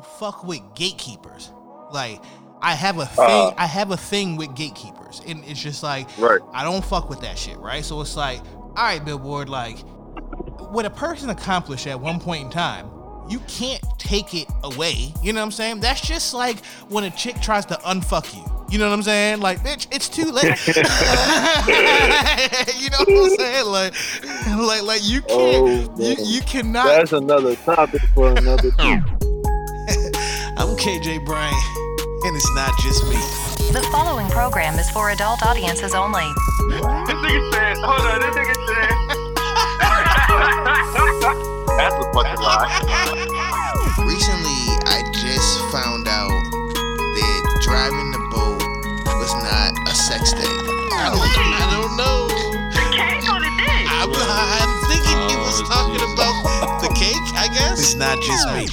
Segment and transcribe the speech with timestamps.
[0.00, 1.52] don't fuck with gatekeepers.
[1.92, 2.20] Like
[2.62, 3.24] I have a thing.
[3.26, 3.54] Uh.
[3.56, 6.40] I have a thing with gatekeepers, and it's just like Right.
[6.52, 7.84] I don't fuck with that shit, right?
[7.84, 8.40] So it's like,
[8.76, 9.78] all right, Billboard, like
[10.70, 12.88] what a person accomplished at one point in time,
[13.28, 15.12] you can't take it away.
[15.22, 15.80] You know what I'm saying?
[15.80, 18.44] That's just like when a chick tries to unfuck you.
[18.70, 19.40] You know what I'm saying?
[19.40, 20.44] Like, bitch, it's too late.
[22.78, 23.66] you know what I'm saying?
[23.66, 23.94] Like,
[24.56, 25.98] like, like you Oh, can't.
[26.20, 26.84] you, you cannot.
[26.86, 29.02] That's another topic for another day.
[30.80, 31.54] I'm KJ Bryant,
[32.24, 33.20] and it's not just me.
[33.68, 36.24] The following program is for adult audiences only.
[37.04, 38.88] This nigga said, hold on, this nigga said.
[41.76, 42.72] That's a fucking lie.
[44.08, 48.64] Recently, I just found out that driving the boat
[49.20, 50.48] was not a sex thing.
[50.96, 52.24] I don't, I don't know.
[52.72, 53.84] The cake on the dick.
[53.84, 57.80] I'm, I'm thinking he was talking about the cake, I guess.
[57.80, 58.64] It's not just me.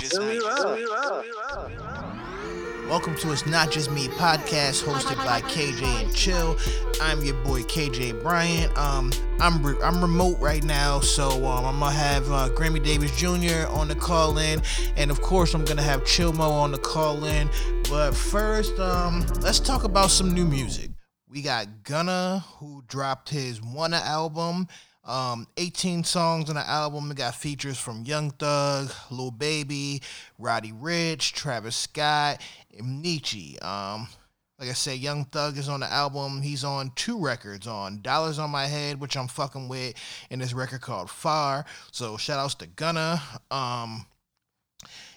[2.88, 6.58] Welcome to It's Not Just Me podcast hosted by KJ and Chill.
[7.02, 8.76] I'm your boy KJ Bryant.
[8.78, 13.14] Um, I'm re- I'm remote right now, so um, I'm gonna have uh, Grammy Davis
[13.18, 13.68] Jr.
[13.68, 14.62] on the call in,
[14.96, 17.50] and of course I'm gonna have Chill Moe on the call in.
[17.90, 20.90] But first, um, let's talk about some new music.
[21.30, 24.70] We got Gunna who dropped his Wunna album.
[25.08, 27.08] Um, 18 songs on the album.
[27.08, 30.02] We got features from Young Thug, Lil Baby,
[30.38, 32.42] Roddy Ricch, Travis Scott,
[32.80, 33.64] Nechie.
[33.64, 34.08] Um,
[34.60, 36.42] like I said, Young Thug is on the album.
[36.42, 39.94] He's on two records on Dollars on My Head, which I'm fucking with,
[40.32, 41.66] and this record called Far.
[41.92, 43.22] So shout outs to Gunna.
[43.52, 44.06] Um,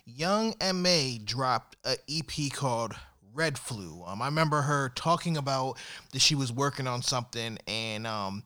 [0.05, 2.95] Young MA dropped an EP called
[3.33, 4.03] Red Flu.
[4.07, 5.79] Um, I remember her talking about
[6.13, 8.43] that she was working on something, and um,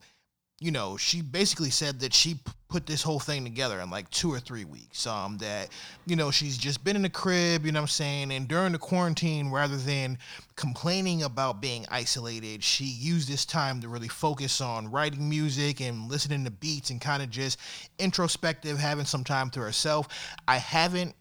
[0.59, 4.09] you know, she basically said that she p- put this whole thing together in like
[4.09, 5.05] two or three weeks.
[5.05, 5.69] Um, that
[6.05, 8.71] you know she's just been in the crib, you know what I'm saying, and during
[8.71, 10.17] the quarantine, rather than
[10.55, 16.09] complaining about being isolated, she used this time to really focus on writing music and
[16.09, 17.59] listening to beats and kind of just
[17.99, 20.07] introspective, having some time to herself.
[20.47, 21.15] I haven't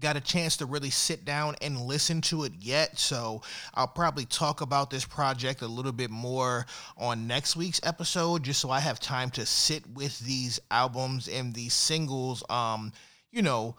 [0.00, 3.42] got a chance to really sit down and listen to it yet so
[3.74, 6.64] i'll probably talk about this project a little bit more
[6.96, 11.54] on next week's episode just so i have time to sit with these albums and
[11.54, 12.90] these singles um
[13.32, 13.76] you know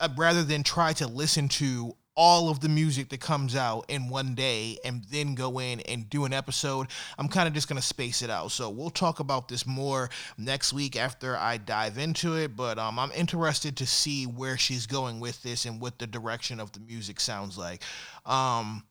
[0.00, 4.08] uh, rather than try to listen to all of the music that comes out in
[4.08, 6.88] one day and then go in and do an episode.
[7.18, 8.52] I'm kind of just going to space it out.
[8.52, 12.98] So we'll talk about this more next week after I dive into it, but um,
[12.98, 16.80] I'm interested to see where she's going with this and what the direction of the
[16.80, 17.82] music sounds like.
[18.26, 18.84] Um,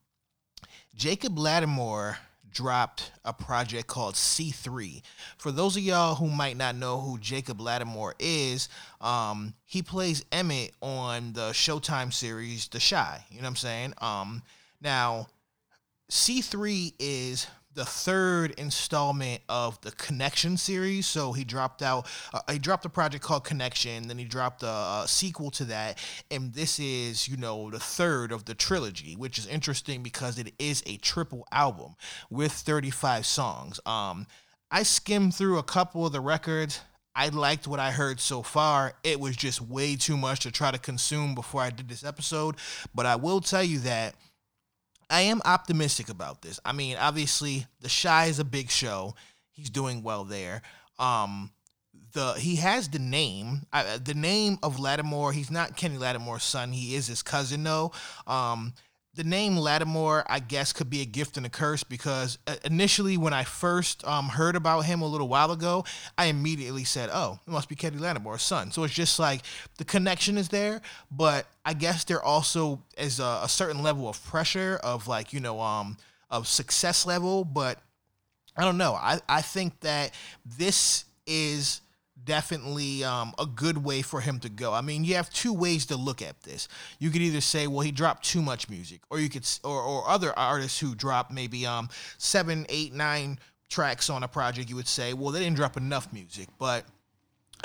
[0.95, 2.17] Jacob Latimore
[2.51, 5.01] dropped a project called C3.
[5.37, 8.69] For those of y'all who might not know who Jacob Latimore is,
[8.99, 13.25] um, he plays Emmett on the Showtime series The Chi.
[13.29, 13.93] You know what I'm saying?
[13.99, 14.43] Um,
[14.81, 15.27] now,
[16.11, 21.05] C3 is the third installment of the Connection series.
[21.05, 24.67] So he dropped out, uh, he dropped a project called Connection, then he dropped a,
[24.67, 25.97] a sequel to that,
[26.29, 30.53] and this is, you know, the third of the trilogy, which is interesting because it
[30.59, 31.95] is a triple album
[32.29, 33.79] with 35 songs.
[33.85, 34.27] Um,
[34.69, 36.81] I skimmed through a couple of the records.
[37.13, 38.93] I liked what I heard so far.
[39.03, 42.55] It was just way too much to try to consume before I did this episode,
[42.95, 44.15] but I will tell you that.
[45.11, 46.59] I am optimistic about this.
[46.65, 49.13] I mean, obviously, The Chi is a big show.
[49.51, 50.61] He's doing well there.
[50.97, 51.51] Um,
[52.13, 55.33] the he has the name, uh, the name of Lattimore.
[55.33, 56.71] He's not Kenny Lattimore's son.
[56.71, 57.91] He is his cousin, though.
[58.25, 58.73] Um,
[59.13, 63.17] the name Lattimore, I guess, could be a gift and a curse because uh, initially,
[63.17, 65.83] when I first um, heard about him a little while ago,
[66.17, 69.41] I immediately said, "Oh, it must be Kenny Lattimore's son." So it's just like
[69.77, 74.23] the connection is there, but I guess there also is a, a certain level of
[74.25, 75.97] pressure of like you know um
[76.29, 77.79] of success level, but
[78.55, 78.93] I don't know.
[78.93, 80.11] I I think that
[80.45, 81.81] this is
[82.31, 84.71] definitely um, a good way for him to go.
[84.71, 86.69] I mean, you have two ways to look at this.
[86.97, 90.07] You could either say, well, he dropped too much music, or you could, or, or
[90.07, 94.69] other artists who drop maybe um seven, eight, nine tracks on a project.
[94.69, 96.47] You would say, well, they didn't drop enough music.
[96.57, 96.85] But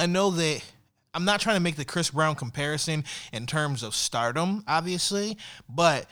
[0.00, 0.64] I know that
[1.14, 5.38] I'm not trying to make the Chris Brown comparison in terms of stardom, obviously,
[5.68, 6.10] but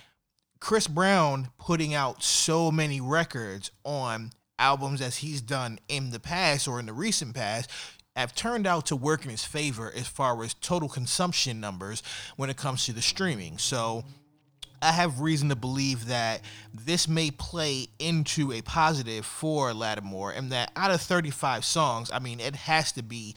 [0.61, 4.31] Chris Brown putting out so many records on
[4.61, 7.69] albums as he's done in the past or in the recent past
[8.17, 12.03] have turned out to work in his favor as far as total consumption numbers
[12.37, 13.59] when it comes to the streaming.
[13.59, 14.05] So
[14.81, 20.53] I have reason to believe that this may play into a positive for Latimore and
[20.53, 23.35] that out of 35 songs, I mean, it has to be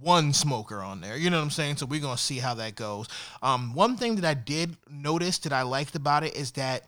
[0.00, 1.16] one smoker on there.
[1.16, 1.76] You know what I'm saying?
[1.76, 3.08] So we're gonna see how that goes.
[3.42, 6.84] Um, one thing that I did notice that I liked about it is that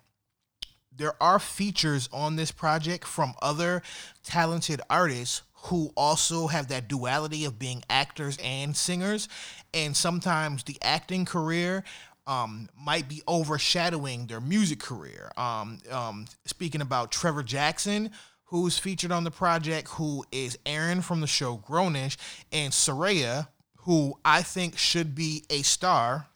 [0.97, 3.83] there are features on this project from other
[4.23, 9.29] talented artists who also have that duality of being actors and singers
[9.75, 11.85] and sometimes the acting career
[12.27, 15.33] um, might be overshadowing their music career.
[15.37, 18.11] Um, um, speaking about Trevor Jackson,
[18.45, 22.17] who's featured on the project, who is Aaron from the show Grownish,
[22.53, 23.49] and Serayah,
[23.79, 26.27] who I think should be a star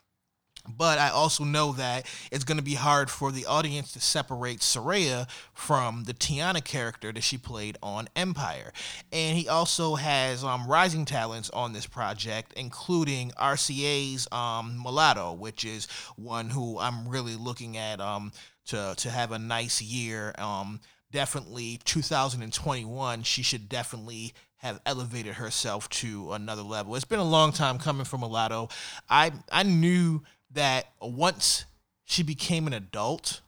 [0.68, 4.60] but I also know that it's going to be hard for the audience to separate
[4.60, 8.72] Serayah from the Tiana character that she played on Empire.
[9.12, 15.64] And he also has um, rising talents on this project, including RCA's um, Mulatto, which
[15.64, 18.32] is one who I'm really looking at um,
[18.66, 20.34] to, to have a nice year.
[20.38, 20.80] Um,
[21.12, 24.34] definitely 2021, she should definitely
[24.64, 26.96] have elevated herself to another level.
[26.96, 28.70] It's been a long time coming for Mulatto.
[29.10, 30.22] I I knew
[30.54, 31.64] that once
[32.04, 33.40] she became an adult,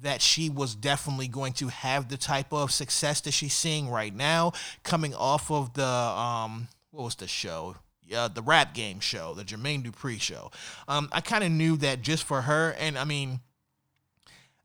[0.00, 4.14] that she was definitely going to have the type of success that she's seeing right
[4.14, 4.52] now,
[4.82, 7.76] coming off of the um, what was the show?
[8.04, 10.52] Yeah, the rap game show, the Jermaine Dupri show.
[10.86, 13.40] Um, I kind of knew that just for her, and I mean,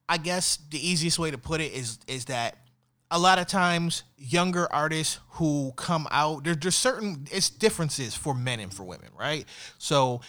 [0.08, 2.58] I guess the easiest way to put it is is that
[3.10, 8.34] a lot of times younger artists who come out, there, there's certain it's differences for
[8.34, 9.46] men and for women, right?
[9.78, 10.22] So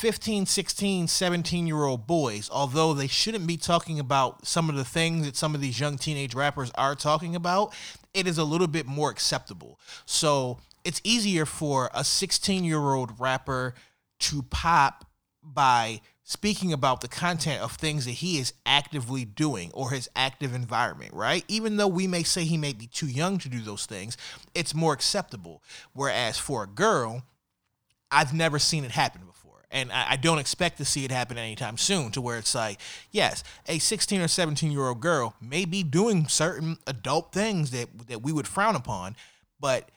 [0.00, 4.84] 15, 16, 17 year old boys, although they shouldn't be talking about some of the
[4.84, 7.74] things that some of these young teenage rappers are talking about,
[8.14, 9.78] it is a little bit more acceptable.
[10.06, 10.56] So
[10.86, 13.74] it's easier for a 16 year old rapper
[14.20, 15.04] to pop
[15.42, 20.54] by speaking about the content of things that he is actively doing or his active
[20.54, 21.44] environment, right?
[21.46, 24.16] Even though we may say he may be too young to do those things,
[24.54, 25.62] it's more acceptable.
[25.92, 27.22] Whereas for a girl,
[28.10, 29.26] I've never seen it happen
[29.70, 32.80] and I, I, don't expect to see it happen anytime soon to where it's like
[33.10, 37.88] yes a 16 or 17 year old girl may be doing certain adult things that
[38.08, 39.16] that we would frown upon
[39.60, 39.90] but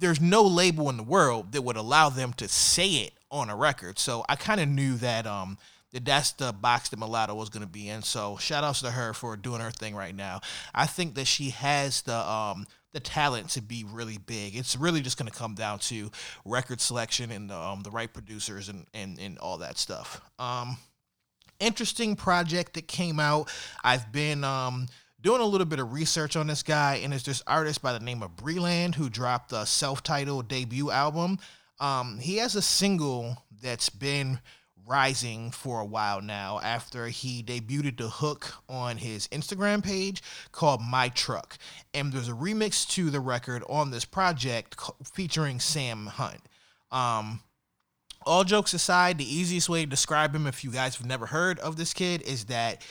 [0.00, 3.56] there's no label in the world that would allow them to say it on a
[3.56, 3.98] record.
[3.98, 5.58] So i kind of knew that um
[5.92, 8.02] that that's the box that mulatto was going to be in.
[8.02, 10.40] So shout outs to her for doing her thing right now.
[10.72, 14.56] I think that she has the um the talent to be really big.
[14.56, 16.10] It's really just going to come down to
[16.44, 20.20] record selection and um, the right producers and, and, and all that stuff.
[20.38, 20.76] Um,
[21.60, 23.50] interesting project that came out.
[23.84, 24.86] I've been um,
[25.20, 28.00] doing a little bit of research on this guy, and it's this artist by the
[28.00, 31.38] name of Breland who dropped a self titled debut album.
[31.78, 34.40] Um, he has a single that's been
[34.90, 40.20] rising for a while now after he debuted the hook on his Instagram page
[40.50, 41.56] called My Truck.
[41.94, 44.74] And there's a remix to the record on this project
[45.14, 46.40] featuring Sam Hunt.
[46.90, 47.40] Um,
[48.26, 51.60] all jokes aside, the easiest way to describe him, if you guys have never heard
[51.60, 52.84] of this kid, is that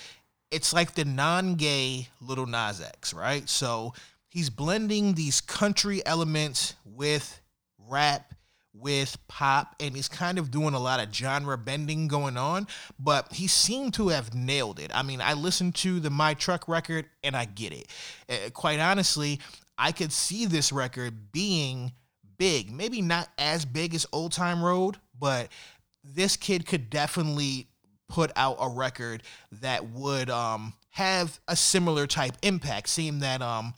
[0.51, 3.47] it's like the non gay Lil Nas X, right?
[3.49, 3.93] So
[4.29, 7.41] he's blending these country elements with
[7.77, 8.33] rap
[8.79, 12.67] with pop and he's kind of doing a lot of genre bending going on,
[12.99, 14.91] but he seemed to have nailed it.
[14.93, 17.87] I mean, I listened to the My Truck record and I get it.
[18.29, 19.39] Uh, quite honestly,
[19.77, 21.93] I could see this record being
[22.37, 22.71] big.
[22.71, 25.49] Maybe not as big as Old Town Road, but
[26.03, 27.67] this kid could definitely
[28.07, 29.21] put out a record
[29.61, 33.73] that would um have a similar type impact, seeing that um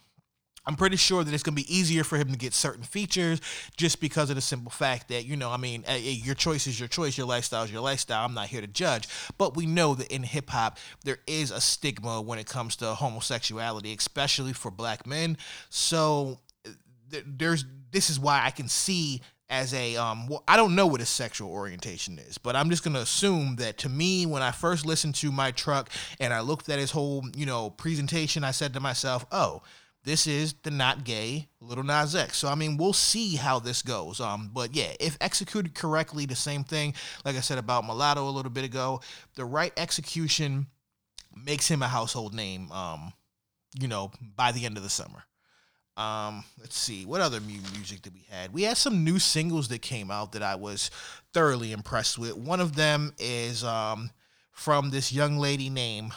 [0.72, 3.42] I'm pretty sure that it's going to be easier for him to get certain features
[3.76, 6.66] just because of the simple fact that, you know, I mean, eh, eh, your choice
[6.66, 8.24] is your choice, your lifestyle is your lifestyle.
[8.24, 9.10] I'm not here to judge.
[9.38, 12.94] But we know that in hip hop, there is a stigma when it comes to
[12.94, 15.38] homosexuality, especially for black men.
[15.70, 20.76] So eh, there's this is why I can see as a um well I don't
[20.76, 24.42] know what his sexual orientation is, but I'm just gonna assume that to me when
[24.42, 25.90] I first listened to my truck
[26.22, 29.64] and I looked at his whole, you know, presentation, I said to myself, Oh,
[30.04, 32.38] this is the not gay Lil Nas X.
[32.38, 34.20] So I mean, we'll see how this goes.
[34.20, 36.94] Um, but yeah, if executed correctly, the same thing,
[37.26, 39.02] like I said about Mulatto a little bit ago,
[39.36, 40.68] the right execution
[41.36, 42.72] makes him a household name.
[42.72, 43.14] Um,
[43.80, 45.24] you know, by the end of the summer.
[45.98, 48.54] Um, let's see what other music that we had.
[48.54, 50.90] We had some new singles that came out that I was
[51.34, 52.36] thoroughly impressed with.
[52.36, 54.10] One of them is um
[54.52, 56.14] from this young lady named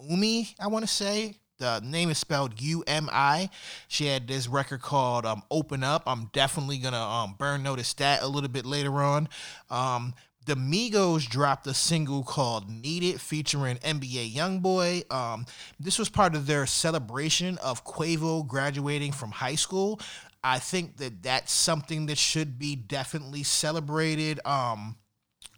[0.00, 1.36] Umi, I want to say.
[1.60, 3.50] The name is spelled U M I.
[3.86, 8.22] She had this record called um, "Open Up." I'm definitely gonna um, burn notice that
[8.22, 9.28] a little bit later on.
[9.68, 10.14] Um,
[10.46, 15.12] the Migos dropped a single called "Need It" featuring NBA YoungBoy.
[15.12, 15.44] Um,
[15.78, 20.00] this was part of their celebration of Quavo graduating from high school.
[20.42, 24.40] I think that that's something that should be definitely celebrated.
[24.46, 24.96] Um,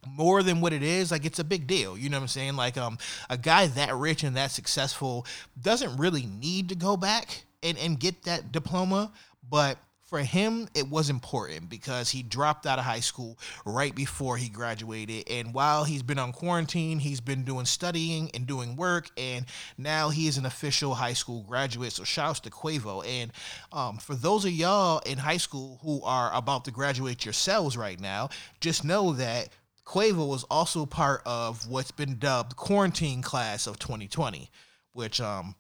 [0.06, 2.56] more than what it is like it's a big deal you know what i'm saying?
[2.56, 2.99] Like um
[3.30, 5.26] a guy that rich and that successful
[5.61, 9.12] doesn't really need to go back and and get that diploma
[9.49, 9.78] but
[10.12, 14.50] for him it was important because he dropped out of high school right before he
[14.50, 19.47] graduated and while he's been on quarantine he's been doing studying and doing work and
[19.78, 23.02] now he is an official high school graduate so shouts to quavo.
[23.06, 23.32] And
[23.73, 27.99] um, for those of y'all in high school who are about to graduate yourselves right
[27.99, 28.28] now
[28.61, 29.49] just know that
[29.85, 34.51] Quavo was also part of what's been dubbed quarantine class of 2020,
[34.93, 35.55] which um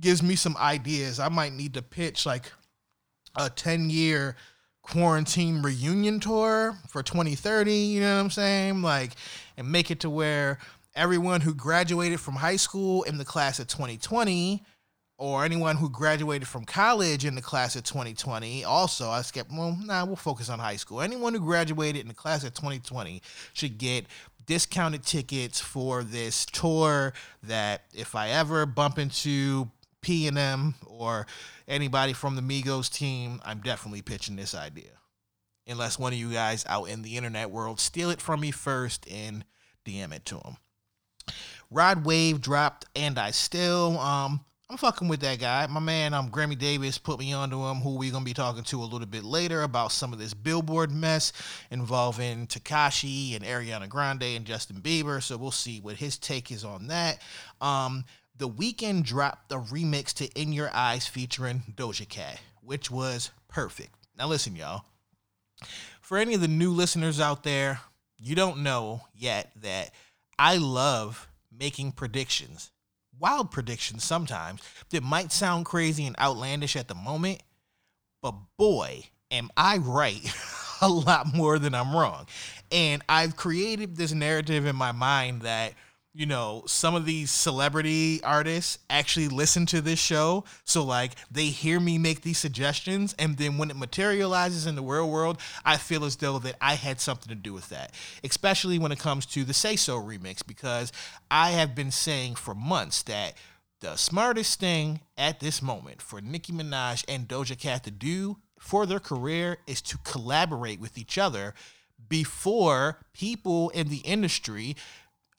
[0.00, 1.18] gives me some ideas.
[1.18, 2.52] I might need to pitch like
[3.36, 4.36] a 10 year
[4.82, 8.82] quarantine reunion tour for 2030, you know what I'm saying?
[8.82, 9.12] Like
[9.56, 10.58] and make it to where
[10.94, 14.62] everyone who graduated from high school in the class of 2020
[15.22, 18.64] or anyone who graduated from college in the class of 2020.
[18.64, 21.00] Also, I skipped, well, nah, we'll focus on high school.
[21.00, 24.06] Anyone who graduated in the class of 2020 should get
[24.46, 27.12] discounted tickets for this tour
[27.44, 31.28] that if I ever bump into P&M or
[31.68, 34.90] anybody from the Migos team, I'm definitely pitching this idea.
[35.68, 39.06] Unless one of you guys out in the internet world steal it from me first
[39.08, 39.44] and
[39.86, 40.56] DM it to them.
[41.70, 44.40] Rod Wave dropped and I still um
[44.72, 45.66] I'm fucking with that guy.
[45.66, 48.80] My man, um, Grammy Davis put me onto him, who we're gonna be talking to
[48.80, 51.34] a little bit later about some of this Billboard mess
[51.70, 55.22] involving Tekashi and Ariana Grande and Justin Bieber.
[55.22, 57.20] So we'll see what his take is on that.
[57.60, 58.06] Um,
[58.38, 63.94] the Weeknd dropped a remix to "In Your Eyes" featuring Doja Cat, which was perfect.
[64.16, 64.86] Now listen, y'all.
[66.00, 67.80] For any of the new listeners out there,
[68.16, 69.90] you don't know yet that
[70.38, 72.70] I love making predictions
[73.22, 74.60] wild predictions sometimes
[74.90, 77.40] that might sound crazy and outlandish at the moment,
[78.20, 80.20] but boy, am I right
[80.82, 82.26] a lot more than I'm wrong.
[82.72, 85.74] And I've created this narrative in my mind that
[86.14, 90.44] you know, some of these celebrity artists actually listen to this show.
[90.64, 93.14] So, like, they hear me make these suggestions.
[93.18, 96.74] And then when it materializes in the real world, I feel as though that I
[96.74, 100.46] had something to do with that, especially when it comes to the Say So remix,
[100.46, 100.92] because
[101.30, 103.34] I have been saying for months that
[103.80, 108.86] the smartest thing at this moment for Nicki Minaj and Doja Cat to do for
[108.86, 111.54] their career is to collaborate with each other
[112.08, 114.76] before people in the industry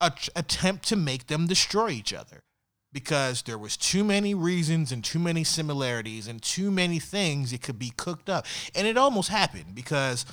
[0.02, 2.44] attempt to make them destroy each other
[2.92, 7.62] because there was too many reasons and too many similarities and too many things it
[7.62, 8.46] could be cooked up
[8.76, 10.26] and it almost happened because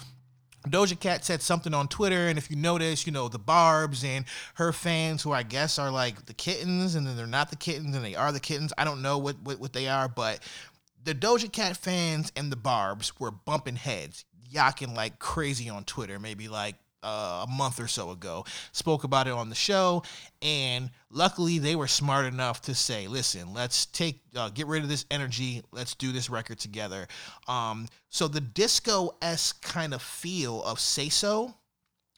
[0.68, 4.26] Doja Cat said something on Twitter, and if you notice, you know, the Barbz and
[4.54, 7.96] her fans, who I guess are like the kittens, and then they're not the kittens,
[7.96, 8.72] and they are the kittens.
[8.76, 10.40] I don't know what, what, what they are, but
[11.02, 16.18] the Doja Cat fans and the Barbz were bumping heads, yacking like crazy on Twitter,
[16.18, 18.44] maybe like uh, a month or so ago.
[18.72, 20.02] Spoke about it on the show,
[20.42, 24.88] and luckily they were smart enough to say, "Listen, let's take uh, get rid of
[24.88, 25.62] this energy.
[25.72, 27.08] Let's do this record together."
[27.48, 31.54] Um, so the disco s kind of feel of "Say So"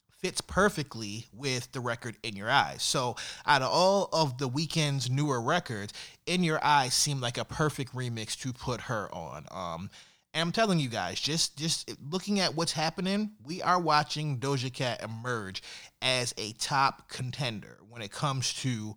[0.08, 5.10] fits perfectly with the record "In Your Eyes." So out of all of the Weeknd's
[5.10, 5.92] newer records,
[6.26, 9.46] "In Your Eyes" seemed like a perfect remix to put her on.
[9.50, 9.90] Um,
[10.34, 14.72] and I'm telling you guys, just just looking at what's happening, we are watching Doja
[14.72, 15.62] Cat emerge
[16.00, 18.94] as a top contender when it comes to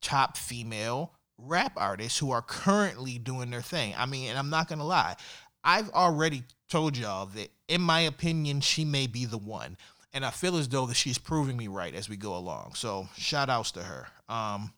[0.00, 3.94] top female rap artists who are currently doing their thing.
[3.96, 5.16] I mean, and I'm not gonna lie,
[5.62, 9.76] I've already told y'all that in my opinion, she may be the one.
[10.12, 12.74] And I feel as though that she's proving me right as we go along.
[12.74, 14.06] So shout outs to her.
[14.28, 14.72] Um,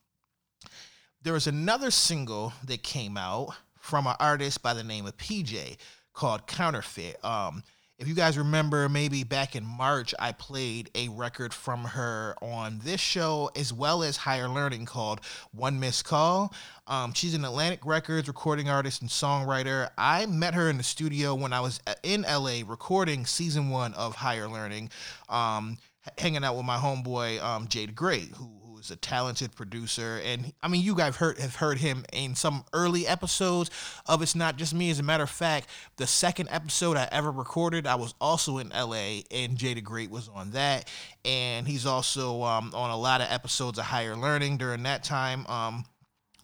[1.23, 3.55] there was another single that came out
[3.87, 5.77] from an artist by the name of PJ
[6.13, 7.25] called Counterfeit.
[7.25, 7.63] Um,
[7.99, 12.81] if you guys remember, maybe back in March, I played a record from her on
[12.85, 15.21] this show as well as Higher Learning called
[15.53, 16.53] One Miss Call.
[16.89, 19.89] Um, she's an Atlantic Records recording artist and songwriter.
[19.97, 24.17] I met her in the studio when I was in LA recording season one of
[24.17, 24.91] Higher Learning,
[25.29, 25.79] um,
[26.19, 28.56] hanging out with my homeboy um, Jay the Great, who
[28.87, 32.65] who's a talented producer, and I mean, you guys heard have heard him in some
[32.73, 33.71] early episodes
[34.07, 34.91] of It's Not Just Me.
[34.91, 38.69] As a matter of fact, the second episode I ever recorded, I was also in
[38.69, 40.89] LA, and Jay the Great was on that,
[41.25, 45.47] and he's also um, on a lot of episodes of Higher Learning during that time.
[45.47, 45.85] Um,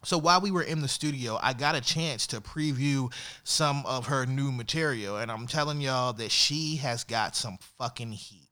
[0.04, 3.12] so while we were in the studio, I got a chance to preview
[3.44, 8.12] some of her new material, and I'm telling y'all that she has got some fucking
[8.12, 8.48] heat.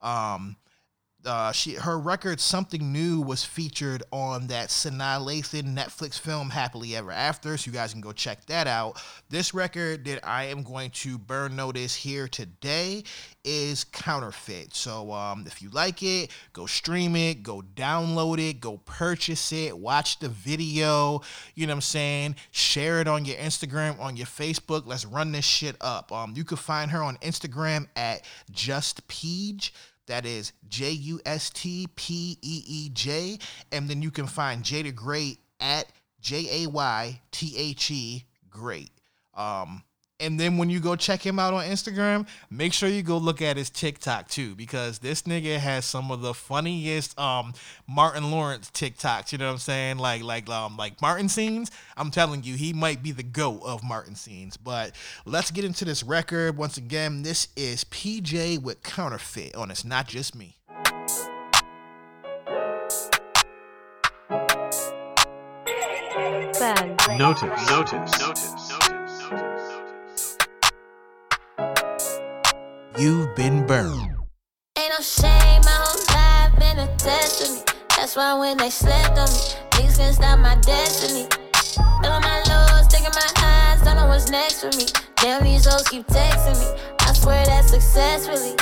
[0.00, 0.56] Um,
[1.26, 6.94] uh, she her record "Something New" was featured on that Sanaa Lathan Netflix film "Nappily
[6.94, 9.02] Ever After," so you guys can go check that out.
[9.30, 13.04] This record that I am going to burn notice here today
[13.44, 14.74] is Counterfeit.
[14.74, 19.76] So um, if you like it, go stream it, go download it, go purchase it,
[19.76, 21.20] watch the video.
[21.54, 22.36] You know what I'm saying?
[22.50, 24.86] Share it on your Instagram, on your Facebook.
[24.86, 26.10] Let's run this shit up.
[26.10, 29.70] Um, you can find her on Instagram at Just Peej.
[30.06, 33.38] That is J U S T P E E J.
[33.72, 35.86] And then you can find Jay the Great at
[36.20, 38.90] J A Y T H E Great.
[39.34, 39.82] Um,
[40.20, 43.42] and then when you go check him out on Instagram, make sure you go look
[43.42, 47.52] at his TikTok too, because this nigga has some of the funniest um
[47.88, 49.32] Martin Lawrence TikToks.
[49.32, 49.98] You know what I'm saying?
[49.98, 51.70] Like like um like Martin scenes.
[51.96, 54.56] I'm telling you, he might be the goat of Martin scenes.
[54.56, 54.92] But
[55.24, 57.22] let's get into this record once again.
[57.22, 60.56] This is PJ with Counterfeit on It's Not Just Me.
[66.58, 66.96] Ben.
[67.18, 68.63] Notice, notice, notice, notice,
[72.96, 74.14] You've been burned.
[74.78, 77.58] Ain't no shame, my whole life been a test me.
[77.96, 79.42] That's why when they slept on me,
[79.74, 81.26] niggas can't stop my destiny.
[81.74, 84.86] Feeling my lows, taking my eyes, don't know what's next for me.
[85.16, 86.70] Damn, these hoes keep texting me.
[87.00, 88.54] I swear that's successfully.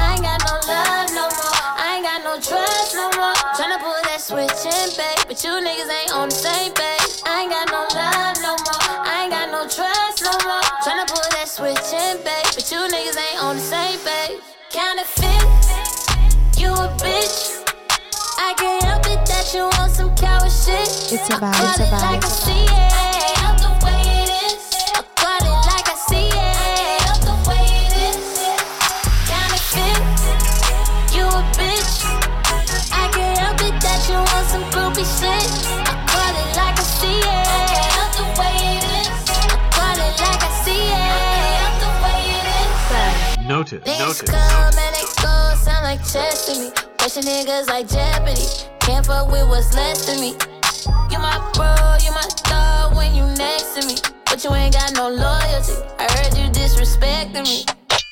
[0.00, 1.60] I ain't got no love no more.
[1.76, 3.36] I ain't got no trust no more.
[3.52, 5.28] Tryna pull that switch in, babe.
[5.28, 7.20] But you niggas ain't on the same page.
[7.28, 8.96] I ain't got no love no more.
[9.04, 10.64] I ain't got no trust no more.
[10.80, 12.33] Tryna pull that switch in, babe.
[13.54, 14.42] On the same page.
[14.70, 15.42] Counterfeit,
[16.58, 17.62] you a bitch.
[18.38, 20.88] I can't help it that you want some coward shit.
[21.12, 22.02] It's a vibe, it's a it vibe.
[22.02, 23.13] like I see it.
[43.54, 46.74] Niggas notice, come and they go, sound like chess to me.
[46.98, 48.42] Pushing niggas like Jeopardy.
[48.80, 50.34] Can't fuck with what's left of me.
[51.06, 51.70] You my bro,
[52.02, 53.94] you my dog when you next to me.
[54.26, 55.78] But you ain't got no loyalty.
[56.02, 57.62] I heard you disrespecting me.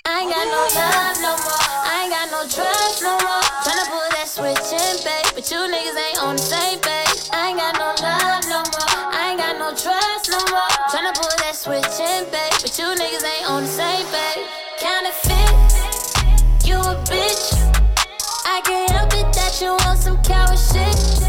[0.06, 1.66] I ain't got no love no more.
[1.90, 3.42] I ain't got no trust no more.
[3.66, 5.26] Tryna pull that switch in, babe.
[5.34, 7.18] But you niggas ain't on the same page.
[7.34, 8.94] I ain't got no love no more.
[9.10, 10.70] I ain't got no trust no more.
[10.86, 12.54] Tryna pull that switch in, babe.
[12.62, 14.46] But you niggas ain't on the same page.
[14.82, 15.31] Counterfeit,
[18.74, 21.21] It that you want some coward shit.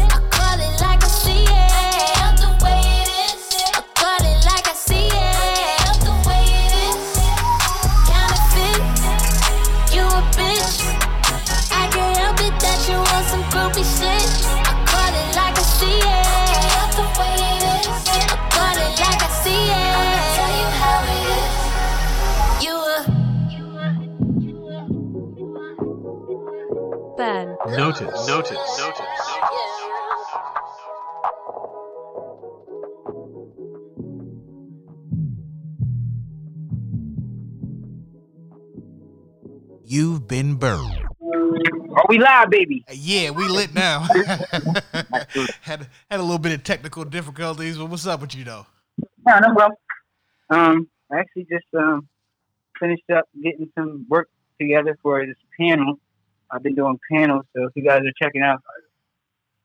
[27.18, 27.46] It is.
[27.46, 27.76] You a Ben.
[27.76, 29.06] Notice, notice, notice.
[39.86, 41.00] You've been burned.
[41.96, 42.84] Are we live, baby?
[42.92, 44.00] Yeah, we lit now.
[45.60, 48.66] had had a little bit of technical difficulties, but what's up with you though?
[49.26, 49.78] No, no problem.
[50.50, 52.08] Um, I actually just um
[52.80, 54.28] finished up getting some work
[54.60, 56.00] together for this panel.
[56.54, 58.62] I've been doing panels, so if you guys are checking out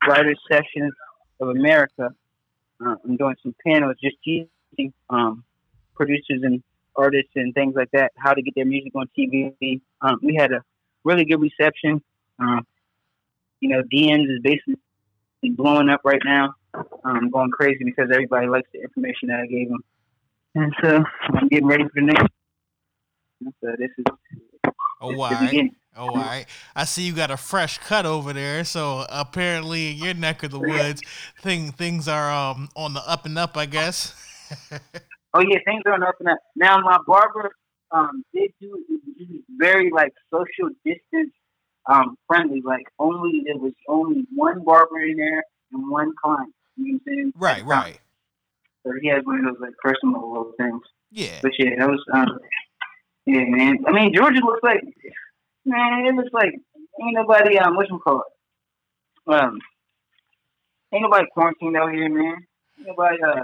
[0.08, 0.94] Writers Sessions
[1.40, 2.10] of America,
[2.84, 5.44] uh, I'm doing some panels just teaching um,
[5.96, 6.64] producers and
[6.96, 9.82] artists and things like that how to get their music on TV.
[10.02, 10.64] Um, we had a
[11.04, 12.02] really good reception.
[12.40, 12.66] Um,
[13.60, 14.78] you know, DMs is basically
[15.52, 16.56] blowing up right now.
[17.06, 19.84] I'm going crazy because everybody likes the information that I gave them.
[20.56, 21.04] And so
[21.36, 22.28] I'm getting ready for the next.
[23.62, 24.06] So this is
[25.02, 25.76] Oh, all the beginning.
[26.00, 26.46] Oh, all right.
[26.76, 28.64] I see you got a fresh cut over there.
[28.64, 31.04] So apparently, in your neck of the woods,
[31.42, 34.16] thing things are um on the up and up, I guess.
[35.34, 36.40] Oh yeah, things are on up and up.
[36.56, 37.52] Now my barber
[37.92, 38.84] um did do
[39.58, 41.34] very like social distance
[41.88, 42.62] um friendly.
[42.66, 46.54] Like only there was only one barber in there and one client.
[46.78, 47.34] You know what I'm saying?
[47.38, 48.00] right, right.
[48.84, 50.82] So he has one of those like personal little things.
[51.12, 51.40] Yeah.
[51.44, 52.40] But yeah, that was um
[53.28, 53.84] yeah, man.
[53.88, 54.82] I mean Georgia looks like
[55.66, 59.34] man, it looks like ain't nobody um what you call it?
[59.34, 59.60] Um
[60.94, 62.36] ain't nobody quarantined out here, man.
[62.80, 63.44] Nobody uh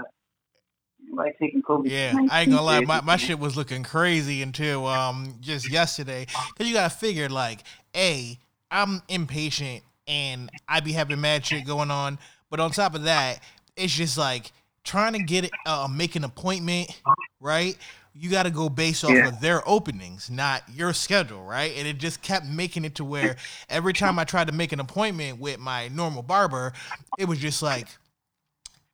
[1.08, 1.90] nobody taking COVID.
[1.90, 6.26] Yeah, I ain't gonna lie, my, my shit was looking crazy until um just yesterday.
[6.56, 7.60] Cause you gotta figure like,
[7.94, 8.38] a
[8.70, 12.18] I'm impatient and I be having mad shit going on.
[12.50, 13.40] But on top of that,
[13.76, 14.52] it's just like
[14.84, 17.00] trying to get it, uh, make an appointment,
[17.40, 17.76] right?
[18.18, 19.28] You got to go based off Yeah.
[19.28, 21.72] of their openings, not your schedule, right?
[21.76, 23.36] And it just kept making it to where
[23.68, 26.72] every time I tried to make an appointment with my normal barber,
[27.18, 27.88] it was just like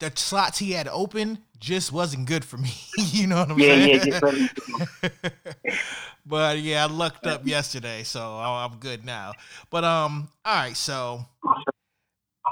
[0.01, 2.71] the slots he had open just wasn't good for me.
[2.97, 3.91] you know what I'm Yeah, saying?
[4.03, 4.21] yeah,
[6.27, 9.37] but yeah, I lucked up yesterday, so I'm good now.
[9.71, 11.25] But um, all right, so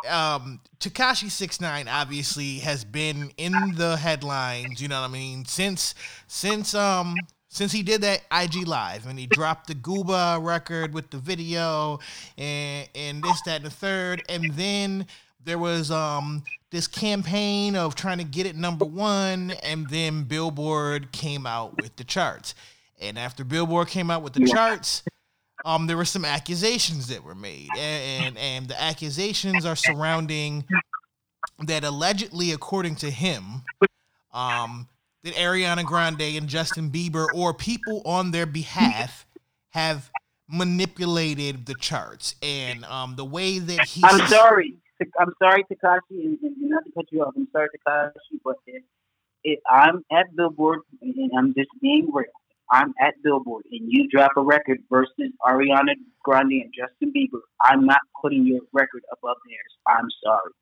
[0.09, 4.81] um, Tekashi Six Nine obviously has been in the headlines.
[4.81, 5.45] You know what I mean?
[5.45, 5.95] Since
[6.27, 7.17] since um
[7.49, 11.99] since he did that IG live and he dropped the Gooba record with the video
[12.39, 15.07] and and this that and the third, and then
[15.45, 21.13] there was um this campaign of trying to get it number one, and then Billboard
[21.13, 22.55] came out with the charts.
[23.01, 25.03] And after Billboard came out with the charts,
[25.65, 30.65] um, there were some accusations that were made, and, and and the accusations are surrounding
[31.59, 33.63] that allegedly, according to him,
[34.33, 34.89] um,
[35.25, 39.27] that Ariana Grande and Justin Bieber or people on their behalf
[39.71, 40.11] have
[40.49, 44.75] manipulated the charts, and um, the way that he I'm sorry.
[45.19, 47.33] I'm sorry, Tekashi, and, and not to cut you off.
[47.37, 48.83] I'm sorry, Tekashi, but if,
[49.45, 52.27] if I'm at Billboard and I'm just being real,
[52.73, 57.85] I'm at Billboard and you drop a record versus Ariana Grande and Justin Bieber, I'm
[57.85, 59.75] not putting your record above theirs.
[59.87, 60.53] I'm sorry.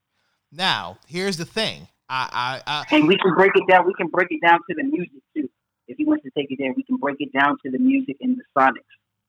[0.51, 1.87] Now, here's the thing.
[2.09, 3.85] I, I, I And we can break it down.
[3.85, 5.49] We can break it down to the music too.
[5.87, 8.17] If you want to take it there, we can break it down to the music
[8.21, 8.81] and the sonics.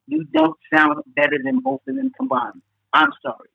[0.07, 2.63] You don't sound better than both of them combined.
[2.93, 3.49] I'm sorry.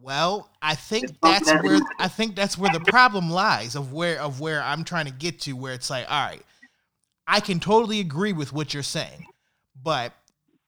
[0.00, 1.80] Well, I think that's where.
[1.98, 5.40] I think that's where the problem lies of where of where I'm trying to get
[5.40, 6.42] to where it's like, all right,
[7.28, 9.26] I can totally agree with what you're saying.
[9.80, 10.14] But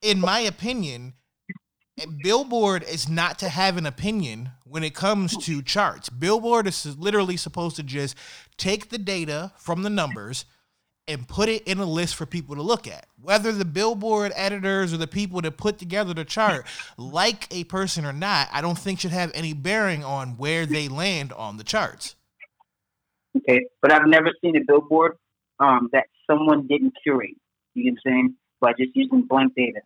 [0.01, 1.15] in my opinion,
[2.23, 6.09] Billboard is not to have an opinion when it comes to charts.
[6.09, 8.15] Billboard is literally supposed to just
[8.57, 10.45] take the data from the numbers
[11.07, 13.07] and put it in a list for people to look at.
[13.19, 18.05] Whether the Billboard editors or the people that put together the chart like a person
[18.05, 21.63] or not, I don't think should have any bearing on where they land on the
[21.63, 22.15] charts.
[23.35, 25.17] Okay, but I've never seen a billboard
[25.59, 27.35] um, that someone didn't curate.
[27.73, 28.35] You know what I'm saying?
[28.59, 29.81] By just using blank data.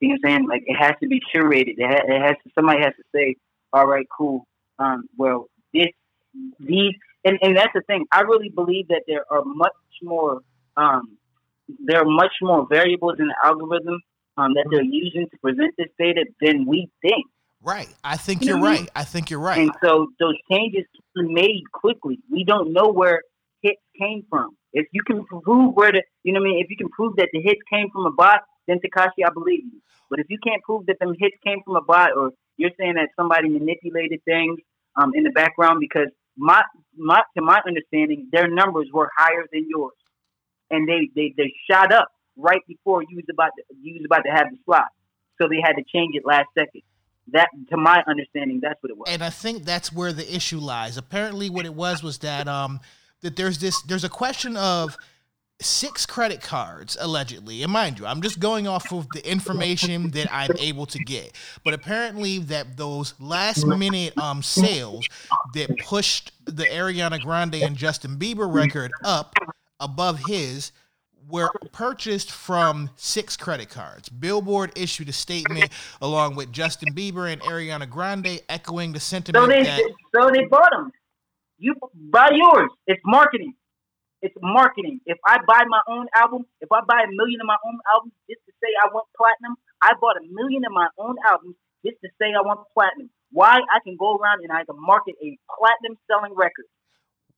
[0.00, 0.48] You know what I'm saying?
[0.48, 1.74] Like it has to be curated.
[1.78, 2.50] It, ha- it has to.
[2.54, 3.36] Somebody has to say,
[3.72, 4.46] "All right, cool.
[4.78, 5.88] Um, well, this,
[6.60, 8.06] these, and, and that's the thing.
[8.12, 9.72] I really believe that there are much
[10.02, 10.40] more.
[10.76, 11.18] Um,
[11.84, 14.00] there are much more variables in the algorithm
[14.36, 17.26] um, that they're using to present this data than we think.
[17.62, 17.88] Right.
[18.04, 18.80] I think You you're what I mean?
[18.82, 18.90] right.
[18.94, 19.58] I think you're right.
[19.58, 20.84] And so those changes
[21.16, 22.20] can be made quickly.
[22.30, 23.22] We don't know where
[23.62, 24.56] hits came from.
[24.72, 27.16] If you can prove where the, you know what I mean, if you can prove
[27.16, 29.80] that the hits came from a bot, then Tekashi, I believe you.
[30.10, 32.94] But if you can't prove that them hits came from a bot, or you're saying
[32.94, 34.58] that somebody manipulated things
[34.96, 36.62] um, in the background, because my
[36.96, 39.94] my to my understanding, their numbers were higher than yours,
[40.70, 44.22] and they they they shot up right before you was about to, you was about
[44.22, 44.88] to have the slot,
[45.40, 46.82] so they had to change it last second.
[47.32, 49.06] That, to my understanding, that's what it was.
[49.10, 50.96] and I think that's where the issue lies.
[50.96, 52.80] Apparently, what it was was that um
[53.22, 54.96] that there's this there's a question of
[55.60, 60.28] six credit cards allegedly and mind you i'm just going off of the information that
[60.32, 61.32] i'm able to get
[61.64, 65.04] but apparently that those last minute um sales
[65.54, 69.34] that pushed the ariana grande and justin bieber record up
[69.80, 70.70] above his
[71.28, 74.08] were purchased from six credit cards.
[74.08, 79.48] Billboard issued a statement along with Justin Bieber and Ariana Grande echoing the So sentiment
[79.50, 79.82] they that
[80.14, 80.90] so they bought them.
[81.58, 82.70] You buy yours.
[82.86, 83.54] It's marketing.
[84.22, 85.00] It's marketing.
[85.06, 88.14] If I buy my own album, if I buy a million of my own albums
[88.28, 92.00] just to say I want platinum, I bought a million of my own albums just
[92.02, 93.10] to say I want platinum.
[93.30, 93.58] Why?
[93.58, 96.66] I can go around and I can market a platinum selling record.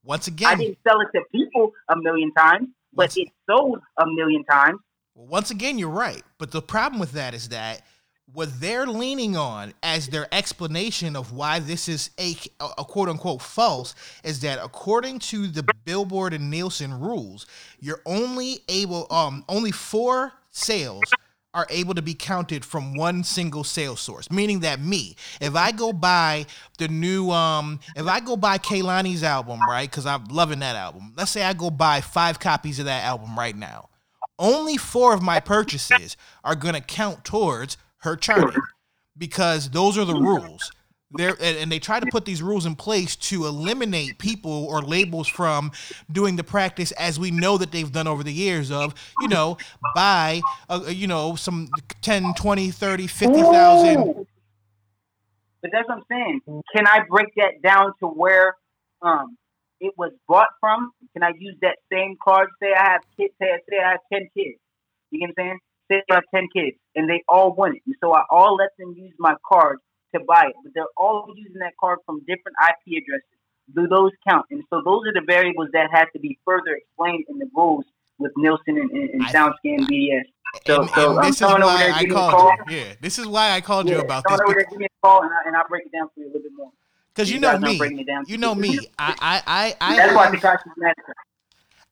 [0.05, 4.07] once again, I didn't sell it to people a million times, but it sold a
[4.07, 4.79] million times.
[5.15, 6.23] Well, once again, you're right.
[6.39, 7.83] But the problem with that is that
[8.33, 13.43] what they're leaning on as their explanation of why this is a, a quote unquote
[13.43, 17.47] false is that according to the Billboard and Nielsen rules,
[17.81, 21.05] you're only able um only four sales
[21.53, 24.31] are able to be counted from one single sales source.
[24.31, 26.47] Meaning that me, if I go buy
[26.79, 29.91] the new um if I go buy Kehlani's album, right?
[29.91, 31.13] Because I'm loving that album.
[31.17, 33.89] Let's say I go buy five copies of that album right now
[34.41, 38.63] only four of my purchases are going to count towards her charting
[39.17, 40.73] because those are the rules.
[41.13, 45.27] There and, they try to put these rules in place to eliminate people or labels
[45.27, 45.73] from
[46.11, 49.59] doing the practice as we know that they've done over the years of, you know,
[49.93, 51.69] buy uh, you know some
[52.03, 54.27] 10, 20, 30, 50,000 Ooh.
[55.63, 56.41] But that's what I'm saying.
[56.75, 58.55] Can I break that down to where
[59.03, 59.37] um
[59.81, 60.93] it was bought from?
[61.13, 62.49] Can I use that same card?
[62.63, 63.35] Say I have kids.
[63.41, 63.49] Say,
[63.85, 64.59] I have ten kids.
[65.11, 65.59] You get what I'm saying?
[65.91, 68.71] Say I have ten kids, and they all want it, and so I all let
[68.79, 69.79] them use my card
[70.15, 70.55] to buy it.
[70.63, 73.27] But they're all using that card from different IP addresses.
[73.75, 74.47] Do those count?
[74.51, 77.85] And so those are the variables that have to be further explained in the rules
[78.19, 80.23] with Nielsen and, and, and SoundScan BDS.
[80.67, 82.53] So, and, so and I'm this is why I giving you a called call.
[82.69, 82.77] you.
[82.77, 84.87] Yeah, this is why I called you about come this on over there, give me
[84.87, 86.71] a call, and, I, and I'll break it down for you a little bit more.
[87.15, 88.05] because you You know me.
[88.05, 88.25] down.
[88.27, 88.79] You know me.
[88.99, 91.15] I I I, I That's why have- Tekashi's Massacre.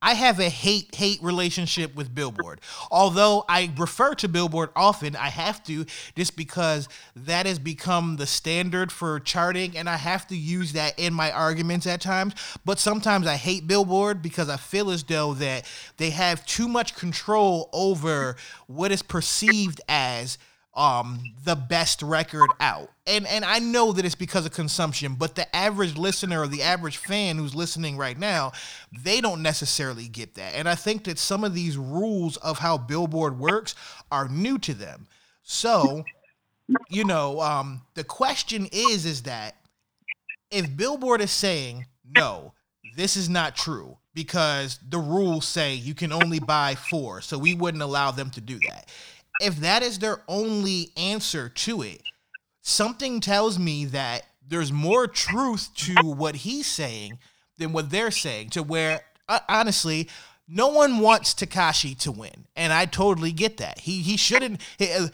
[0.01, 2.61] I have a hate hate relationship with Billboard.
[2.91, 8.27] Although I refer to Billboard often, I have to just because that has become the
[8.27, 12.35] standard for charting and I have to use that in my arguments at times.
[12.65, 16.95] But sometimes I hate Billboard because I feel as though that they have too much
[16.95, 18.37] control over
[18.69, 20.39] what is perceived as
[20.79, 22.91] um the best record out.
[23.07, 26.63] And and I know that it's because of consumption, but the average listener or the
[26.63, 28.53] average fan who's listening right now,
[29.03, 30.55] they don't necessarily get that.
[30.55, 33.75] And I think that some of these rules of how Billboard works
[34.13, 35.09] are new to them.
[35.43, 36.05] So,
[36.89, 39.57] you know, um the question is is that
[40.51, 42.55] if Billboard is saying, "No,
[42.97, 47.55] this is not true." Because the rules say you can only buy four, so we
[47.55, 48.89] wouldn't allow them to do that
[49.41, 52.03] if that is their only answer to it,
[52.63, 57.19] something tells me that there's more truth to what he's saying
[57.59, 58.51] than what they're saying.
[58.51, 60.09] To where, uh, honestly,
[60.51, 63.81] no one wants Tekashi to win, and I totally get that.
[63.81, 64.63] He he shouldn't.
[64.79, 65.09] he- uh,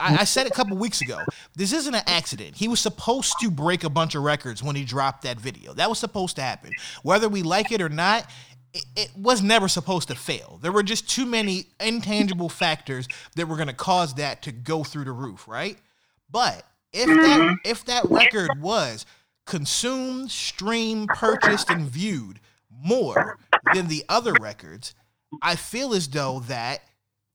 [0.00, 1.26] I, I said a couple weeks ago.
[1.54, 2.56] This isn't an accident.
[2.56, 5.74] He was supposed to break a bunch of records when he dropped that video.
[5.74, 6.70] That was supposed to happen,
[7.02, 8.26] whether we like it or not
[8.74, 10.58] it, it was never supposed to fail.
[10.62, 13.06] There were just too many intangible factors
[13.36, 15.78] that were going to cause that to go through the roof, right?
[16.30, 17.54] But if that mm-hmm.
[17.64, 19.06] if that record was
[19.46, 23.38] consumed, streamed, purchased, and viewed more
[23.74, 24.94] than the other records,
[25.42, 26.82] I feel as though that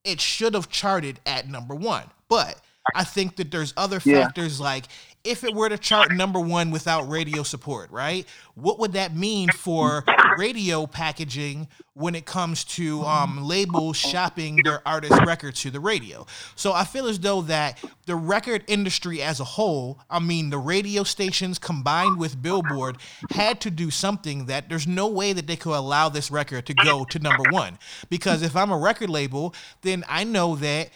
[0.04, 2.06] it should have charted at number one.
[2.30, 2.60] But
[2.96, 4.24] I think that there's other Yeah.
[4.24, 4.86] factors like
[5.24, 8.26] if it were to chart number one without radio support, right?
[8.56, 10.04] What would that mean for
[10.38, 16.26] radio packaging when it comes to um, labels shopping their artist records to the radio?
[16.56, 20.58] So I feel as though that the record industry as a whole, I mean the
[20.58, 22.98] radio stations combined with Billboard,
[23.32, 26.74] had to do something that there's no way that they could allow this record to
[26.74, 27.78] go to number one.
[28.10, 30.90] Because if I'm a record label, then I know that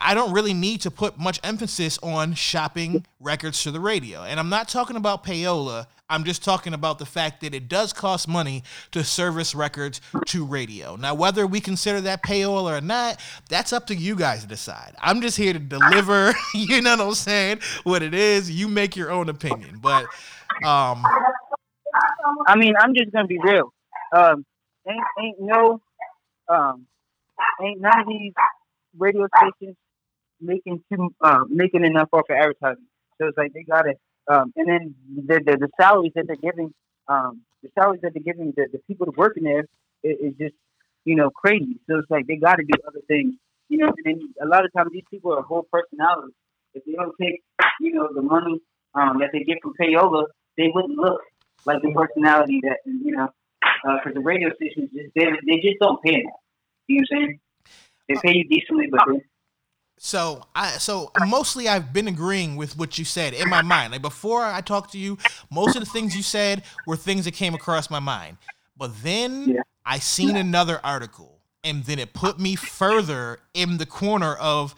[0.00, 4.22] I don't really need to put much emphasis on shopping records to the radio.
[4.22, 5.86] And I'm not talking about payola.
[6.08, 10.44] I'm just talking about the fact that it does cost money to service records to
[10.44, 10.96] radio.
[10.96, 14.94] Now, whether we consider that payola or not, that's up to you guys to decide.
[15.00, 18.50] I'm just here to deliver, you know what I'm saying, what it is.
[18.50, 19.78] You make your own opinion.
[19.80, 20.06] But
[20.64, 21.02] um
[22.46, 23.72] I mean, I'm just gonna be real.
[24.14, 24.44] Um,
[24.88, 25.80] ain't ain't no,
[26.48, 26.86] um,
[27.62, 28.32] ain't none of these
[28.96, 29.76] radio stations
[30.44, 32.86] making too uh making enough off of advertising.
[33.18, 33.94] So it's like they got to,
[34.32, 36.72] um, and then the, the the salaries that they're giving,
[37.08, 39.66] um, the salaries that they're giving the, the people that working there
[40.02, 40.54] is, is just
[41.04, 41.80] you know crazy.
[41.88, 43.34] So it's like they got to do other things,
[43.68, 43.88] you know.
[43.88, 46.34] And then a lot of times these people are whole personalities.
[46.74, 47.42] If they don't take
[47.80, 48.60] you know the money
[48.94, 50.24] um, that they get from payola,
[50.56, 51.20] they wouldn't look
[51.66, 53.28] like the personality that you know,
[53.60, 56.40] because the radio stations just they, they just don't pay enough.
[56.86, 57.40] You know what I'm saying?
[58.08, 59.22] They pay you decently, but they,
[60.04, 63.92] So I so mostly I've been agreeing with what you said in my mind.
[63.92, 65.16] Like before I talked to you,
[65.50, 68.36] most of the things you said were things that came across my mind.
[68.76, 69.62] But then Yeah.
[69.86, 74.74] I seen another article and then it put me further in the corner of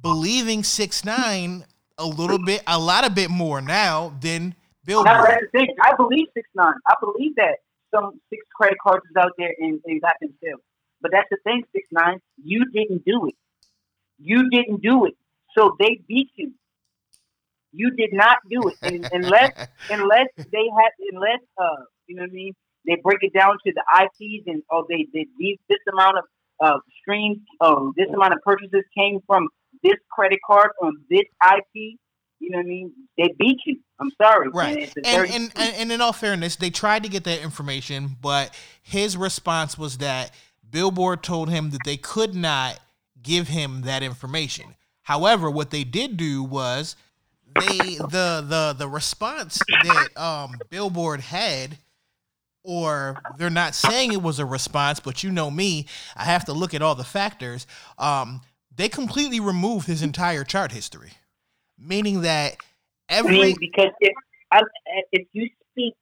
[0.00, 1.66] believing six nine
[1.98, 4.54] a little bit a lot a bit more now than
[4.86, 5.08] Billboard.
[5.08, 5.76] that's the thing.
[5.82, 6.72] I believe six nine.
[6.86, 7.58] I believe that
[7.94, 10.62] some six credit cards is out there and, and got them sales.
[11.02, 12.18] But that's the thing, six nine.
[12.42, 13.34] You didn't do it.
[14.18, 15.14] You didn't do it.
[15.56, 16.52] So they beat you.
[17.72, 19.52] You did not do it, and, unless
[19.90, 22.54] unless they had unless uh you know what I mean.
[22.86, 26.24] They break it down to the IPs and oh they did these this amount of
[26.60, 29.48] uh, streams, um, this amount of purchases came from
[29.82, 31.98] this credit card on this IP.
[32.40, 32.92] You know what I mean?
[33.16, 33.80] They beat you.
[34.00, 34.48] I'm sorry.
[34.48, 34.74] Right.
[34.74, 37.24] And, it's a And, very- and, and, and in all fairness, they tried to get
[37.24, 40.32] that information, but his response was that
[40.68, 42.78] Billboard told him that they could not
[43.22, 44.74] give him that information.
[45.02, 46.96] However, what they did do was
[47.54, 51.78] they the the the response that um Billboard had
[52.62, 56.52] or they're not saying it was a response, but you know me, I have to
[56.52, 57.66] look at all the factors.
[57.98, 58.42] Um,
[58.74, 61.12] they completely removed his entire chart history,
[61.78, 62.56] meaning that
[63.08, 64.14] every because if
[64.52, 64.60] I,
[65.12, 65.94] if you speak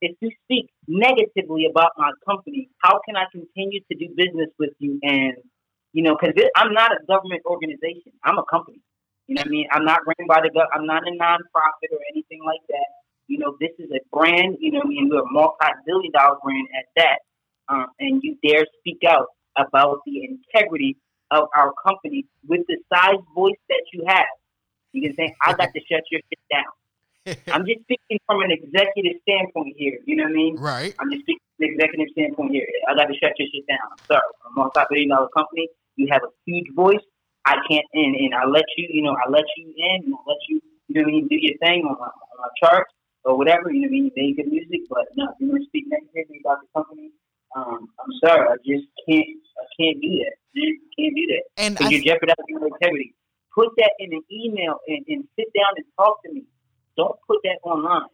[0.00, 4.72] if you speak negatively about my company, how can I continue to do business with
[4.78, 4.98] you?
[5.02, 5.36] And
[5.94, 8.12] you know, because I'm not a government organization.
[8.24, 8.80] I'm a company.
[9.28, 9.66] You know what I mean?
[9.70, 10.66] I'm not ran by the gov.
[10.74, 12.86] I'm not a nonprofit or anything like that.
[13.28, 14.58] You know, this is a brand.
[14.60, 17.18] You know, what I mean, we're a multi-billion dollar brand at that.
[17.68, 20.98] Um, and you dare speak out about the integrity
[21.30, 24.26] of our company with the size voice that you have.
[24.92, 27.36] You can say, I got to shut your shit down.
[27.54, 29.98] I'm just speaking from an executive standpoint here.
[30.04, 30.56] You know what I mean?
[30.56, 30.94] right.
[30.98, 32.66] I'm just speaking from an executive standpoint here.
[32.86, 33.78] I got to shut your shit down.
[33.90, 34.28] I'm sorry.
[34.44, 35.68] I'm a multi-billion dollar company.
[35.96, 37.02] You have a huge voice.
[37.46, 40.22] I can't, and, and I let you, you know, I let you in, and I
[40.26, 42.90] let you, you know what I mean, do your thing on my, on my charts
[43.24, 43.70] or whatever.
[43.70, 44.04] You know what I mean?
[44.04, 47.12] You make good music, but no, if you want to speak negatively about the company,
[47.54, 48.48] um, I'm sorry.
[48.48, 49.28] I just can't,
[49.60, 50.34] I can't do that.
[50.96, 51.44] Can't do that.
[51.58, 53.14] And I, you're jeopardizing your integrity.
[53.54, 56.44] Put that in an email and, and sit down and talk to me.
[56.96, 58.08] Don't put that online.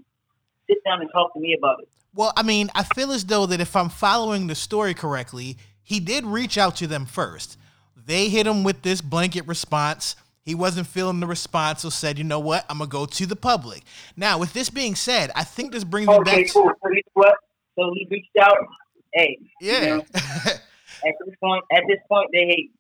[0.67, 1.89] Sit down and talk to me about it.
[2.15, 6.01] well, I mean, I feel as though that if I'm following the story correctly, he
[6.01, 7.57] did reach out to them first.
[8.07, 10.17] They hit him with this blanket response.
[10.45, 12.65] He wasn't feeling the response, so said, "You know what?
[12.69, 13.83] I'm gonna go to the public."
[14.17, 16.47] Now, with this being said, I think this brings me Okay, back.
[16.47, 16.71] To, cool.
[16.83, 17.35] So you know what?
[17.79, 18.57] So he reached out.
[19.13, 19.81] Hey, yeah.
[19.81, 22.73] You know, at this point, at this point, they hate.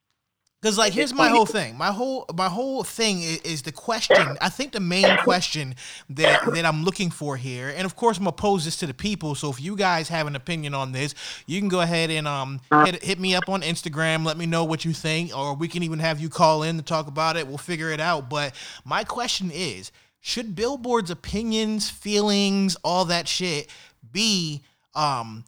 [0.60, 1.78] Because like here's my whole thing.
[1.78, 4.36] My whole my whole thing is, is the question.
[4.42, 5.74] I think the main question
[6.10, 8.92] that that I'm looking for here, and of course I'm gonna pose this to the
[8.92, 9.34] people.
[9.34, 11.14] So if you guys have an opinion on this,
[11.46, 14.26] you can go ahead and um hit, hit me up on Instagram.
[14.26, 16.82] Let me know what you think, or we can even have you call in to
[16.82, 17.46] talk about it.
[17.46, 18.28] We'll figure it out.
[18.28, 23.68] But my question is, should Billboard's opinions, feelings, all that shit
[24.12, 24.62] be
[24.94, 25.44] um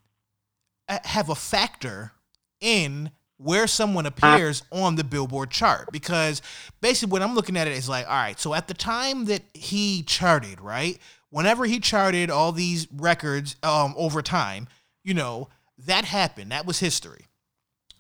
[0.89, 2.13] have a factor
[2.61, 3.11] in
[3.43, 6.41] where someone appears on the Billboard chart because
[6.81, 9.43] basically what I'm looking at it is like, all right, so at the time that
[9.55, 10.99] he charted, right?
[11.31, 14.69] Whenever he charted all these records um, over time,
[15.03, 16.53] you know, that happened.
[16.53, 17.27] That was history.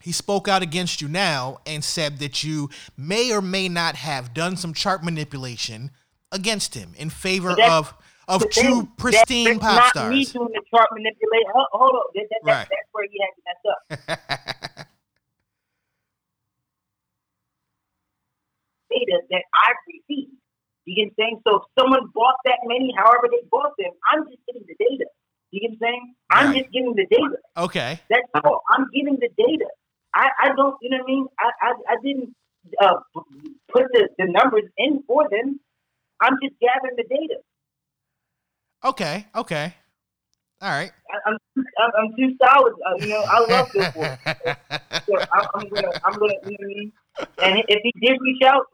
[0.00, 4.34] He spoke out against you now and said that you may or may not have
[4.34, 5.90] done some chart manipulation
[6.30, 7.94] against him in favor of
[8.28, 11.42] of true pristine pop not me doing the chart manipulate.
[11.52, 12.68] Hold, hold on, that, that, Right.
[12.70, 14.18] that's where he had to mess
[14.78, 14.86] up.
[18.92, 20.36] Data that I received.
[20.84, 21.40] You get what I'm saying?
[21.46, 25.06] So if someone bought that many, however they bought them, I'm just getting the data.
[25.50, 26.14] You get what I'm saying?
[26.30, 27.38] I'm just getting the data.
[27.56, 28.00] okay.
[28.10, 28.60] That's all.
[28.70, 29.68] I'm getting the data.
[30.14, 31.26] I, I don't, you know what I mean?
[31.38, 32.34] I, I, I didn't
[32.80, 33.00] uh,
[33.72, 35.60] put the, the numbers in for them.
[36.20, 37.40] I'm just gathering the data.
[38.84, 39.26] Okay.
[39.34, 39.74] Okay.
[40.60, 40.92] All right.
[41.10, 42.74] I, I'm, I'm, I'm too solid.
[42.86, 44.18] Uh, you know, I love Billboard.
[45.06, 46.92] so I'm, I'm gonna, I'm gonna, you know what I mean?
[47.42, 48.66] And if he did reach out,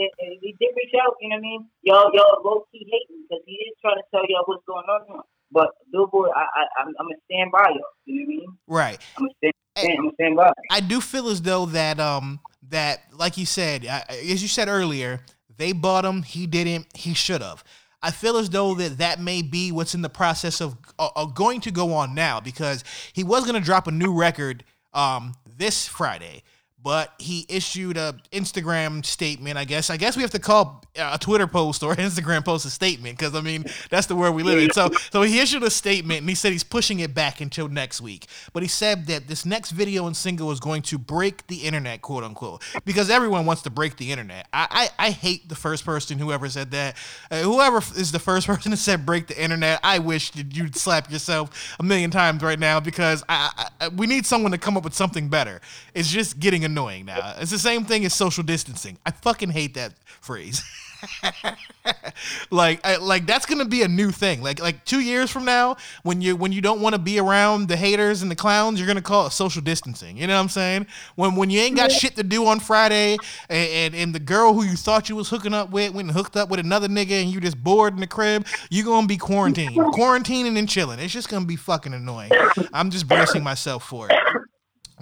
[0.00, 1.66] if he did reach out, you know what I mean?
[1.82, 5.22] Y'all, y'all low key hating because he is trying to tell y'all what's going on.
[5.52, 7.80] But Billboard, I, I, I'm, I'm gonna stand by y'all.
[8.06, 8.46] You know what I mean?
[8.66, 8.98] Right.
[9.16, 10.52] I'm gonna stand, I'm gonna stand by.
[10.70, 14.68] I do feel as though that um that like you said, I, as you said
[14.68, 15.20] earlier,
[15.56, 16.22] they bought him.
[16.22, 16.86] He didn't.
[16.94, 17.64] He should have.
[18.02, 21.26] I feel as though that that may be what's in the process of, uh, uh,
[21.26, 22.82] going to go on now because
[23.12, 26.42] he was going to drop a new record um this Friday.
[26.82, 29.58] But he issued a Instagram statement.
[29.58, 29.90] I guess.
[29.90, 33.34] I guess we have to call a Twitter post or Instagram post a statement because
[33.34, 34.72] I mean that's the world we live in.
[34.72, 38.00] So, so he issued a statement and he said he's pushing it back until next
[38.00, 38.26] week.
[38.52, 42.02] But he said that this next video and single is going to break the internet,
[42.02, 44.48] quote unquote, because everyone wants to break the internet.
[44.52, 46.96] I I, I hate the first person whoever said that.
[47.30, 50.76] Uh, whoever is the first person that said break the internet, I wish that you'd
[50.76, 54.58] slap yourself a million times right now because I, I, I we need someone to
[54.58, 55.60] come up with something better.
[55.94, 57.34] It's just getting annoying now.
[57.38, 58.98] It's the same thing as social distancing.
[59.04, 60.62] I fucking hate that phrase.
[62.50, 64.42] like I, like that's gonna be a new thing.
[64.42, 67.68] Like like two years from now, when you when you don't want to be around
[67.68, 70.16] the haters and the clowns, you're gonna call it social distancing.
[70.16, 70.86] You know what I'm saying?
[71.16, 73.16] When when you ain't got shit to do on Friday,
[73.48, 76.16] and, and and the girl who you thought you was hooking up with went and
[76.16, 79.16] hooked up with another nigga, and you just bored in the crib, you gonna be
[79.16, 80.98] quarantined, quarantining and chilling.
[80.98, 82.30] It's just gonna be fucking annoying.
[82.72, 84.18] I'm just bracing myself for it.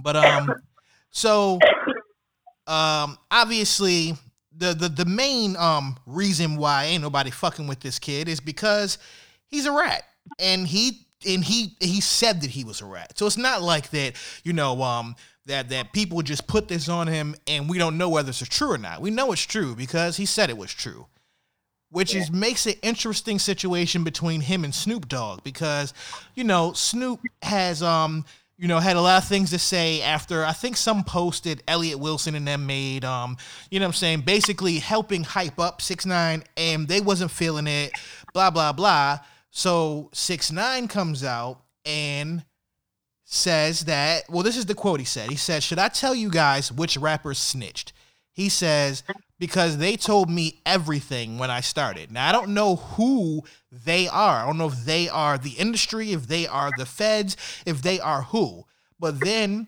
[0.00, 0.54] But um,
[1.10, 1.58] so
[2.66, 4.14] um, obviously
[4.58, 8.98] the, the the main um reason why ain't nobody fucking with this kid is because
[9.46, 10.02] he's a rat.
[10.38, 13.16] And he and he he said that he was a rat.
[13.16, 17.06] So it's not like that you know um that that people just put this on
[17.06, 19.00] him and we don't know whether it's true or not.
[19.00, 21.06] We know it's true because he said it was true
[21.90, 25.94] which is makes an interesting situation between him and Snoop Dogg because
[26.34, 28.24] you know Snoop has um
[28.58, 32.00] you know, had a lot of things to say after I think some posted Elliott
[32.00, 33.36] Wilson and them made um,
[33.70, 37.68] you know what I'm saying, basically helping hype up six nine and they wasn't feeling
[37.68, 37.92] it,
[38.34, 39.20] blah blah blah.
[39.50, 42.44] So six nine comes out and
[43.24, 45.30] says that well, this is the quote he said.
[45.30, 47.92] He said, Should I tell you guys which rappers snitched?
[48.38, 49.02] He says,
[49.40, 52.12] because they told me everything when I started.
[52.12, 54.44] Now I don't know who they are.
[54.44, 57.36] I don't know if they are the industry, if they are the feds,
[57.66, 58.64] if they are who.
[59.00, 59.66] But then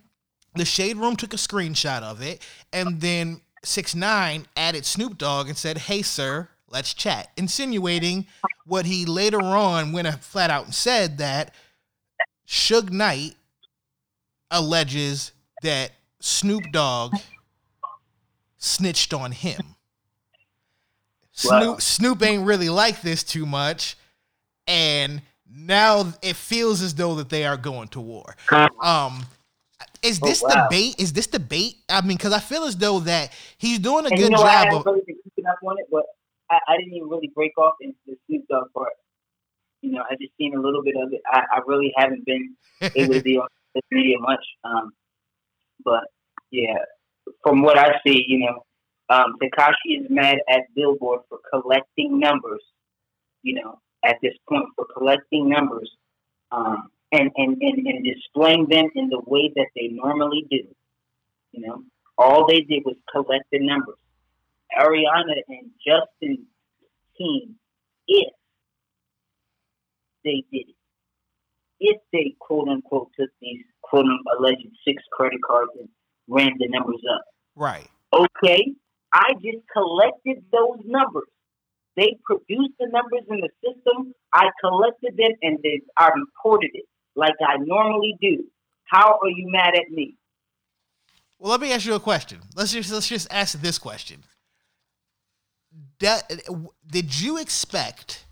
[0.54, 5.48] the Shade Room took a screenshot of it, and then Six Nine added Snoop Dogg
[5.48, 8.28] and said, "Hey, sir, let's chat," insinuating
[8.66, 11.52] what he later on went flat out and said that
[12.46, 13.34] Suge Knight
[14.48, 15.32] alleges
[15.64, 15.90] that
[16.20, 17.16] Snoop Dogg
[18.60, 19.60] snitched on him.
[21.42, 21.58] Wow.
[21.58, 23.96] Snoop Snoop ain't really like this too much,
[24.66, 28.36] and now it feels as though that they are going to war.
[28.80, 29.24] Um,
[30.02, 30.68] is Oh, this wow.
[30.68, 30.96] debate?
[30.98, 31.76] Is this debate?
[31.88, 34.42] I mean, because I feel as though that he's doing a And good you know,
[34.42, 34.86] I job haven't of.
[34.86, 36.04] really been keeping up on it, but
[36.50, 38.92] I, I didn't even really break off into the Snoop Dogg part.
[39.82, 41.22] You know, I just seen a little bit of it.
[41.26, 42.56] I, I really haven't been
[42.94, 44.44] able to be on social media much.
[44.64, 44.92] Um,
[45.84, 46.04] but
[46.50, 46.78] yeah,
[47.42, 48.64] from what I see, you know,
[49.08, 52.62] um, Tekashi is mad at Billboard for collecting numbers.
[53.42, 55.90] You know, at this point for collecting numbers,
[56.52, 60.62] um, and, and and and displaying them in the way that they normally do.
[61.52, 61.82] You know,
[62.16, 63.96] all they did was collect the numbers.
[64.78, 66.46] Ariana and Justin's
[67.18, 67.56] team,
[68.06, 68.32] if
[70.24, 70.76] they did it,
[71.80, 75.88] if they quote unquote took these quote unquote alleged six credit cards and
[76.30, 77.22] ran the numbers up.
[77.56, 77.88] Right.
[78.12, 78.72] Okay,
[79.12, 81.28] I just collected those numbers.
[81.96, 84.14] They produced the numbers in the system.
[84.32, 88.44] I collected them and then I reported it like I normally do.
[88.84, 90.16] How are you mad at me?
[91.38, 92.38] Well, let me ask you a question.
[92.54, 94.24] Let's just let's just ask this question.
[95.98, 98.24] Did you expect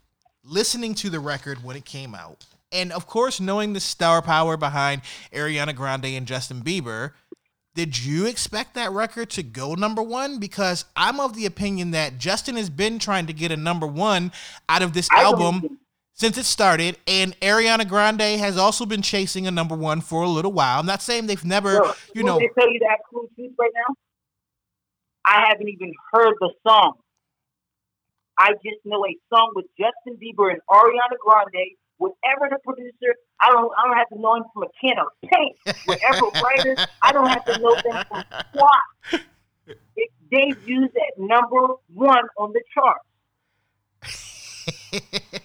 [0.44, 4.56] listening to the record when it came out, and of course knowing the star power
[4.56, 7.12] behind Ariana Grande and Justin Bieber,
[7.78, 10.40] did you expect that record to go number one?
[10.40, 14.32] Because I'm of the opinion that Justin has been trying to get a number one
[14.68, 15.78] out of this I album
[16.12, 20.28] since it started, and Ariana Grande has also been chasing a number one for a
[20.28, 20.80] little while.
[20.80, 23.70] I'm not saying they've never, you know, me to tell you the absolute truth right
[23.72, 23.94] now?
[25.24, 26.94] I haven't even heard the song.
[28.36, 31.76] I just know a song with Justin Bieber and Ariana Grande.
[31.98, 33.70] Whatever the producer, I don't.
[33.76, 35.56] I don't have to know him from a can of paint.
[35.84, 39.20] Whatever writer, I don't have to know them from squat.
[39.96, 42.98] It debuts at number one on the chart.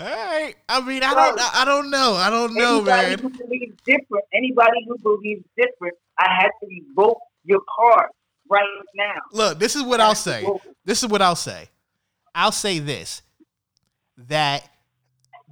[0.00, 0.54] All right.
[0.68, 1.40] I mean, I don't.
[1.40, 2.14] Um, I don't know.
[2.14, 3.18] I don't know, anybody man.
[3.18, 8.10] who believes different, anybody who believes different, I have to revoke your card
[8.48, 8.64] right
[8.94, 9.20] now.
[9.32, 10.46] Look, this is what I'll say.
[10.84, 11.68] This is what I'll say.
[12.34, 13.22] I'll say this:
[14.28, 14.68] that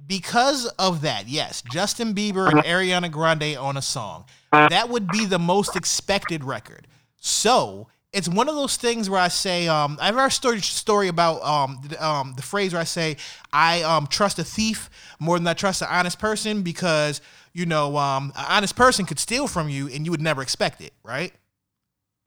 [0.05, 4.25] because of that, yes, Justin Bieber and Ariana Grande on a song,
[4.67, 6.87] that would be the most expected record.
[7.17, 11.07] So it's one of those things where I say, um, I have our story story
[11.07, 13.17] about um, the, um, the phrase where I say
[13.51, 14.89] I um, trust a thief
[15.19, 17.21] more than I trust an honest person because
[17.53, 20.81] you know um, an honest person could steal from you and you would never expect
[20.81, 21.33] it, right?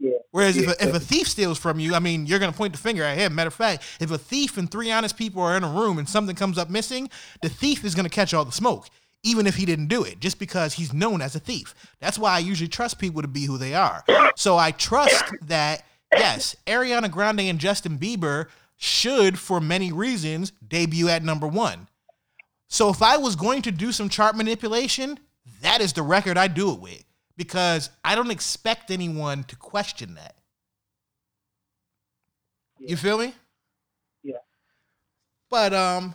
[0.02, 0.12] Yeah.
[0.30, 2.72] Whereas if, a, if a thief steals from you, I mean, you're going to point
[2.72, 3.34] the finger at him.
[3.34, 6.08] Matter of fact, if a thief and three honest people are in a room and
[6.08, 7.10] something comes up missing,
[7.42, 8.88] the thief is going to catch all the smoke,
[9.22, 11.74] even if he didn't do it, just because he's known as a thief.
[12.00, 14.02] That's why I usually trust people to be who they are.
[14.36, 18.46] So I trust that, yes, Ariana Grande and Justin Bieber
[18.78, 21.88] should, for many reasons, debut at number one.
[22.68, 25.18] So if I was going to do some chart manipulation,
[25.60, 27.04] that is the record I do it with
[27.40, 30.34] because I don't expect anyone to question that.
[32.78, 33.32] You feel me?
[34.22, 34.36] Yeah.
[35.48, 36.14] But um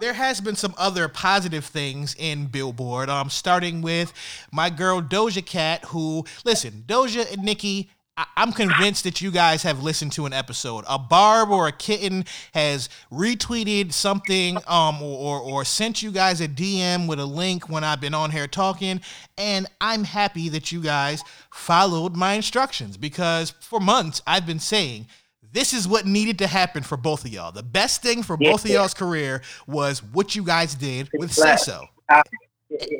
[0.00, 3.08] there has been some other positive things in Billboard.
[3.08, 4.12] Um starting with
[4.50, 7.94] my girl Doja Cat who listen, Doja and Nicki I-
[8.36, 10.84] I'm convinced that you guys have listened to an episode.
[10.88, 16.40] A barb or a kitten has retweeted something um, or, or, or sent you guys
[16.40, 19.00] a DM with a link when I've been on here talking.
[19.36, 25.06] And I'm happy that you guys followed my instructions because for months I've been saying
[25.52, 27.52] this is what needed to happen for both of y'all.
[27.52, 31.58] The best thing for both of y'all's career was what you guys did with Right.
[31.58, 31.86] Say So.
[32.10, 32.22] Yeah,
[32.68, 32.98] yeah, yeah.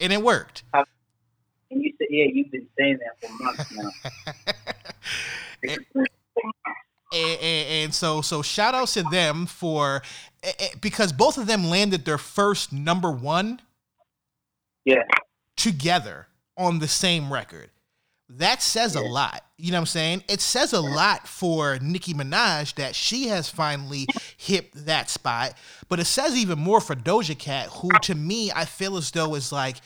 [0.00, 0.64] And it worked.
[2.08, 3.90] Said, yeah, you've been saying that for months now.
[7.12, 10.02] and, and, and so so shout outs to them for
[10.42, 13.60] eh, eh, because both of them landed their first number one
[14.84, 15.02] Yeah.
[15.56, 17.70] together on the same record.
[18.28, 19.44] That says a lot.
[19.56, 20.24] You know what I'm saying?
[20.28, 25.54] It says a lot for Nicki Minaj that she has finally hit that spot.
[25.88, 29.36] But it says even more for Doja Cat, who to me I feel as though
[29.36, 29.76] is like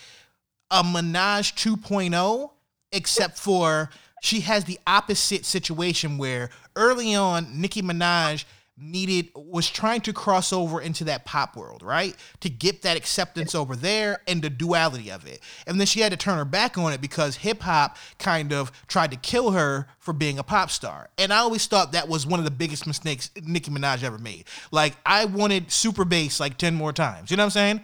[0.71, 2.51] a Minaj 2.0,
[2.93, 3.91] except for
[4.23, 8.45] she has the opposite situation where early on Nicki Minaj
[8.81, 12.17] needed was trying to cross over into that pop world, right?
[12.41, 15.41] To get that acceptance over there and the duality of it.
[15.67, 18.73] And then she had to turn her back on it because hip hop kind of
[18.89, 21.11] tried to kill her for being a pop star.
[21.19, 24.45] And I always thought that was one of the biggest mistakes Nicki Minaj ever made.
[24.71, 27.31] Like I wanted super bass like 10 more times.
[27.31, 27.81] You know what I'm saying?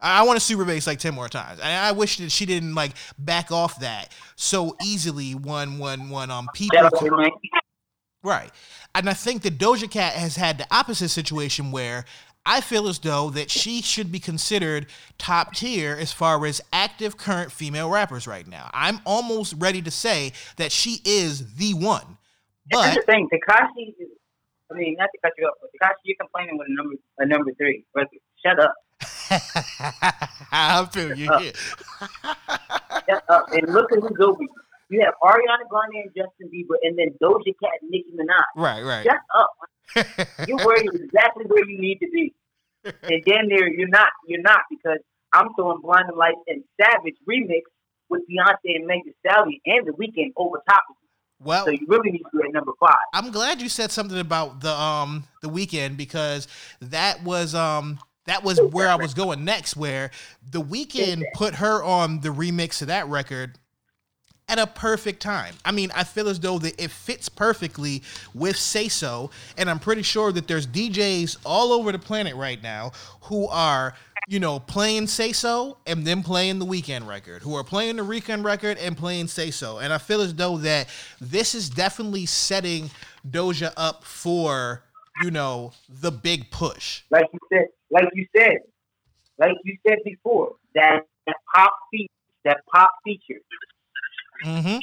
[0.00, 1.60] I want to super bass like 10 more times.
[1.60, 6.30] And I wish that she didn't like back off that so easily when when when
[6.30, 7.32] um people Shout out to Mike.
[8.22, 8.50] Right.
[8.94, 12.04] And I think that Doja Cat has had the opposite situation where
[12.44, 14.86] I feel as though that she should be considered
[15.18, 18.70] top tier as far as active current female rappers right now.
[18.72, 22.18] I'm almost ready to say that she is the one.
[22.70, 23.28] That's But the thing.
[23.32, 23.94] Tekashi.
[24.70, 27.26] I mean, not to cut you off, but Tekashi, you're complaining with a number a
[27.26, 27.84] number three.
[27.94, 28.06] But
[28.44, 28.74] shut up.
[30.52, 31.52] I feel you here.
[33.08, 33.52] Shut up.
[33.52, 34.48] And look at who's over you.
[34.90, 38.42] You have Ariana Grande and Justin Bieber, and then Doja Cat and Nicki Minaj.
[38.56, 39.04] Right, right.
[39.06, 40.48] Shut up.
[40.48, 42.34] You're where you exactly where you need to be.
[42.84, 44.08] And then there, you're not.
[44.26, 44.98] You're not because
[45.32, 47.62] I'm throwing Blinding Lights and Savage remix
[48.08, 51.08] with Beyonce and Megan Stallion and The Weeknd over top of it.
[51.42, 52.96] Well, So you really need to be at number five.
[53.14, 56.48] I'm glad you said something about the um the Weeknd because
[56.80, 57.98] that was um
[58.30, 60.12] that was where I was going next where
[60.50, 63.58] the Weeknd put her on the remix of that record
[64.48, 65.54] at a perfect time.
[65.64, 68.02] I mean, I feel as though that it fits perfectly
[68.32, 72.62] with Say So, and I'm pretty sure that there's DJs all over the planet right
[72.62, 73.94] now who are,
[74.28, 78.04] you know, playing Say So and then playing the Weeknd record, who are playing the
[78.04, 79.78] Weeknd record and playing Say So.
[79.78, 80.88] And I feel as though that
[81.20, 82.90] this is definitely setting
[83.28, 84.84] Doja up for,
[85.22, 87.02] you know, the big push.
[87.10, 88.58] like you said, like you said,
[89.38, 92.12] like you said before, that, that pop feature,
[92.44, 93.40] that pop feature.
[94.44, 94.78] Mm-hmm.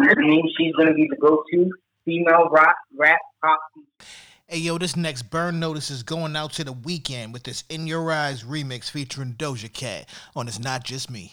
[0.00, 1.70] I mean, she's gonna be the go-to
[2.04, 3.58] female rock rap pop.
[3.74, 4.10] feature.
[4.46, 7.86] Hey yo, this next burn notice is going out to the Weeknd with this In
[7.86, 10.06] Your Eyes remix featuring Doja Cat
[10.36, 11.32] on It's Not Just Me.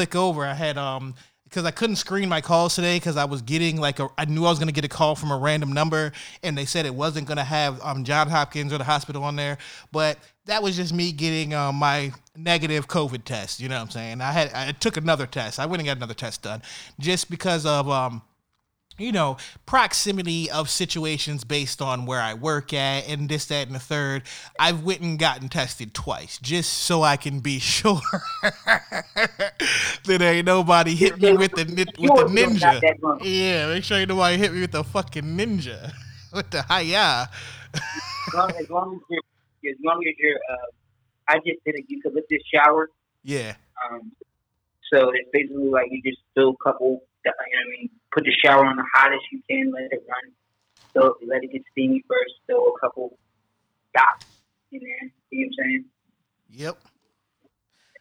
[0.00, 0.46] click over.
[0.46, 3.98] I had um because I couldn't screen my calls today because I was getting like
[3.98, 6.64] a I knew I was gonna get a call from a random number and they
[6.64, 9.58] said it wasn't gonna have um John Hopkins or the hospital on there,
[9.92, 13.60] but that was just me getting um, my negative COVID test.
[13.60, 14.20] You know what I'm saying?
[14.22, 15.60] I had I took another test.
[15.60, 16.62] I went and got another test done
[16.98, 18.22] just because of um
[19.00, 19.36] you know,
[19.66, 24.22] proximity of situations based on where I work at and this, that, and the third.
[24.58, 28.00] I've went and gotten tested twice just so I can be sure
[28.42, 33.20] that ain't nobody hit me with the with the Sure, you don't got ninja.
[33.22, 35.92] Yeah, make sure ain't nobody hit me with the fucking ninja
[36.32, 37.28] with the hiya.
[37.74, 40.66] As long as, long as you're, as long as you're, uh,
[41.28, 42.90] I just did a eucalyptus shower.
[43.22, 43.54] Yeah,
[43.90, 44.12] Um,
[44.92, 48.24] so it's basically like you just fill a couple, you know what I mean, put
[48.24, 50.32] the shower on the hottest you can, let it run.
[50.94, 53.16] So let it get steamy first, throw a couple
[53.94, 54.26] dots
[54.72, 55.84] in there, you know what I'm saying?
[56.50, 56.78] yep.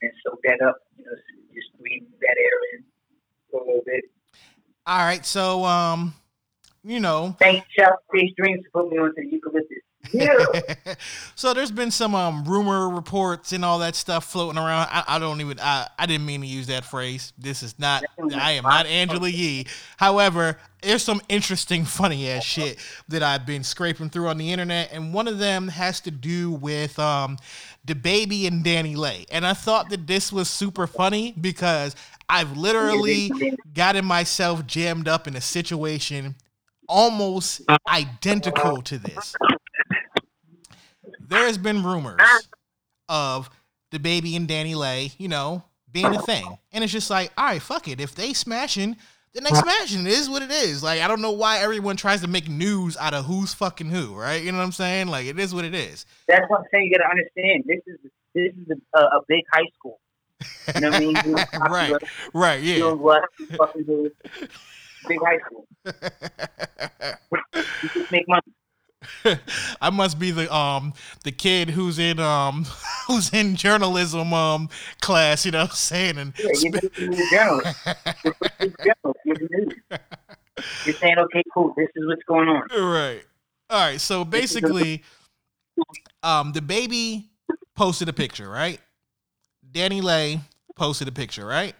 [0.01, 1.11] And soak that up, you know,
[1.53, 2.83] just breathe that air in
[3.51, 4.05] for a little bit.
[4.85, 6.13] All right, so um,
[6.83, 9.83] you know, Thanks, Chef Face Dreams, for putting me on to the eucalyptus.
[10.11, 10.45] Yeah.
[11.35, 14.87] so there's been some um rumor reports and all that stuff floating around.
[14.91, 17.33] I, I don't even I, I didn't mean to use that phrase.
[17.37, 18.03] This is not
[18.35, 19.67] I am not Angela Yee.
[19.97, 22.79] However, there's some interesting funny ass shit
[23.09, 26.51] that I've been scraping through on the internet, and one of them has to do
[26.51, 27.37] with um
[27.85, 29.25] DaBaby and DaniLeigh.
[29.31, 31.95] And I thought that this was super funny because
[32.27, 33.31] I've literally
[33.73, 36.35] gotten myself jammed up in a situation
[36.87, 39.35] almost identical to this
[41.29, 42.19] there has been rumors
[43.07, 43.49] of
[43.91, 46.57] DaBaby and DaniLeigh, you know, being a thing.
[46.71, 48.01] And it's just like, all right, fuck it.
[48.01, 48.97] If they smashing,
[49.33, 50.05] then they smashing.
[50.05, 50.83] It is what it is.
[50.83, 54.15] Like, I don't know why everyone tries to make news out of who's fucking who,
[54.15, 54.41] right?
[54.43, 55.07] You know what I'm saying?
[55.07, 56.05] Like, it is what it is.
[56.27, 56.85] That's what I'm saying.
[56.85, 57.63] You got to understand.
[57.67, 59.99] This is this is a, a big high school.
[60.75, 61.15] You know what I mean?
[61.25, 61.93] You know, right,
[62.33, 62.79] right, You yeah.
[62.79, 63.23] know what?
[63.57, 64.11] Fucking do.
[65.07, 65.67] Big high school.
[67.81, 68.41] You just make money.
[69.81, 70.93] I must be the um
[71.23, 72.65] the kid who's in um
[73.07, 74.69] who's in journalism um
[75.01, 76.17] class, you know what I'm saying?
[76.17, 77.77] And Yeah, you're just a journalist.
[78.23, 79.19] You're a journalist.
[79.25, 79.99] You're.
[80.85, 81.73] You're saying, okay, cool.
[81.77, 82.63] This is what's going on.
[82.71, 83.23] Right.
[83.69, 84.01] All right.
[84.01, 85.03] So basically,
[86.23, 87.25] um, DaBaby
[87.75, 88.79] posted a picture, right?
[89.71, 90.41] DaniLeigh
[90.75, 91.75] posted a picture, right?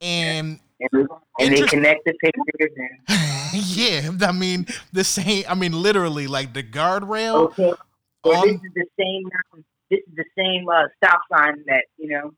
[0.00, 1.08] And And,
[1.38, 5.44] and they connect the pictures and yeah, I mean the same.
[5.48, 7.50] I mean literally, like the guardrail.
[7.50, 7.72] okay.
[8.24, 9.24] On- this is the same.
[9.54, 12.32] um, This is the same uh, stop sign that you know.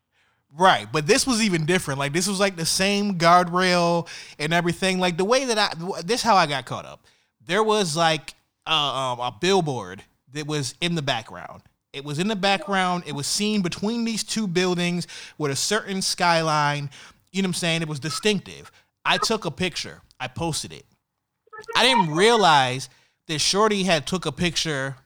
[0.55, 1.99] Right, but this was even different.
[1.99, 4.07] Like this was like the same guardrail
[4.39, 4.99] and everything.
[4.99, 7.07] Like the way that I this how I got caught up.
[7.47, 8.35] There was like
[8.67, 11.63] uh, um, a billboard that was in the background.
[11.93, 13.05] It was in the background.
[13.07, 15.07] It was seen between these two buildings
[15.39, 16.89] with a certain skyline.
[17.33, 17.83] You know what I'm saying?
[17.83, 18.71] It was distinctive.
[19.05, 20.03] I took a picture.
[20.21, 20.85] I posted it.
[21.77, 22.89] I didn't realize
[23.29, 24.97] that Shorty had took a picture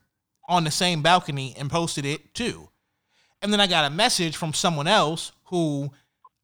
[0.48, 2.68] on the same balcony and posted it too.
[3.42, 5.90] And then I got a message from someone else who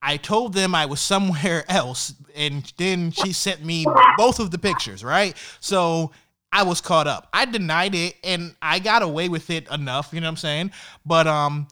[0.01, 2.15] I told them I was somewhere else.
[2.35, 5.37] And then she sent me both of the pictures, right?
[5.61, 6.13] So
[6.53, 7.29] I was caught up.
[7.33, 10.73] I denied it and I got away with it enough, you know what I'm saying?
[11.07, 11.69] But um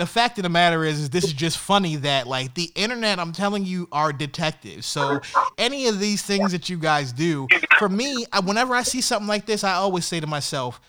[0.00, 3.18] the fact of the matter is, is this is just funny that like the internet,
[3.18, 4.86] I'm telling you, are detectives.
[4.86, 5.20] So
[5.58, 7.46] any of these things that you guys do,
[7.78, 10.80] for me, I, whenever I see something like this, I always say to myself,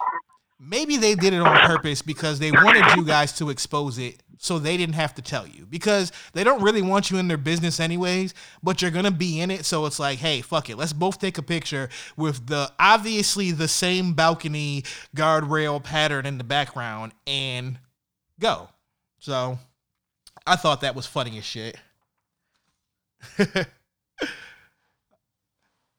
[0.62, 4.58] maybe they did it on purpose because they wanted you guys to expose it so
[4.58, 5.66] they didn't have to tell you.
[5.66, 8.34] Because they don't really want you in their business anyways
[8.64, 10.78] but you're gonna be in it so it's like hey fuck it.
[10.78, 16.46] Let's both take a picture with the obviously the same balcony guardrail pattern in the
[16.46, 17.78] background and
[18.40, 18.70] go
[19.22, 19.58] so
[20.46, 21.78] i thought that was funny as shit.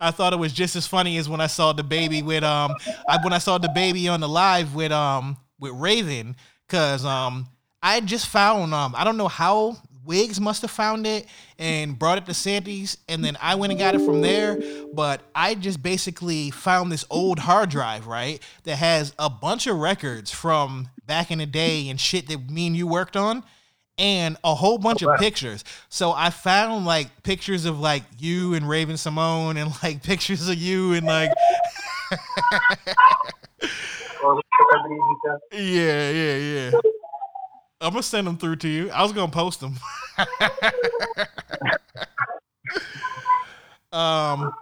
[0.01, 2.75] I thought it was just as funny as when I saw DaBaby with um
[3.09, 6.35] I, when I saw DaBaby on the live with um with Raven
[6.68, 7.47] cuz um
[7.81, 11.26] I just found um I don't know how Wiggs must have found it
[11.59, 14.61] and brought it to Sandy's and then I went and got it from there
[14.92, 19.76] but I just basically found this old hard drive right that has a bunch of
[19.78, 23.44] records from back in the day and shit that me and you worked on
[23.98, 25.64] and a whole bunch of pictures.
[25.90, 30.94] So I found like pictures of like you and Raven-Symoné and like pictures of you
[30.94, 31.30] and like
[34.24, 35.40] All the celebrities and stuff.
[35.53, 36.70] yeah, yeah, yeah.
[37.83, 38.91] I'm gonna send them through to you.
[38.91, 39.74] I was gonna post them.
[43.93, 44.53] um,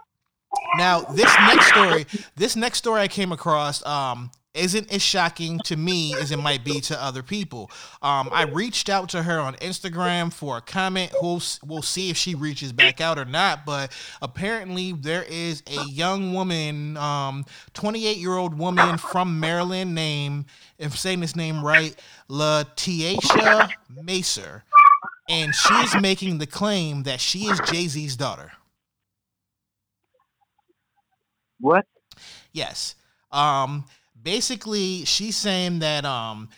[0.77, 2.05] now this next story,
[2.35, 6.63] this next story I came across, um, isn't as shocking to me as it might
[6.65, 7.71] be to other people.
[8.01, 11.13] Um, I reached out to her on Instagram for a comment.
[11.21, 13.65] We'll, we'll see if she reaches back out or not.
[13.65, 13.91] But
[14.21, 20.45] apparently, there is a young woman, um, 28 year old woman from Maryland, named,
[20.77, 21.95] if I'm saying this name right,
[22.27, 23.69] Letitia
[24.03, 24.63] Macer.
[25.29, 28.51] And she's making the claim that she is Jay Z's daughter.
[31.59, 31.85] What?
[32.51, 32.95] Yes.
[33.31, 33.85] Um
[34.23, 36.49] basically she's saying that um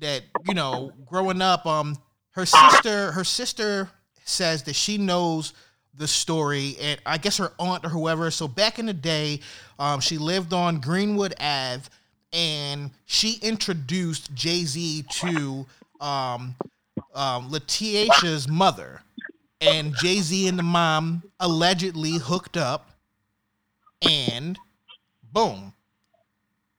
[0.00, 1.96] that you know growing up um
[2.30, 3.90] her sister her sister
[4.24, 5.52] says that she knows
[5.94, 8.30] the story and I guess her aunt or whoever.
[8.30, 9.40] So back in the day
[9.78, 11.82] um she lived on Greenwood Ave
[12.32, 15.66] and she introduced Jay-Z to
[16.00, 16.54] um
[17.14, 19.02] um Letitia's mother.
[19.60, 22.90] And Jay-Z and the mom allegedly hooked up
[24.02, 24.56] and
[25.32, 25.72] boom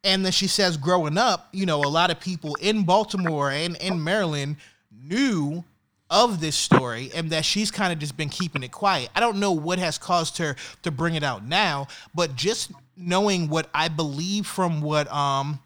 [0.04, 3.76] and then she says, growing up, you know, a lot of people in Baltimore and
[3.78, 4.58] in Maryland
[4.92, 5.64] knew
[6.10, 9.10] of this story and that she's kind of just been keeping it quiet.
[9.16, 13.50] I don't know what has caused her to bring it out now, but just knowing
[13.50, 15.60] what I believe from what um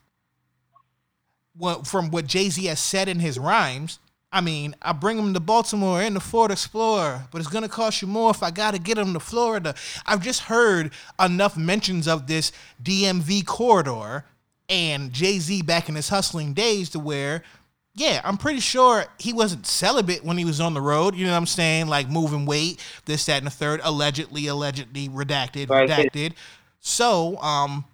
[1.55, 3.99] what from what Jay-Z has said in his rhymes,
[4.33, 8.01] I mean, I bring them to Baltimore in the Ford Explorer, but it's gonna cost
[8.01, 9.75] you more if I gotta get them to Florida.
[10.07, 10.91] I've just heard
[11.23, 14.25] enough mentions of this DMV corridor
[14.67, 17.43] and Jay Z back in his hustling days to where,
[17.93, 21.15] yeah, I'm pretty sure he wasn't celibate when he was on the road.
[21.15, 21.87] You know what I'm saying?
[21.87, 23.81] Like moving weight, this, that, and the third.
[23.83, 26.33] Allegedly, allegedly redacted, redacted.
[26.79, 27.85] So, um,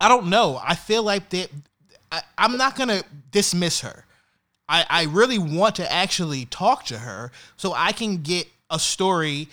[0.00, 0.60] I don't know.
[0.62, 1.50] I feel like that.
[2.12, 3.02] I, I'm not gonna
[3.32, 4.03] dismiss her.
[4.68, 9.48] I, I really want to actually talk to her so I can get a story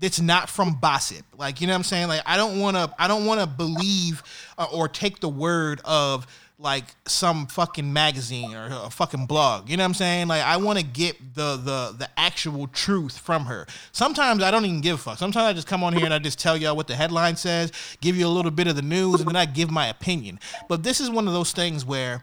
[0.00, 1.24] that's not from gossip.
[1.36, 2.08] Like, you know what I'm saying?
[2.08, 4.22] Like, I don't want to, I don't want to believe
[4.58, 6.26] uh, or take the word of
[6.58, 9.68] like some fucking magazine or a fucking blog.
[9.68, 10.28] You know what I'm saying?
[10.28, 13.66] Like, I want to get the, the, the actual truth from her.
[13.92, 15.18] Sometimes I don't even give a fuck.
[15.18, 17.72] Sometimes I just come on here and I just tell y'all what the headline says,
[18.00, 20.40] give you a little bit of the news, and then I give my opinion.
[20.68, 22.22] But this is one of those things where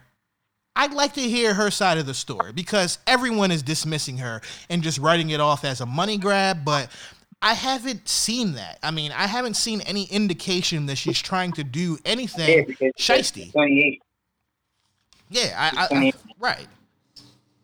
[0.76, 4.82] I'd like to hear her side of the story because everyone is dismissing her and
[4.82, 6.90] just writing it off as a money grab, but
[7.42, 8.80] I haven't seen that.
[8.82, 13.52] I mean, I haven't seen any indication that she's trying to do anything because shisty.
[13.52, 14.02] 28.
[15.30, 16.68] Yeah, I, I, I right.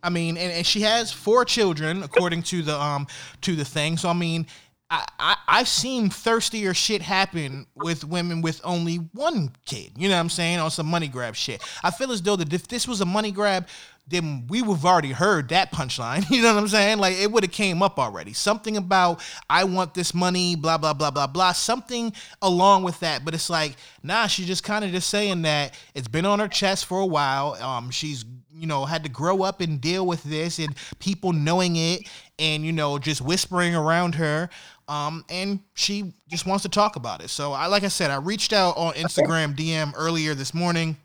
[0.03, 3.07] I mean, and, and she has four children according to the um
[3.41, 3.97] to the thing.
[3.97, 4.47] So I mean,
[4.92, 9.92] I, I've seen thirstier shit happen with women with only one kid.
[9.98, 10.60] You know what I'm saying?
[10.60, 11.62] On some money grab shit.
[11.84, 13.68] I feel as though that if this was a money grab,
[14.08, 16.28] then we would have already heard that punchline.
[16.40, 16.98] You know what I'm saying?
[16.98, 18.34] Like it would have came up already.
[18.34, 21.52] Something about I want this money, blah blah blah blah blah.
[21.52, 23.24] Something along with that.
[23.24, 26.48] But it's like, nah, she's just kind of just saying that it's been on her
[26.48, 27.54] chest for a while.
[27.62, 31.76] Um, she's you know had to grow up and deal with this and people knowing
[31.76, 32.08] it
[32.40, 34.50] and you know just whispering around her.
[34.90, 37.30] Um, and she just wants to talk about it.
[37.30, 40.98] So I like I said, I reached out on Instagram DM earlier this morning.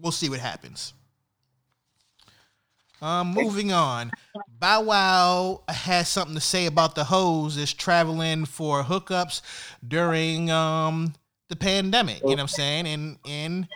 [0.00, 0.94] We'll see what happens.
[3.02, 4.10] Um, moving on.
[4.58, 9.42] Bow Wow has something to say about the hoes is traveling for hookups
[9.86, 11.14] during um
[11.48, 12.20] the pandemic.
[12.22, 12.86] You know what I'm saying?
[12.86, 13.68] And and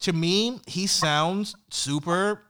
[0.00, 2.44] to me, he sounds super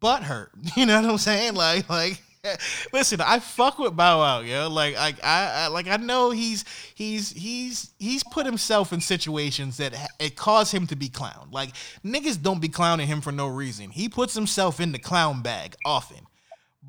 [0.00, 0.50] butthurt.
[0.76, 1.54] You know what I'm saying?
[1.54, 2.22] Like like
[2.92, 4.68] Listen, I fuck with Bow Wow, yo.
[4.68, 6.64] Like, I, I, like, I know he's,
[6.94, 11.52] he's, he's, he's put himself in situations that ha- it caused him to be clowned.
[11.52, 11.70] Like,
[12.04, 13.90] niggas don't be clowning him for no reason.
[13.90, 16.26] He puts himself in the clown bag often.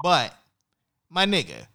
[0.02, 0.34] But,
[1.10, 1.68] my nigga,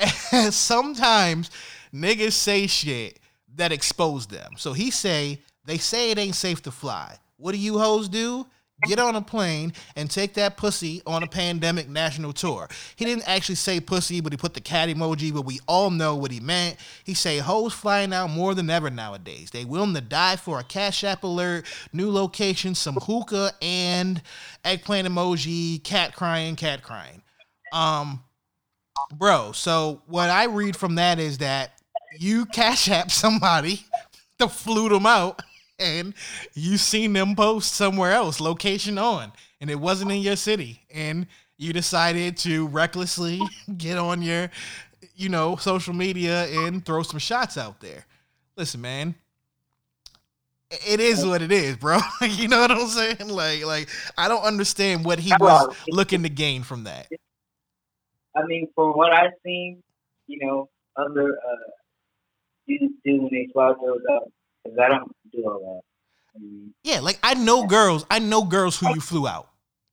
[0.52, 1.50] sometimes
[1.92, 3.20] niggas say shit
[3.54, 4.54] that expose them.
[4.56, 7.16] So he say, they say it ain't safe to fly.
[7.36, 8.46] What do you hoes do?
[8.82, 12.68] Get on a plane and take that pussy on a pandemic national tour.
[12.96, 16.16] He didn't actually say pussy, but he put the cat emoji, but we all know
[16.16, 16.76] what he meant.
[17.04, 19.50] He say hoes flying out more than ever nowadays.
[19.52, 24.20] They willing to die for a cash app alert, new location, some hookah, and
[24.64, 27.22] eggplant emoji, cat crying, cat crying.
[27.72, 28.24] Um,
[29.16, 31.78] bro, so what I read from that is that
[32.18, 33.86] you cash app somebody
[34.40, 35.40] to flute them out
[35.78, 36.14] and
[36.54, 41.26] you seen them post somewhere else, location on, and it wasn't in your city, and
[41.56, 43.40] you decided to recklessly
[43.76, 44.50] get on your,
[45.14, 48.06] you know, social media and throw some shots out there.
[48.56, 49.14] Listen, man.
[50.88, 51.98] It is what it is, bro.
[52.22, 53.28] you know what I'm saying?
[53.28, 57.06] Like, like I don't understand what he was looking to gain from that.
[58.34, 59.82] I mean, from what I've seen,
[60.26, 61.70] you know, other uh,
[62.64, 64.24] students do when they fly those up,
[64.64, 65.82] because I don't do all
[66.36, 66.40] that.
[66.82, 68.04] Yeah, like I know girls.
[68.10, 69.48] I know girls who you flew out.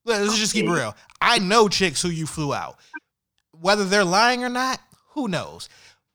[0.06, 0.96] Let's just keep it real.
[1.22, 2.80] I know chicks who you flew out.
[3.60, 4.80] Whether they're lying or not,
[5.10, 5.70] who knows?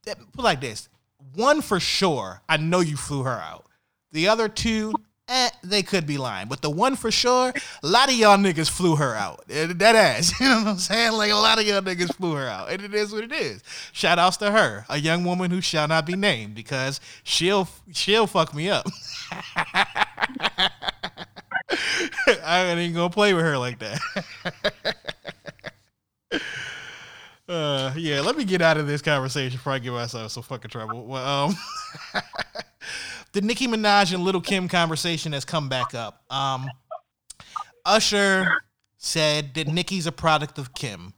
[0.04, 0.88] Put like this:
[1.34, 3.66] one for sure, I know you flew her out.
[4.12, 4.94] The other two,
[5.28, 6.48] eh, they could be lying.
[6.48, 7.52] But the one for sure,
[7.82, 9.44] a lot of y'all niggas flew her out.
[9.50, 10.32] Eh, That ass.
[10.40, 11.12] You know what I'm saying?
[11.12, 12.70] Like a lot of y'all niggas flew her out.
[12.70, 13.62] And it is what it is.
[13.92, 18.26] Shout outs to her, a young woman who shall not be named because she'll she'll
[18.26, 18.86] fuck me up.
[22.44, 24.00] I ain't gonna play with her like that.
[27.48, 30.70] uh, yeah, let me get out of this conversation before I get myself some fucking
[30.70, 31.06] trouble.
[31.06, 31.54] Well, um,
[33.36, 36.22] the Nicki Minaj and Lil Kim conversation has come back up.
[36.32, 36.70] Um,
[37.84, 38.50] Usher
[38.96, 41.12] said that Nicki's a product of Kim.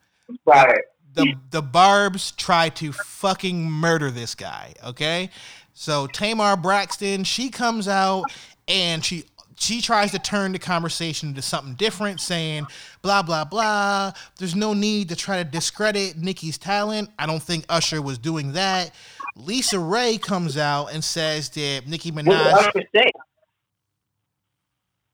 [0.45, 0.81] right.
[1.15, 4.75] The the Barbz try to fucking murder this guy.
[4.85, 5.31] Okay,
[5.75, 8.25] so Tamar Braxton she comes out
[8.67, 9.25] and she
[9.57, 12.67] she tries to turn the conversation into something different, saying
[13.01, 14.13] blah blah blah.
[14.39, 17.11] There's no need to try to discredit Nicki's talent.
[17.19, 18.91] I don't think Usher was doing that.
[19.39, 22.53] LisaRaye comes out and says that Nicki What did Minaj.
[22.55, 23.11] Usher say?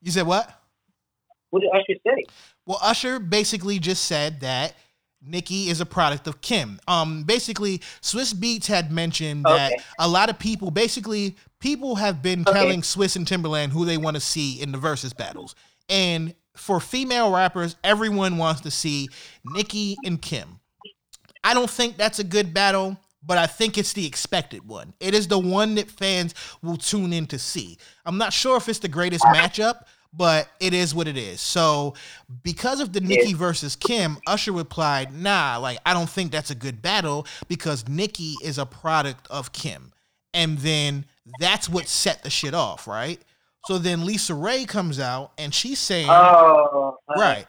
[0.01, 0.51] You said what?
[1.51, 2.23] What did Usher say?
[2.65, 4.73] Well, Usher basically just said that
[5.21, 6.79] Nicki is a product of Kim.
[6.87, 9.83] Um, basically, Swizz Beatz had mentioned that Okay.
[9.99, 12.51] a lot of people, basically, people have been Okay.
[12.51, 15.55] telling Swizz and Timbaland who they want to see in the Verzuz battles,
[15.89, 19.09] and for female rappers, everyone wants to see
[19.43, 20.59] Nicki and Kim.
[21.43, 24.93] I don't think that's a good battle, but I think it's the expected one.
[24.99, 27.77] It is the one that fans will tune in to see.
[28.05, 31.41] I'm not sure if it's the greatest matchup, but it is what it is.
[31.41, 31.95] So,
[32.43, 36.55] because of the Nicki versus Kim, Usher replied, "Nah, like I don't think that's a
[36.55, 39.91] good battle because Nicki is a product of Kim."
[40.33, 41.05] And then
[41.39, 43.19] that's what set the shit off, right?
[43.65, 47.47] So then LisaRaye comes out and she's saying, Oh, uh, right.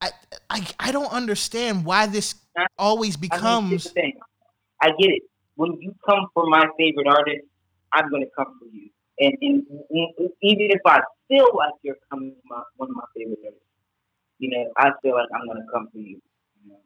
[0.00, 0.10] I,
[0.48, 2.36] I I don't understand why this
[2.78, 3.16] always
[3.96, 4.18] I mean,
[4.80, 5.22] I get it.
[5.56, 7.46] When you come for my favorite artist,
[7.92, 8.90] I'm gonna come for you.
[9.18, 13.04] And, and, and even if I feel like you're coming for my, one of my
[13.16, 13.64] favorite artists,
[14.38, 16.20] you know, I feel like I'm gonna come for you.
[16.62, 16.76] you know?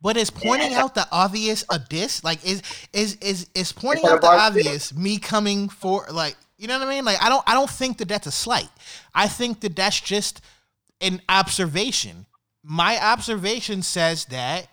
[0.00, 2.24] But is pointing out the obvious a diss?
[2.24, 2.62] Like is
[2.92, 6.90] is is is pointing out the obvious me coming for like you know what I
[6.90, 7.04] mean?
[7.04, 8.68] Like I don't I don't think that that's a slight.
[9.14, 10.40] I think that that's just
[11.00, 12.26] an observation.
[12.64, 14.68] My observation says that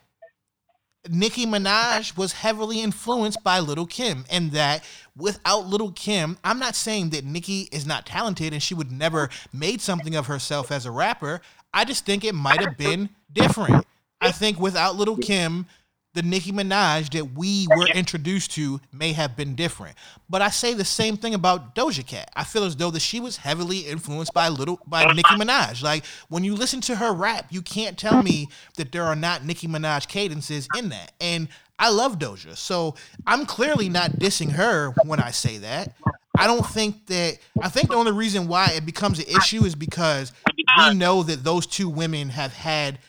[1.10, 4.84] Nicki Minaj was heavily influenced by Lil Kim, and that
[5.16, 9.30] without Lil Kim, I'm not saying that Nicki is not talented and she would never
[9.54, 11.42] made something of herself as a rapper.
[11.74, 13.86] I just think it might have been different.
[14.22, 15.68] I think without Lil Kim,
[16.16, 19.96] the Nicki Minaj that we were introduced to may have been different.
[20.30, 22.32] But I say the same thing about Doja Cat.
[22.36, 25.84] I feel as though that she was heavily influenced by little by Nicki Minaj.
[25.84, 28.48] Like when you listen to her rap, you can't tell me
[28.78, 31.12] that there are not Nicki Minaj cadences in that.
[31.20, 32.56] And I love Doja.
[32.56, 32.96] So
[33.28, 35.94] I'm clearly not dissing her when I say that.
[36.38, 39.76] I don't think that I think the only reason why it becomes an issue is
[39.76, 40.32] because
[40.78, 43.00] we know that those two women have had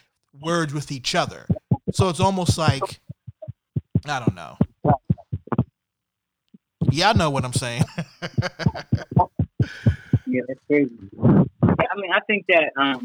[0.40, 1.46] words with each other.
[1.92, 3.00] So it's almost like
[4.06, 4.56] I don't know.
[6.90, 7.82] Y'all know what I'm saying.
[10.26, 10.96] Yeah, that's crazy.
[11.62, 13.04] I mean, I think that um,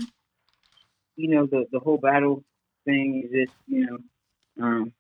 [1.16, 2.44] you know, the the whole battle
[2.86, 3.98] thing is just you know,
[4.66, 4.94] um,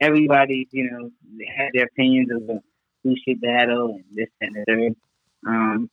[0.00, 1.10] everybody you know
[1.56, 2.60] had their opinions of the
[3.02, 4.96] who should battle and this and third.
[5.46, 5.90] Um,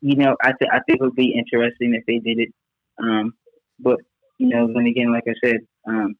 [0.00, 2.54] you know, I th- I think it would be interesting if they did it.
[2.98, 3.34] Um,
[3.78, 4.00] but
[4.38, 5.56] you know, then again, like I said,
[5.86, 6.16] um,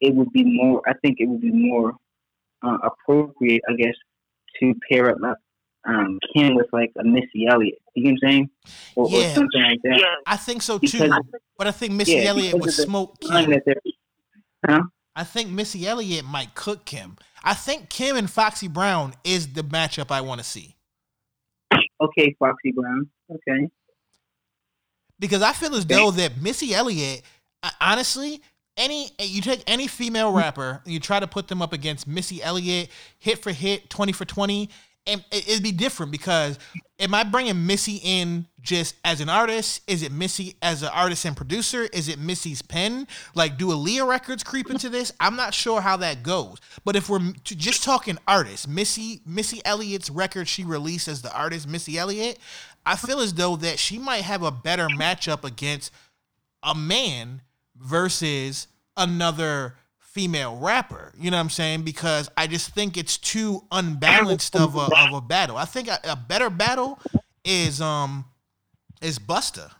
[0.00, 0.82] it would be more.
[0.86, 1.94] I think it would be more
[2.62, 3.94] uh, appropriate, I guess,
[4.60, 5.36] to pair up like,
[5.86, 7.78] um, Kim with like a Missy Elliott.
[7.94, 8.50] You know what I'm saying?
[8.96, 9.34] Or, or Yeah.
[9.34, 10.00] something like that.
[10.26, 10.88] I think so too.
[10.98, 11.10] Because-
[11.58, 13.50] but I think Missy Yeah, Elliott would smoke Kim.
[13.50, 13.76] that
[14.66, 14.82] Huh?
[15.14, 17.16] I think Missy Elliott might cook Kim.
[17.44, 20.74] I think Kim and Foxy Brown is the matchup I want to see
[22.00, 23.08] Okay, Foxy Brown.
[23.30, 23.68] Okay.
[25.18, 27.24] because I feel as though that Missy Elliott, uh,
[27.80, 28.42] honestly,
[28.76, 30.38] any you take any female hmm.
[30.38, 34.24] rapper, you try to put them up against Missy Elliott, hit for hit, twenty for
[34.24, 34.70] twenty,
[35.06, 36.58] and it- it'd be different because
[36.98, 39.82] am I bringing Missy in just as an artist?
[39.86, 41.82] Is it Missy as an artist and producer?
[41.92, 43.06] Is it Missy's pen?
[43.34, 45.12] Like, do Aaliyah records creep into this?
[45.20, 46.58] I'm not sure how that goes.
[46.84, 51.68] But if we're just talking artists, Missy Missy Elliott's record she released as the artist
[51.68, 52.38] Missy Elliott,
[52.86, 55.92] I feel as though that she might have a better matchup against
[56.62, 57.42] a man
[57.76, 61.12] versus another female rapper.
[61.18, 61.82] You know what I'm saying?
[61.82, 65.56] Because I just think it's too unbalanced of a, of a battle.
[65.56, 67.00] I think a, a better battle
[67.44, 68.24] is um
[69.02, 69.70] is Busta.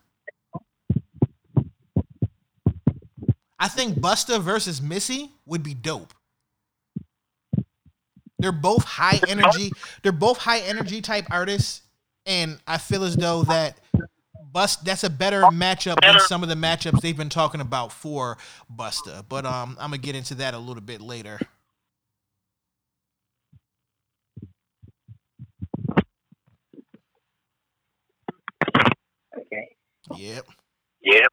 [3.58, 6.12] I think Busta versus Missy would be dope.
[8.38, 9.70] They're both high energy.
[10.02, 11.82] They're both high energy type artists,
[12.26, 13.78] and I feel as though that
[14.54, 18.38] Bust that's a better matchup than some of the matchups they've been talking about for
[18.72, 19.24] Busta.
[19.28, 21.40] But um, I'm gonna get into that a little bit later.
[29.36, 29.68] Okay.
[30.16, 30.46] Yep.
[31.02, 31.28] Yep.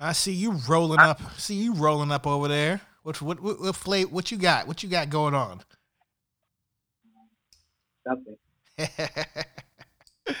[0.00, 1.20] I see you rolling up.
[1.38, 2.80] See you rolling up over there.
[3.02, 4.66] What what what what, what you got?
[4.66, 5.60] What you got going on?
[8.08, 8.39] Something.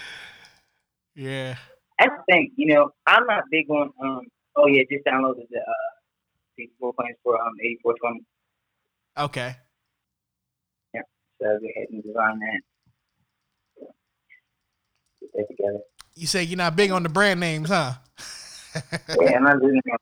[1.14, 1.56] yeah.
[1.98, 4.20] That's the thing, you know, I'm not big on um
[4.56, 5.90] oh yeah, just downloaded the uh
[6.56, 8.20] the four points for um eighty four twenty.
[9.18, 9.56] Okay.
[10.94, 11.02] Yeah.
[11.40, 12.60] So I'll go ahead and design that.
[15.20, 15.80] Get that together.
[16.14, 17.94] You say you're not big on the brand names, huh?
[19.20, 19.98] Yeah, I'm not doing that.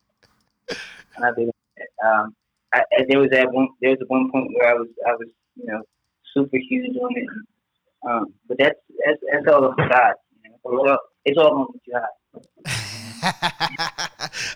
[1.17, 2.07] I'm not doing that.
[2.07, 2.35] Um
[2.73, 5.13] I, I- there was at one there was at one point where I was I
[5.13, 5.83] was, you know,
[6.35, 7.27] super huge on it.
[8.07, 10.15] Um but that's that's that's all up to God.
[10.45, 10.59] You know?
[10.65, 12.09] It's all it's all God.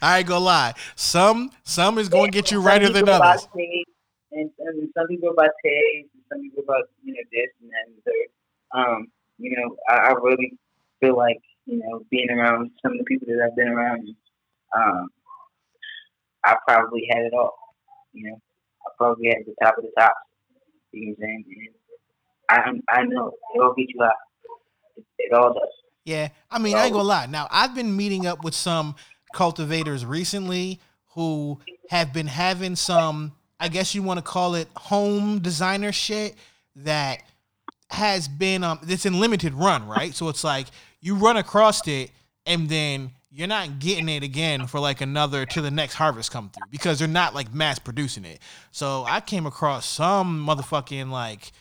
[0.03, 0.75] I ain't gonna lie.
[0.95, 3.49] Some some is gonna get you Some righter than others.
[4.35, 7.87] And, and some people about tags, and some people about you know this and that
[7.87, 8.29] and the third.
[8.75, 9.07] Um,
[9.39, 10.57] you know, I, I really
[11.01, 14.09] feel like you know being around some of the people that I've been around.
[14.75, 15.09] Um,
[16.45, 17.59] I probably had it all.
[18.13, 18.41] You know,
[18.87, 20.15] I probably had the top of the top.
[20.93, 21.45] You know what I'm saying?
[21.49, 21.69] And
[22.53, 24.11] I I know it all get you high.
[25.19, 25.63] It, all does.
[26.05, 27.27] Yeah, I mean, I ain't gonna lie.
[27.27, 28.97] Now, I've been meeting up with some
[29.33, 30.81] cultivators recently
[31.15, 36.35] who have been having some, I guess you want to call it home designer shit
[36.77, 37.23] that
[37.91, 40.15] has been um it's in limited run, right?
[40.15, 40.67] So it's like
[41.01, 42.11] you run across it
[42.47, 46.51] and then you're not getting it again for like another till the next harvest come
[46.51, 48.41] through because they're not like mass producing it.
[48.73, 51.53] So I came across some motherfucking like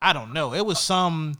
[0.00, 1.34] I don't know, it was some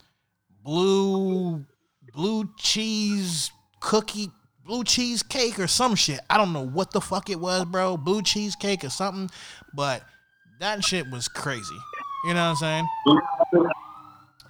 [0.64, 1.64] blue
[2.12, 3.50] blue cheese
[3.80, 4.30] cookie
[4.68, 6.20] blue cheese cake or some shit.
[6.28, 7.96] I don't know what the fuck it was, bro.
[7.96, 9.30] Blue cheesecake or something,
[9.74, 10.02] but
[10.60, 11.76] that shit was crazy.
[12.26, 12.88] You know what I'm saying?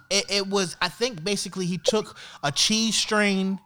[0.09, 3.59] It, it was I think basically he took a cheese strain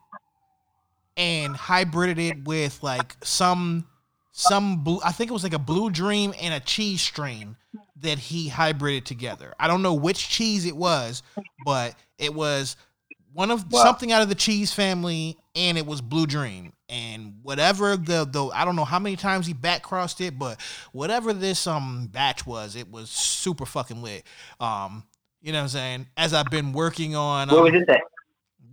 [1.18, 3.88] and hybrided it with like some
[4.32, 7.56] some blue I think it was like a blue dream and a cheese strain
[7.98, 9.54] that he hybrided together.
[9.60, 11.24] I don't know which cheese it was,
[11.64, 12.76] but it was
[13.34, 13.84] one of Wow.
[13.84, 18.46] something out of the cheese family and it was blue dream and whatever the the
[18.54, 20.60] I don't know how many times he back crossed it, but
[20.92, 24.24] whatever this um batch was, it was super fucking lit.
[24.60, 25.04] Um
[25.42, 26.08] you know what I'm saying?
[26.16, 28.02] As I've been working on Where um, was this at?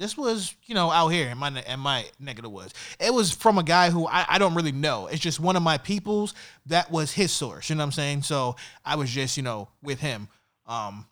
[0.01, 2.73] This was, you know, out here in my in my neck of the woods.
[2.99, 5.09] It was from a guy who I, I don't really know.
[5.09, 6.33] It's just one of my peoples
[6.67, 7.69] that was his source.
[7.69, 8.23] You know what I'm saying?
[8.23, 10.29] So I was just, you know, with him,
[10.67, 11.05] um,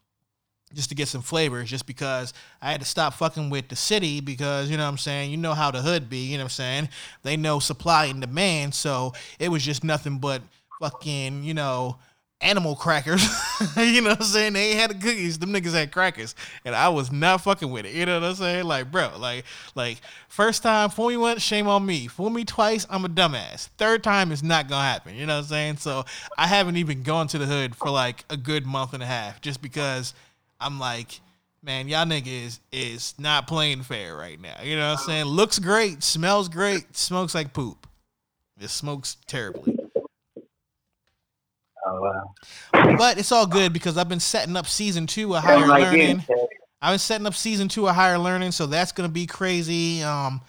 [0.73, 1.69] just to get some flavors.
[1.69, 2.33] Just because
[2.63, 5.31] I had to stop fucking with the city because you know what I'm saying.
[5.31, 6.25] You know how the hood be.
[6.25, 6.89] You know what I'm saying?
[7.25, 8.75] They know supply and demand.
[8.75, 10.41] So it was just nothing but
[10.81, 11.99] fucking, you know.
[12.41, 13.23] Animal crackers.
[13.77, 14.53] you know what I'm saying?
[14.53, 15.39] They ain't had the cookies.
[15.39, 16.35] Them niggas had crackers.
[16.65, 17.95] And I was not fucking with it.
[17.95, 18.65] You know what I'm saying?
[18.65, 22.07] Like, bro, like, like first time, fool me once, shame on me.
[22.07, 23.69] Fool me twice, I'm a dumbass.
[23.79, 25.15] Third time is not gonna happen.
[25.15, 25.77] You know what I'm saying?
[25.79, 26.05] So
[26.37, 29.41] I haven't even gone to the hood for like a good month and a half
[29.41, 30.15] just because
[30.61, 31.21] I'm like,
[31.63, 34.63] man, y'all niggas is not playing fair right now.
[34.63, 35.25] You know what I'm saying?
[35.27, 37.87] Looks great, smells great, smokes like poop.
[38.61, 39.78] It smokes terribly.
[41.89, 42.35] Oh.
[42.97, 46.25] But it's all good because I've been setting up season two of higher like learning.
[46.29, 46.49] it.
[46.81, 50.03] I've been setting up season two of higher learning, so that's gonna be crazy.
[50.03, 50.41] Um,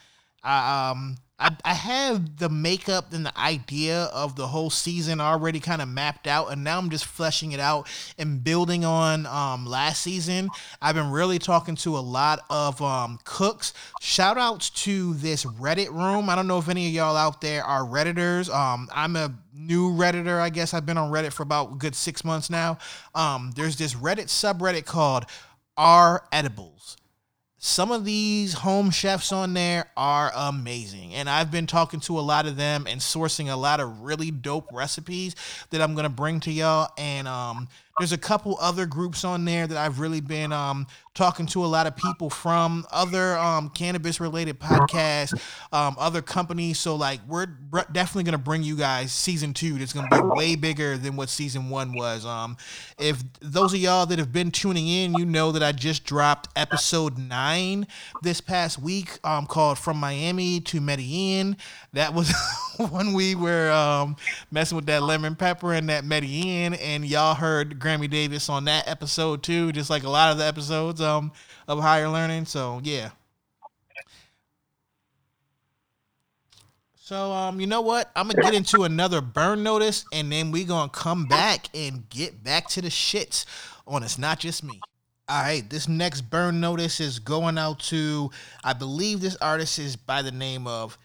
[0.44, 1.18] I um.
[1.40, 5.88] I, I have the makeup and the idea of the whole season already kind of
[5.88, 7.88] mapped out, and now I'm just fleshing it out
[8.18, 10.50] and building on um, last season.
[10.82, 13.74] I've been really talking to a lot of um, cooks.
[14.02, 16.30] Shout outs to this Reddit room.
[16.30, 18.54] I don't know if any of y'all out there are Redditors.
[18.54, 20.74] Um, I'm a new Redditor, I guess.
[20.74, 22.78] I've been on Reddit for about good six months now.
[23.16, 25.26] Um, there's this Reddit subreddit called
[25.78, 26.98] R Edibles
[27.62, 31.14] some of these home chefs on there are amazing.
[31.14, 34.32] And i've been talking to a lot of them and sourcing a lot of really
[34.32, 35.36] dope recipes
[35.70, 36.92] that i'm going to bring to y'all.
[36.98, 37.68] And um,
[38.00, 41.68] there's a couple other groups on there that i've really been um, talking to a
[41.68, 45.38] lot of people from other um, cannabis related podcasts
[45.72, 46.80] um, other companies.
[46.80, 47.48] So like we're
[47.92, 51.16] definitely going to bring you guys season two that's going to be way bigger than
[51.16, 52.26] what season one was.
[52.26, 52.58] Um,
[52.98, 56.50] if those of y'all that have been tuning in you know that i just dropped
[56.56, 57.88] episode nine
[58.22, 61.58] this past week um, called from miami to medellin.
[61.94, 62.34] That was
[62.90, 64.16] when we were um,
[64.52, 68.88] messing with that lemon pepper and that medellin and y'all heard grammy davis on that
[68.88, 71.32] episode too just like a lot of the episodes um,
[71.68, 73.10] of higher learning so yeah
[77.10, 78.12] So um, you know what?
[78.16, 82.44] I'm gonna get into another burn notice, and then we gonna come back and get
[82.44, 83.46] back to the shits
[83.88, 84.80] on it's not just me.
[85.28, 88.30] All right, this next burn notice is going out to
[88.64, 91.00] I believe this artist is by the name of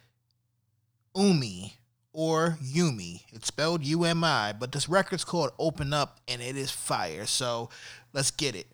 [1.16, 1.78] Umi
[2.14, 3.24] or Yumi.
[3.32, 7.26] It's spelled U M I, but this record's called Open Up, and it is fire.
[7.26, 7.68] So
[8.14, 8.68] let's get it.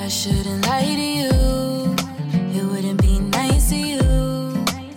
[0.00, 1.96] I shouldn't lie to you.
[2.54, 3.98] It wouldn't be nice to you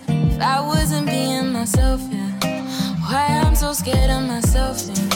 [0.08, 2.00] if I wasn't being myself.
[2.10, 2.30] Yeah.
[3.00, 4.80] Why I'm so scared of myself.
[4.86, 5.11] Yeah.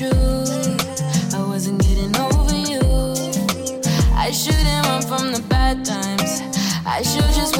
[0.00, 1.34] Truth.
[1.34, 2.80] I wasn't getting over you.
[4.16, 6.40] I shouldn't run from the bad times.
[6.86, 7.59] I should just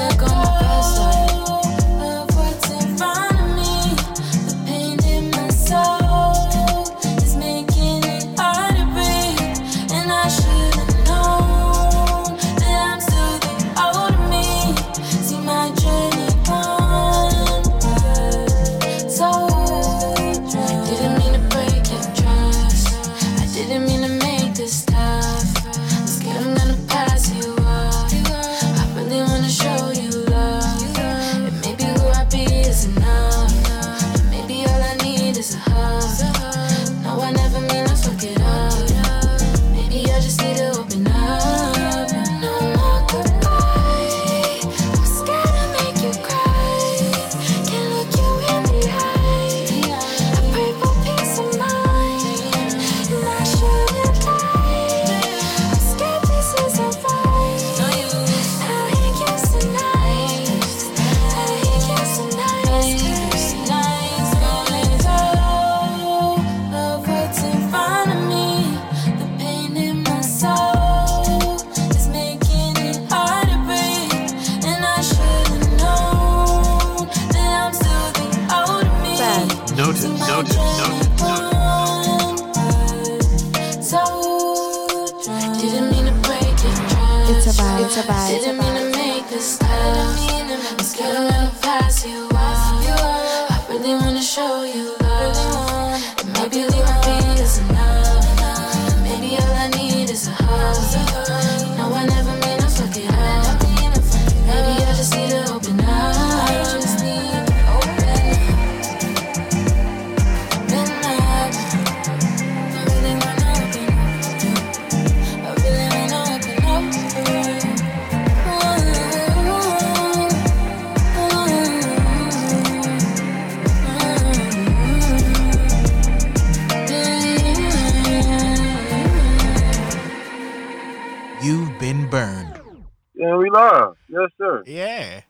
[133.80, 133.94] sir.
[134.08, 134.62] Yes, sir.
[134.66, 135.20] Yeah.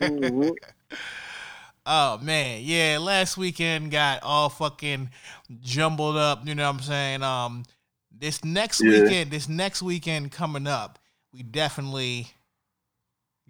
[0.00, 0.52] Mhm.
[1.86, 2.98] Oh man, yeah.
[3.00, 5.08] Last weekend got all fucking
[5.60, 6.46] jumbled up.
[6.46, 7.22] You know what I'm saying?
[7.22, 7.64] Um,
[8.16, 8.90] this next Yeah.
[9.02, 10.98] weekend, this next weekend coming up,
[11.32, 12.28] we definitely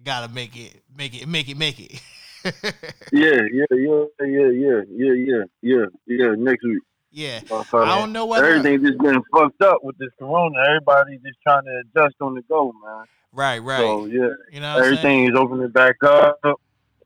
[0.03, 2.01] gotta make it, make it, make it, make it.
[3.11, 6.35] Yeah, yeah, yeah, yeah, yeah, yeah, yeah, yeah, yeah.
[6.37, 6.81] Next week.
[7.11, 7.41] yeah.
[7.51, 10.55] I don't know whether Everything just been fucked up with this corona.
[10.67, 13.05] Everybody just trying to adjust on the go, man.
[13.33, 13.79] Right, right.
[13.79, 16.39] So yeah, you know, what I'm everything is opening back up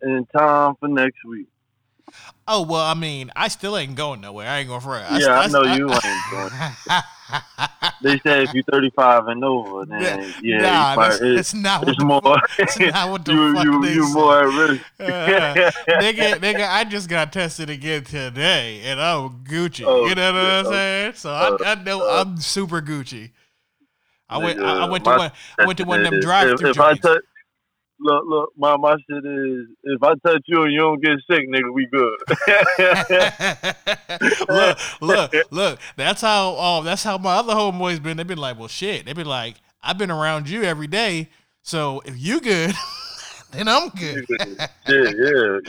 [0.02, 1.48] in time for next week.
[2.48, 4.48] Oh well, I mean, I still ain't going nowhere.
[4.48, 5.06] I ain't going for it.
[5.20, 6.52] yeah, I know you ain't going.
[8.04, 12.06] They said if you're 35 and over, then yeah, nah, that's, that's not it's the
[12.06, 12.22] more.
[12.58, 14.86] that's not what the you fuck you they you more at risk.
[15.00, 15.56] Uh,
[16.02, 19.86] nigga, nigga, I just got tested again today, and I'm Gucci.
[19.88, 20.74] Oh, you know what I'm shit.
[20.74, 21.14] saying?
[21.14, 23.32] So Uh, I, I know uh, I'm super Gucci.
[24.28, 26.70] I went, I, I went to one, I went to one of them If- drive-through
[26.70, 27.22] If, if I touch,
[28.00, 31.48] look, look, my my shit is if I touch you and you don't get sick,
[31.50, 32.18] nigga, we good.
[34.50, 35.80] look, look, look.
[35.96, 36.56] That's how.
[36.58, 38.18] Oh, that's how my other homeboys been.
[38.18, 39.06] They've been like, well, shit.
[39.06, 41.30] They've been like, I've been around you every day,
[41.62, 42.74] so if you good,
[43.52, 44.26] then I'm good.
[44.30, 45.60] yeah, yeah.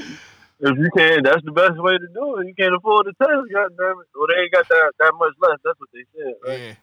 [0.59, 2.47] If you can, that's the best way to do it.
[2.47, 4.09] You can't afford the test, goddamn it.
[4.17, 5.63] Well, they ain't got that that much left.
[5.63, 6.35] That's what they said.
[6.47, 6.59] Right?
[6.61, 6.75] Yeah.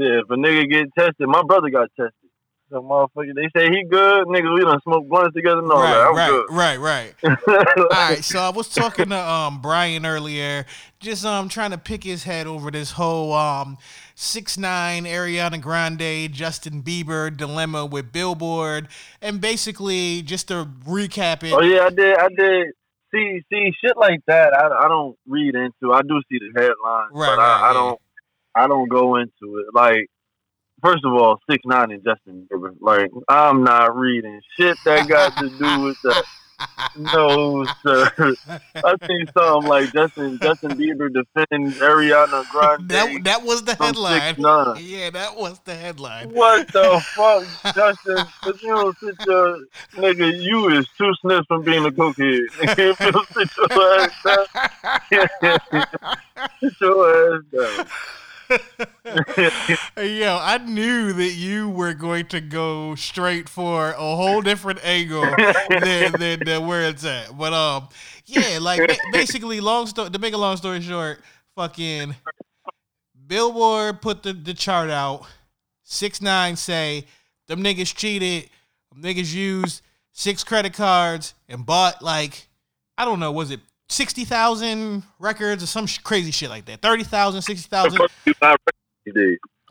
[0.00, 2.30] Shit, if a nigga get tested, my brother got tested.
[2.70, 4.26] So motherfucker, they say he good.
[4.26, 6.08] Nigga, we done smoke blunts together No, right.
[6.08, 6.46] I'm right, good.
[6.50, 7.14] right, right.
[7.78, 10.64] All right, so I was talking to um Brian earlier,
[10.98, 13.76] just um trying to pick his head over this whole um
[14.14, 18.88] six nine Ariana Grande Justin Bieber dilemma with Billboard,
[19.20, 21.52] and basically just to recap it.
[21.52, 22.16] Oh yeah, I did.
[22.16, 22.66] I did.
[23.14, 24.52] See, see, shit like that.
[24.54, 25.92] I, I don't read into.
[25.92, 27.72] I do see the headlines, Right, but right, I, I yeah.
[27.74, 28.00] don't.
[28.54, 29.66] I don't go into it.
[29.74, 30.06] Like,
[30.82, 32.74] first of all, six nine and Justin Bieber.
[32.80, 36.24] Like, I'm not reading shit that got to do with that.
[36.96, 38.10] No, sir.
[38.84, 42.84] I think something like Justin Justin Bieber defending Ariana Grande.
[42.94, 44.36] That that was the headline.
[44.78, 46.30] Yeah, that was the headline.
[46.30, 48.26] What the fuck, Justin?
[48.46, 49.58] If you don't sit your
[49.94, 52.46] nigga, you is two sniffs from being a cokehead.
[52.62, 54.46] if you don't sit your ass down,
[56.60, 57.86] sit your ass down.
[59.96, 65.26] Yo, I knew that you were going to go straight for a whole different angle
[65.68, 67.36] than, than, than where it's at.
[67.36, 67.88] But um,
[68.26, 68.80] yeah, like
[69.12, 70.10] basically, long story.
[70.10, 71.20] To make a long story short,
[71.54, 72.14] fucking
[73.26, 75.26] Billboard put the, the chart out.
[75.82, 77.06] Six nine say
[77.46, 78.50] them niggas cheated.
[78.92, 82.48] Them niggas used six credit cards and bought like
[82.96, 86.82] I don't know, was it 60,000 records or some sh- crazy shit like that.
[86.82, 87.98] 30,000, 60,000.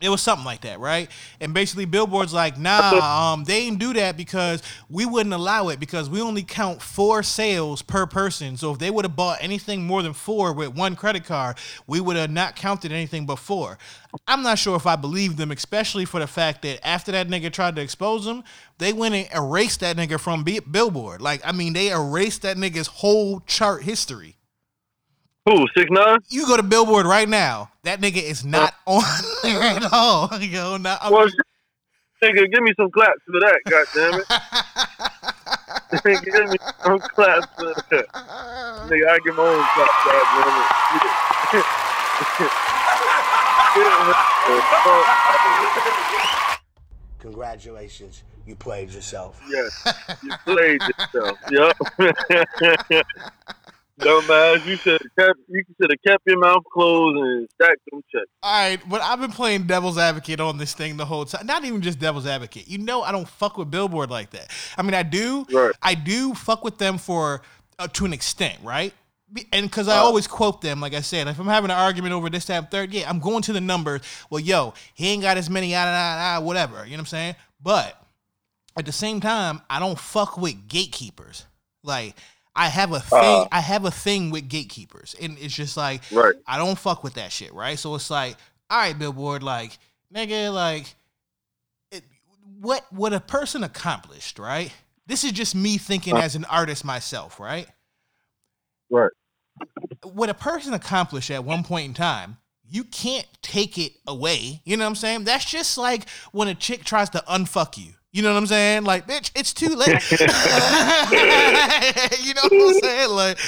[0.04, 1.10] It was something like that, right?
[1.40, 5.80] And basically, Billboard's like, nah, um, they didn't do that because we wouldn't allow it
[5.80, 8.58] because we only count four sales per person.
[8.58, 11.56] So if they would have bought anything more than four with one credit card,
[11.86, 13.78] we would have not counted anything but four.
[14.28, 17.50] I'm not sure if I believe them, especially for the fact that after that nigga
[17.52, 18.44] tried to expose them,
[18.78, 21.22] they went and erased that nigga from Bi- Billboard.
[21.22, 24.36] Like, I mean, they erased that nigga's whole chart history.
[25.46, 26.18] Who six nine?
[26.30, 28.96] You go to Billboard right now, that nigga is not oh.
[28.96, 29.04] on
[29.42, 30.30] there at all.
[30.40, 31.26] Yo, not, I Well,
[32.22, 33.60] nigga, give me some claps for that.
[33.68, 34.26] goddamn it.
[36.24, 38.08] give me some claps for that.
[38.88, 39.92] Nigga, I give my own claps.
[40.06, 40.56] goddamn
[41.52, 42.46] it.
[47.18, 49.38] Congratulations, you played yourself.
[49.50, 49.84] Yes,
[50.22, 51.38] you played yourself.
[51.50, 51.76] Yep.
[54.00, 58.02] Dumbass, you should have kept you should have kept your mouth closed and stacked them
[58.10, 58.26] checks.
[58.42, 61.46] All right, but I've been playing devil's advocate on this thing the whole time.
[61.46, 62.66] Not even just devil's advocate.
[62.66, 64.50] You know, I don't fuck with Billboard like that.
[64.76, 65.46] I mean, I do.
[65.52, 65.72] Right.
[65.80, 67.42] I do fuck with them for
[67.78, 68.92] uh, to an extent, right?
[69.52, 70.02] And because I Uh.
[70.02, 72.92] always quote them, like I said, if I'm having an argument over this, that, third,
[72.92, 74.00] yeah, I'm going to the numbers.
[74.28, 76.84] Well, yo, he ain't got as many, ah, ah, ah, whatever.
[76.84, 77.36] You know what I'm saying?
[77.62, 78.00] But
[78.76, 81.46] at the same time, I don't fuck with gatekeepers.
[81.84, 82.16] Like
[82.56, 83.18] I have a thing.
[83.20, 83.48] Uh.
[83.50, 86.34] I have a thing with gatekeepers, and it's just like Right.
[86.46, 87.78] I don't fuck with that shit, right?
[87.78, 88.36] So it's like,
[88.70, 89.78] all right, Billboard, like
[90.14, 90.94] nigga, like
[91.90, 92.04] it,
[92.60, 94.72] what what a person accomplished, right?
[95.06, 97.66] This is just me thinking as an artist myself, right?
[98.90, 99.10] Right.
[100.02, 104.62] What a person accomplished at one point in time, you can't take it away.
[104.64, 105.24] You know what I'm saying?
[105.24, 107.92] That's just like when a chick tries to unfuck you.
[108.14, 108.84] You know what I'm saying?
[108.84, 109.88] Like, bitch, it's too late.
[112.22, 113.10] you know what I'm saying?
[113.10, 113.38] Like,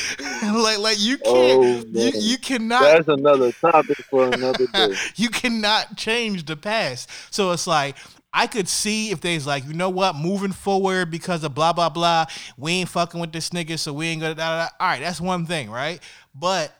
[0.52, 4.94] like, like you Oh, can't, you, you cannot That's another topic for another day.
[5.14, 7.09] you cannot change the past.
[7.30, 7.97] So it's like
[8.32, 11.88] I could see if they's like, you know what, moving forward because of blah blah
[11.88, 12.26] blah,
[12.59, 14.34] we ain't fucking with this nigga, so we ain't gonna.
[14.34, 14.68] Da, da, da.
[14.80, 16.01] All right, that's one thing, right?
[16.34, 16.74] But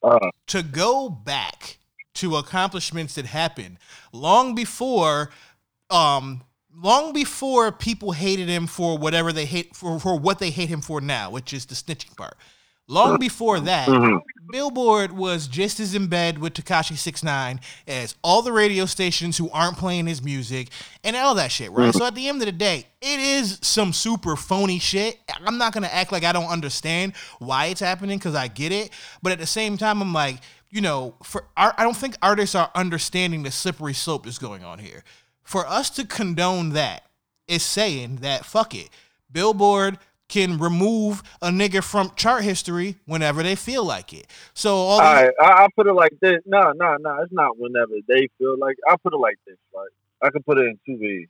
[0.00, 1.78] Uh, to go back
[2.14, 3.78] to accomplishments that happened
[4.12, 5.30] long before
[5.90, 6.42] um
[6.74, 10.80] long before people hated him for whatever they hate for, for what they hate him
[10.80, 12.36] for now which is the snitching part.
[12.88, 14.18] Long before that Mhm.
[14.50, 19.48] billboard was just as in bed with Tekashi 69 as all the radio stations who
[19.50, 20.68] aren't playing his music
[21.04, 21.94] and all that shit right?
[21.94, 21.98] Mhm.
[21.98, 25.18] so at the end of the day it is some super phony shit.
[25.46, 28.90] I'm not gonna act like i don't understand why it's happening because i get it.
[29.22, 30.40] But at the same time i'm like
[30.70, 34.78] you know for i don't think artists are understanding the slippery slope that's going on
[34.80, 35.04] here
[35.42, 37.04] for us to condone that
[37.48, 38.88] is saying that fuck it
[39.30, 39.98] billboard
[40.28, 45.14] can remove a nigga from chart history whenever they feel like it so all all
[45.14, 46.40] these, right, I, I put it like this.
[46.46, 47.22] No, no, no.
[47.22, 48.76] It's not whenever they feel like.
[48.88, 49.56] I put it like this.
[49.74, 49.88] Right.
[50.22, 51.28] I can put it in two ways.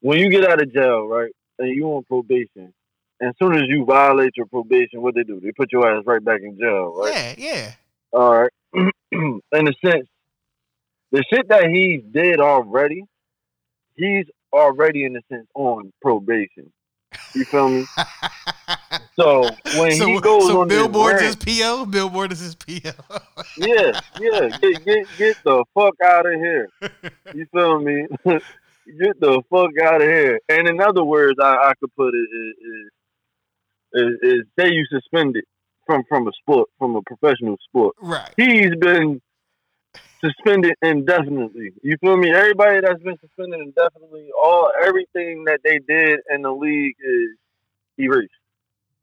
[0.00, 2.72] When you get out of jail, right, and you on probation,
[3.20, 5.40] and as soon as you violate your probation, what they do?
[5.40, 7.12] They put your ass right back in jail, right?
[7.12, 7.72] yeah yeah
[8.12, 8.50] All right.
[9.12, 10.06] in a sense,
[11.12, 13.04] the shit that he did already,
[13.96, 16.72] he's already in a sense on probation.
[17.34, 17.84] You feel me?
[19.16, 19.48] so
[19.78, 22.72] when so, he goes so on billboard is po billboard is his po
[23.56, 26.68] yeah, yeah, get get get the fuck out of here.
[27.34, 28.06] You feel me?
[28.24, 30.40] get the fuck out of here.
[30.48, 32.90] And in other words, I, I could put it is, is
[33.92, 35.44] is is say you suspended
[35.86, 37.94] from from a sport from a professional sport.
[38.00, 39.20] right He's been
[40.24, 41.72] suspended indefinitely.
[41.82, 42.32] You feel me?
[42.34, 47.36] Everybody that's been suspended indefinitely, all everything that they did in the league is
[47.98, 48.32] erased.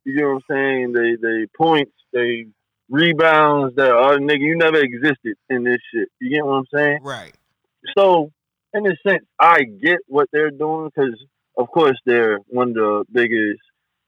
[0.05, 0.93] You get what I'm saying?
[0.93, 2.47] They they points, they
[2.89, 6.09] rebounds, that oh nigga, you never existed in this shit.
[6.19, 6.99] You get what I'm saying?
[7.03, 7.35] right
[7.97, 8.31] So,
[8.73, 11.19] in a sense, I get what they're doing because,
[11.57, 13.61] of course, they're one of the biggest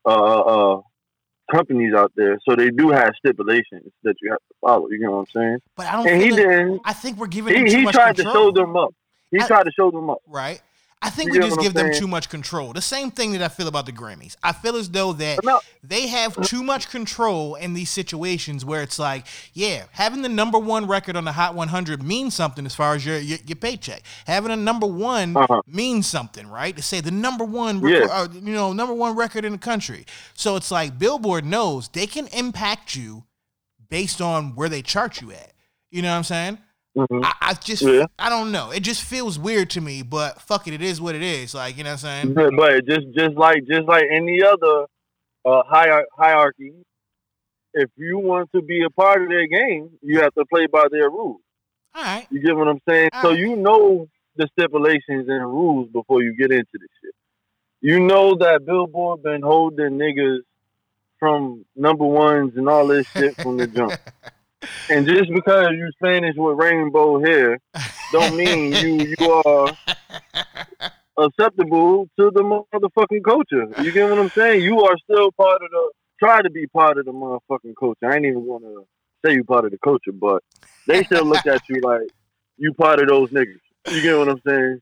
[0.06, 0.82] uh, uh,
[1.52, 2.40] companies out there.
[2.48, 4.90] So they do have stipulations that you have to follow.
[4.90, 5.60] You know what I'm saying?
[5.76, 6.82] but i don't And he like- didn't.
[6.86, 8.34] i think we're giving He, he tried control.
[8.34, 8.94] to show them up.
[9.32, 10.20] He I- tried to show them up.
[10.28, 10.62] right?
[11.06, 12.74] I think You we just give them too much control.
[12.74, 14.36] The same thing that I feel about the Grammys.
[14.42, 15.60] I feel as though that No.
[15.84, 20.58] they have too much control in these situations where it's like, yeah, having the number
[20.58, 24.02] one record on the Hot 100 means something as far as your your, your paycheck.
[24.26, 25.62] Having a number one Uh-huh.
[25.68, 26.76] means something, right?
[26.76, 28.14] To say the number one, record, Yeah.
[28.16, 30.06] uh, you know, number one record in the country.
[30.34, 33.26] So it's like Billboard knows they can impact you
[33.90, 35.52] based on where they chart you at.
[35.92, 36.58] You know what I'm saying?
[36.96, 37.24] Mhm.
[37.26, 38.06] I, I just Yeah.
[38.18, 38.72] I don't know.
[38.72, 41.54] It just feels weird to me, but fuck it, it is what it is.
[41.54, 42.34] Like, you know what I'm saying?
[42.34, 44.86] But, but just just like just like any other
[45.46, 46.74] uh, hier- hierarchy,
[47.74, 50.86] if you want to be a part of their game, you have to play by
[50.90, 51.42] their rules.
[51.94, 52.28] All right.
[52.30, 53.10] You get what I'm saying?
[53.22, 53.40] so Alright.
[53.40, 54.08] you know
[54.38, 57.14] the stipulations and rules before you get into this shit.
[57.82, 60.40] You know that Billboard been holding niggas
[61.20, 63.94] from number ones and all this shit from the jump.
[64.90, 67.60] And just because you Spanish with rainbow hair,
[68.12, 69.76] don't mean you you are
[71.18, 73.66] acceptable to the motherfucking culture.
[73.78, 74.62] You get what I'm saying?
[74.62, 78.10] You are still part of the try to be part of the motherfucking culture.
[78.10, 78.84] I ain't even gonna
[79.26, 80.44] say you part of the culture, but
[80.88, 82.08] they still look at you like
[82.58, 83.60] you part of those niggas.
[83.90, 84.82] You get what I'm saying?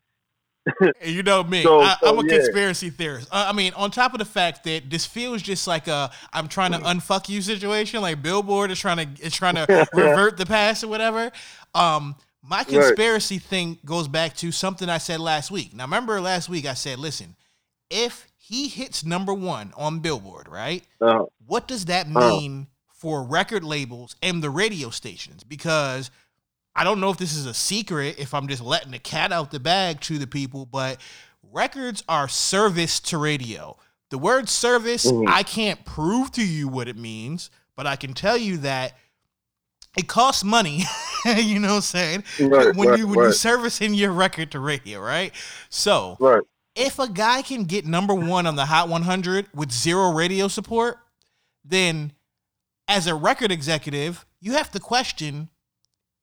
[0.81, 2.37] And you know me, So- I, so, I'm a yeah.
[2.37, 3.27] conspiracy theorist.
[3.31, 6.47] Uh, I mean, on top of the fact that this feels just like a I'm
[6.47, 10.45] trying to unfuck you situation, like Billboard is trying to is trying to revert the
[10.45, 11.31] past or whatever.
[11.75, 15.73] Um, my conspiracy thing goes back to something I said last week.
[15.73, 17.35] Now, remember last week I said, listen,
[17.89, 20.83] if he hits number one on Billboard, right?
[20.99, 22.19] Uh, what does that Uh.
[22.31, 25.43] mean for record labels and the radio stations?
[25.43, 26.11] Because
[26.75, 29.51] I don't know if this is a secret, if I'm just letting the cat out
[29.51, 30.99] the bag to the people, but
[31.51, 33.77] records are service to radio.
[34.09, 35.27] The word service, Mhm.
[35.27, 38.97] I can't prove to you what it means, but I can tell you that
[39.97, 40.83] it costs money.
[41.25, 42.23] you know what I'm saying?
[42.39, 43.33] Right, when right, you when you right.
[43.33, 45.31] servicing your record to radio, right?
[45.69, 46.41] So right.
[46.75, 50.97] if a guy can get number one on the Hot 100 with zero radio support,
[51.63, 52.13] then
[52.87, 55.49] as a record executive, you have to question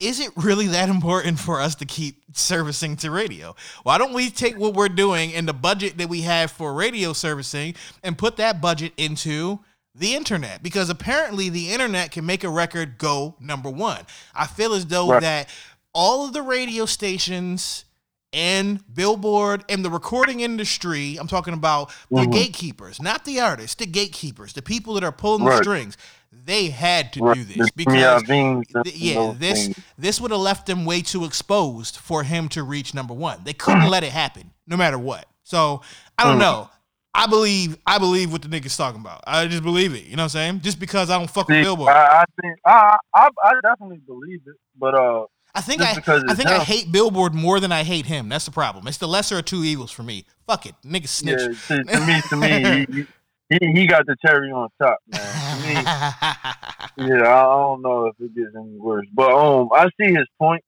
[0.00, 3.54] is it really that important for us to keep servicing to radio?
[3.82, 7.12] Why don't we take what we're doing and the budget that we have for radio
[7.12, 9.60] servicing and put that budget into
[9.94, 10.62] the internet?
[10.62, 14.06] Because apparently the internet can make a record go number one.
[14.34, 15.20] I feel as though Right.
[15.20, 15.48] that
[15.92, 17.84] all of the radio stations
[18.32, 22.32] and Billboard and the recording industry, I'm talking about the Mhm.
[22.32, 25.96] gatekeepers, not the artists, the gatekeepers, the people that are pulling the strings.
[26.32, 30.40] They had to do this because Mia Vings and th- yeah, this this would have
[30.40, 33.40] left them way too exposed for him to reach number one.
[33.44, 35.26] They couldn't let it happen, no matter what.
[35.42, 35.82] So
[36.18, 36.40] I don't Mm.
[36.40, 36.70] know.
[37.12, 39.24] I believe I believe what the nigga's talking about.
[39.26, 40.04] I just believe it.
[40.04, 40.60] You know what I'm saying?
[40.60, 41.90] Just because I don't fuck with Billboard.
[41.92, 45.90] I, I think I, I I definitely believe it, but uh, I think I,
[46.28, 48.28] I think I hate Billboard more than I hate him.
[48.28, 48.86] That's the problem.
[48.86, 50.24] It's the lesser of two evils for me.
[50.46, 51.40] Fuck it, nigga snitch.
[51.68, 53.06] yeah, to, to me, to me,
[53.50, 55.62] he he got the cherry on top, man.
[55.62, 55.74] Me,
[57.08, 60.62] yeah, I don't know if it gets any worse, but um, I see his point,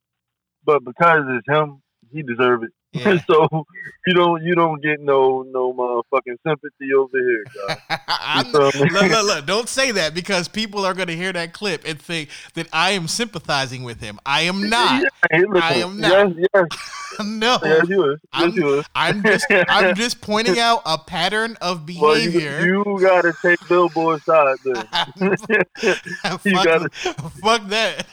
[0.65, 1.81] but because it's him,
[2.13, 2.71] he deserves it.
[2.93, 3.19] Yeah.
[3.27, 3.67] so
[4.07, 7.45] you don't you don't get no no motherfucking sympathy over here,
[7.89, 7.99] guys.
[8.07, 8.91] I'm, You feel me?
[8.91, 11.99] look, look, look, don't say that because people are going to hear that clip and
[12.01, 14.19] think that I am sympathizing with him.
[14.27, 15.03] I am not.
[15.31, 16.37] Yeah, listen, I am not.
[16.37, 17.59] Yes, yes, no.
[17.63, 18.21] yes, you is.
[18.23, 18.87] Yes, I'm, you is.
[18.95, 22.67] I'm just I'm just pointing out a pattern of Well, you, behavior.
[22.67, 24.87] you gotta take Billboard's side then.
[24.87, 28.07] fuck, you gotta- fuck that.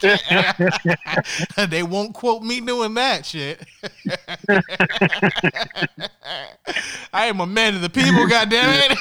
[1.68, 3.60] they won't quote me doing that shit.
[7.12, 8.96] I am a man of the people, goddammit.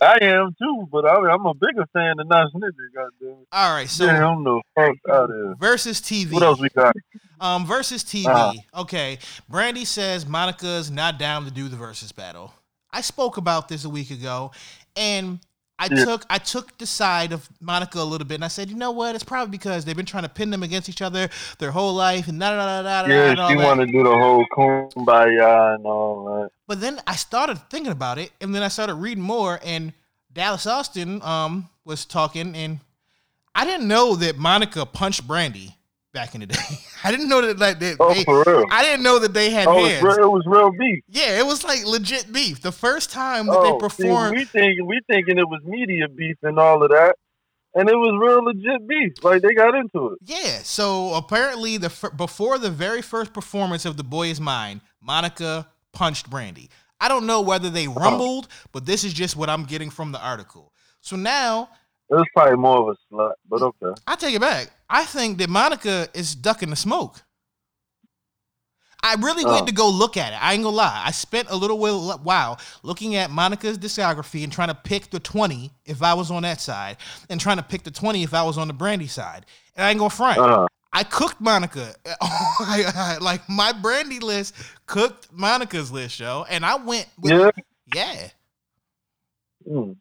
[0.00, 2.72] I am too, but I, I'm a bigger fan than Nas Nigga.
[2.94, 3.44] Goddamn.
[3.52, 6.32] All right, so yeah, I'm the fuck out of Verzuz TV.
[6.32, 6.96] What else we got?
[7.40, 8.26] Um, Verzuz TV.
[8.26, 8.54] Uh-huh.
[8.82, 9.18] Okay,
[9.48, 12.54] Brandy says Monica's not down to do the Verzuz battle.
[12.90, 14.52] I spoke about this a week ago,
[14.96, 15.38] and
[15.78, 16.04] I Yeah.
[16.04, 18.92] took I took the side of Monica a little bit, and I said, you know
[18.92, 19.14] what?
[19.14, 21.28] It's probably because they've been trying to pin them against each other
[21.58, 23.08] their whole life, and da da da da da.
[23.08, 26.50] da, Yeah, and she want to do the whole kumbaya and all that.
[26.68, 29.92] But then I started thinking about it, and then I started reading more, and
[30.32, 32.80] Dallas Austin um was talking, and
[33.54, 35.76] I didn't know that Monica punched Brandy
[36.12, 36.58] back in the day.
[37.04, 37.96] I didn't know that like that.
[38.00, 38.64] Oh, they, for real?
[38.70, 40.02] I didn't know that they had Oh, hands.
[40.02, 41.02] real, it was real beef.
[41.08, 42.60] Yeah, it was like legit beef.
[42.62, 46.08] The first time that Oh, they see, performed, we thinking we thinking it was media
[46.08, 47.16] beef and all of that,
[47.74, 49.12] and it was real legit beef.
[49.24, 50.18] Like they got into it.
[50.22, 50.58] yeah.
[50.62, 56.28] So apparently, the before the very first performance of "The Boy Is Mine," Monica punched
[56.30, 56.70] Brandy.
[57.00, 57.98] I don't know whether they Uh-huh.
[57.98, 60.72] rumbled, but this is just what I'm getting from the article.
[61.00, 61.68] So now
[62.10, 64.00] It was probably more of a slut, but okay.
[64.06, 64.70] I take it back.
[64.92, 67.22] I think that Monica is ducking the smoke.
[69.02, 69.52] I really Oh.
[69.54, 70.36] went to go look at it.
[70.40, 71.02] I ain't gonna lie.
[71.04, 75.18] I spent a little while, while looking at Monica's discography and trying to pick the
[75.18, 76.98] 20 if I was on that side,
[77.28, 79.46] and trying to pick the 20 if I was on the Brandy side.
[79.76, 80.38] And I ain't gonna front.
[80.38, 80.66] Uh-huh.
[80.92, 81.94] I cooked Monica.
[83.20, 84.54] like my Brandy list
[84.86, 86.44] cooked Monica's list, yo.
[86.48, 87.50] And I went with Yeah.
[87.94, 88.28] yeah.
[89.68, 89.96] Mm.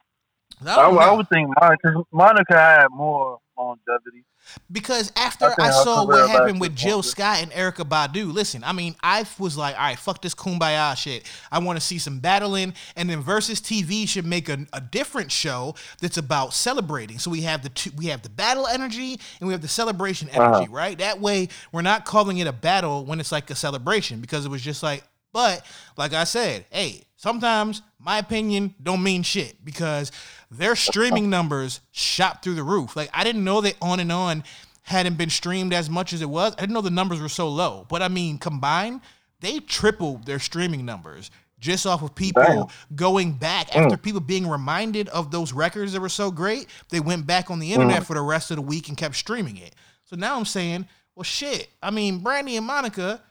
[0.67, 4.25] I I, I would think Monica, Monica had more longevity.
[4.71, 7.03] Because after I I, saw what happened with Jill.
[7.03, 10.95] Scott and Erykah Badu, listen, I mean, I was like, all right, fuck this kumbaya
[10.95, 11.29] shit.
[11.51, 15.31] I want to see some battling, and then Verzuz TV should make a, a different
[15.31, 17.19] show that's about celebrating.
[17.19, 20.29] So we have the two, we have the battle energy and we have the celebration
[20.29, 20.65] energy, Uh-huh.
[20.69, 20.97] right?
[20.97, 24.49] That way, we're not calling it a battle when it's like a celebration because it
[24.49, 25.03] was just like.
[25.33, 25.65] But
[25.95, 30.11] like I said, hey, sometimes my opinion don't mean shit because
[30.49, 32.95] their streaming numbers shot through the roof.
[32.95, 34.43] Like I didn't know that on and on
[34.81, 36.53] hadn't been streamed as much as it was.
[36.57, 37.85] I didn't know the numbers were so low.
[37.89, 39.01] But I mean, combined,
[39.39, 41.29] they tripled their streaming numbers
[41.59, 42.65] just off of people Damn.
[42.95, 43.83] going back mm.
[43.83, 46.65] after people being reminded of those records that were so great.
[46.89, 47.75] They went back on the mm.
[47.75, 49.75] internet for the rest of the week and kept streaming it.
[50.05, 51.69] So now I'm saying, well, shit.
[51.83, 53.21] I mean, Brandy and Monica,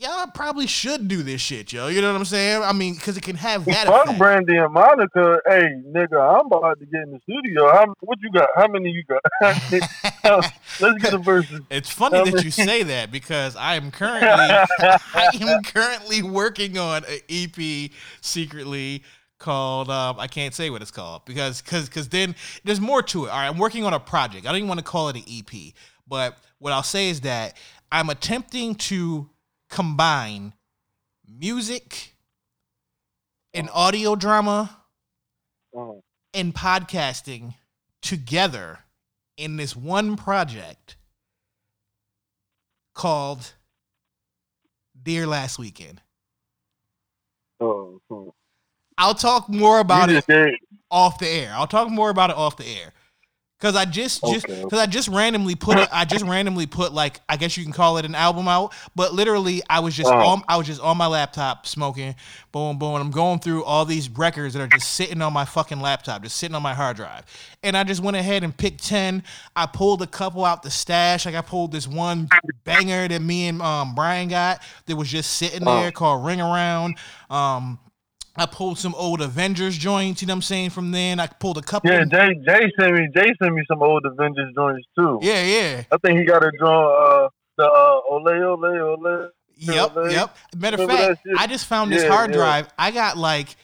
[0.00, 1.88] y'all probably should do this shit, yo.
[1.88, 2.62] You know what I'm saying?
[2.62, 4.18] I mean, because it can have that Fuck effect.
[4.18, 5.38] Brandy and Monica.
[5.46, 7.70] Hey, nigga, I'm about to get in the studio.
[7.70, 8.48] How, what you got?
[8.56, 9.22] How many you got?
[10.80, 11.60] Let's get a verses.
[11.70, 17.04] It's funny that you say that because I am currently I am currently working on
[17.04, 17.90] an EP
[18.20, 19.02] secretly
[19.38, 23.26] called um, I can't say what it's called because because because then there's more to
[23.26, 23.30] it.
[23.30, 24.46] All right, I'm working on a project.
[24.46, 25.74] I don't even want to call it an EP,
[26.08, 27.56] but what I'll say is that
[27.92, 29.28] I'm attempting to
[29.70, 30.52] combine
[31.26, 32.14] music
[33.54, 34.78] and audio drama
[35.76, 35.92] Uh,
[36.34, 37.54] and podcasting
[38.02, 38.80] together
[39.36, 40.96] in this one project
[42.94, 43.54] called
[45.00, 46.02] Dear Last Weekend.
[47.60, 48.34] oh, oh.
[48.98, 50.26] I'll talk more about it
[50.90, 51.52] off the air.
[51.54, 52.92] I'll talk more about it off the air.
[53.60, 54.62] Cause I just just Okay.
[54.70, 57.74] cause I just randomly put a, I just randomly put like I guess you can
[57.74, 60.18] call it an album out, but literally I was just Uh-huh.
[60.18, 62.14] on I was just on my laptop smoking,
[62.52, 65.78] boom boom, I'm going through all these records that are just sitting on my fucking
[65.78, 67.24] laptop, just sitting on my hard drive,
[67.62, 69.22] and I just went ahead and picked ten.
[69.54, 72.30] I pulled a couple out the stash, like I pulled this one
[72.64, 75.82] banger that me and um, Brian got that was just sitting Uh-huh.
[75.82, 76.96] there called Ring Around.
[77.28, 77.78] Um,
[78.40, 80.22] I pulled some old Avengers joints.
[80.22, 80.70] You know what I'm saying?
[80.70, 81.90] From then, I pulled a couple.
[81.90, 85.18] Yeah, Jay Jay sent me Jay sent me some old Avengers joints too.
[85.22, 85.82] yeah, yeah.
[85.92, 89.28] I think he got a draw uh the uh, Ole Ole Ole.
[89.56, 90.10] Yep, Ole.
[90.10, 90.36] yep.
[90.56, 91.20] Matter of fact.
[91.36, 92.36] I just found this Yeah, hard yeah.
[92.36, 92.68] drive.
[92.78, 93.54] I got like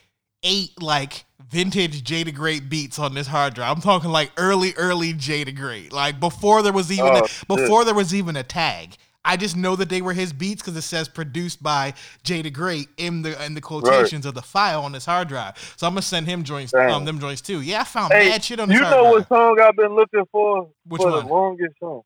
[0.42, 3.74] eight like vintage Jay the Great beats on this hard drive.
[3.74, 7.28] I'm talking like early, early Jay the Great, like before there was even Oh, a,
[7.28, 7.48] shit.
[7.48, 8.96] before there was even a tag.
[9.26, 12.50] I just know that they were his beats because it says produced by Jay the
[12.50, 15.58] Great in the in the quotations of the file on this hard drive.
[15.76, 16.90] So I'm gonna send him joints, Damn.
[16.90, 17.60] um, them joints too.
[17.60, 20.68] Yeah, I found Hey, mad shit on you know what song I've been looking for
[20.86, 21.26] Which for one?
[21.26, 22.02] the longest song?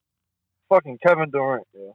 [0.71, 1.67] Fucking Kevin Durant.
[1.75, 1.91] Yeah.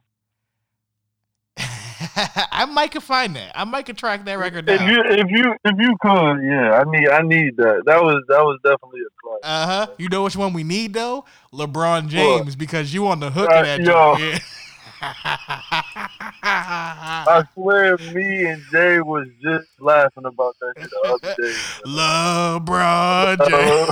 [2.52, 3.52] I might could find that.
[3.54, 4.76] I might could track that record down.
[4.82, 7.82] If you if you if you could, yeah, I need I need that.
[7.86, 9.40] That was that was definitely a classic.
[9.44, 9.86] Uh huh.
[9.98, 11.24] You know which one we need though?
[11.52, 13.80] LeBron James because you on the hook Uh, of that.
[13.80, 14.16] yo.
[16.42, 21.54] I swear, me and Jay was just laughing about that shit the other day.
[21.86, 23.90] LeBron James.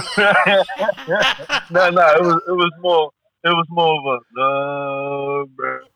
[1.70, 3.10] no, no, it was it was more
[3.44, 4.20] it was more of a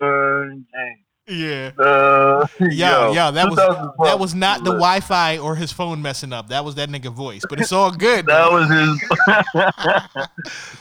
[0.03, 1.09] LeBron James.
[1.29, 1.73] Yeah.
[1.79, 3.57] Uh, Yo, yo, that was
[4.05, 4.71] that was not the.
[4.79, 6.49] Wi-Fi or his phone messing up.
[6.49, 7.43] That was that nigga voice.
[7.49, 8.25] But it's all good.
[8.27, 8.71] That was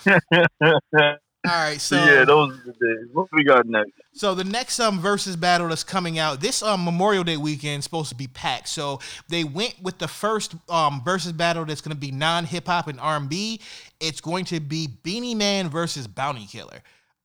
[0.05, 1.17] his.
[1.47, 1.79] all right.
[1.81, 3.07] So yeah, those are the days.
[3.13, 3.91] What we got next?
[4.13, 7.83] So the next um Verzuz battle that's coming out this um Memorial Day weekend is
[7.85, 8.67] supposed to be packed.
[8.67, 8.99] So
[9.29, 12.87] they went with the first um Verzuz battle that's going to be non hip hop
[12.87, 13.61] and R and B.
[13.99, 16.81] It's going to be Beenie Man versus Bounty Killer.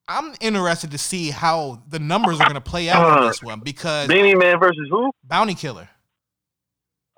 [0.08, 3.42] I'm interested to see how the numbers are going to play out on Uh, this
[3.42, 5.10] one because Beenie Man versus who?
[5.24, 5.88] Bounty Killer.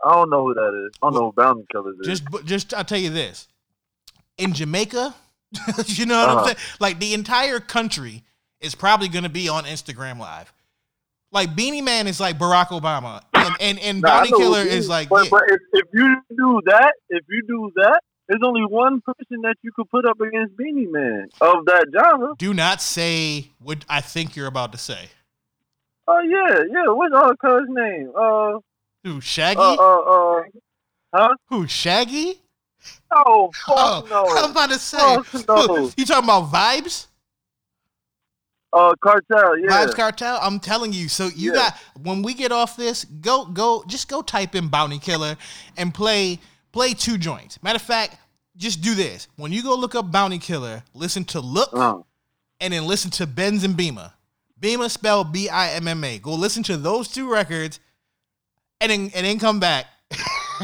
[0.05, 0.95] I don't know who that is.
[1.03, 2.07] I don't know who Bounty Killers is.
[2.07, 3.49] Just just I'll tell you this.
[4.37, 5.15] In Jamaica,
[5.87, 6.45] you know what I'm Uh-huh.
[6.47, 6.57] saying?
[6.81, 8.25] Like the entire country
[8.61, 10.53] is probably going to be on Instagram live.
[11.33, 15.09] Like Beenie Man is like Barack Obama, and and, and Nah, Bounty Killer is like
[15.09, 15.31] But, yeah.
[15.33, 19.57] but if, if you do that, if you do that, there's only one person that
[19.63, 22.35] you could put up against Beenie Man of that genre.
[22.39, 25.09] Do not say what I think you're about to say.
[26.07, 26.93] Oh yeah, yeah.
[26.93, 28.13] What's our cuz name?
[28.17, 28.59] Uh,
[29.03, 29.59] Who Shaggy?
[29.59, 30.43] uh, uh, uh,
[31.15, 31.35] huh?
[31.49, 32.41] Who Shaggy?
[33.15, 34.27] Oh, fuck Oh, no.
[34.45, 34.99] I'm about to say.
[34.99, 35.91] Fuck no.
[35.97, 37.07] You talking about vibes?
[38.73, 39.69] Uh, Kartel, yeah.
[39.87, 40.37] Vybz Kartel.
[40.43, 41.09] I'm telling you.
[41.09, 41.57] So you Yeah.
[41.71, 45.37] got when we get off this, go go just go type in Bounty Killer
[45.77, 46.41] and play
[46.73, 47.63] play two joints.
[47.63, 48.17] Matter of fact,
[48.57, 49.29] just do this.
[49.37, 51.99] When you go look up Bounty Killer, listen to Look Uh,
[52.61, 54.13] and then listen to Benz and Bimma.
[54.61, 56.19] Bimma spelled B I M M A.
[56.19, 57.79] Go listen to those two records
[58.81, 59.87] and then and then come back.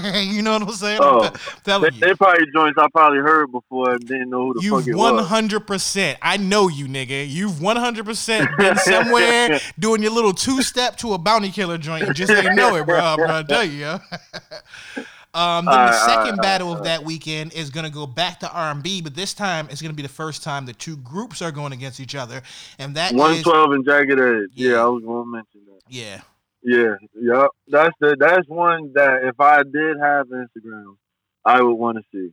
[0.21, 0.99] you know what I'm saying?
[1.03, 1.31] Oh,
[1.67, 2.01] I'm they, you.
[2.01, 4.97] they probably joints I probably heard before and didn't know who the fuck You've it
[4.97, 5.27] was.
[5.27, 6.19] hundred percent.
[6.23, 7.29] I know you, nigga.
[7.29, 11.79] You've one hundred percent been somewhere doing your little two step to a bounty killer
[11.79, 12.07] joint.
[12.07, 13.17] You just ain't know it, bro.
[13.17, 13.79] Bro, I tell you.
[13.79, 13.99] Yeah.
[15.35, 18.51] um, then the second alright, battle alright, of that weekend is gonna go back to
[18.51, 21.41] R and B, but this time it's gonna be the first time the two groups
[21.43, 22.43] are going against each other,
[22.79, 24.51] and that is 112 and Jagged Edge.
[24.55, 24.83] Yeah, Yeah.
[24.83, 25.81] I was going to mention that.
[25.89, 26.21] yeah.
[26.62, 27.49] Yeah, yep.
[27.69, 30.97] That's the that's one that if I did have Instagram,
[31.45, 32.32] I would want to see.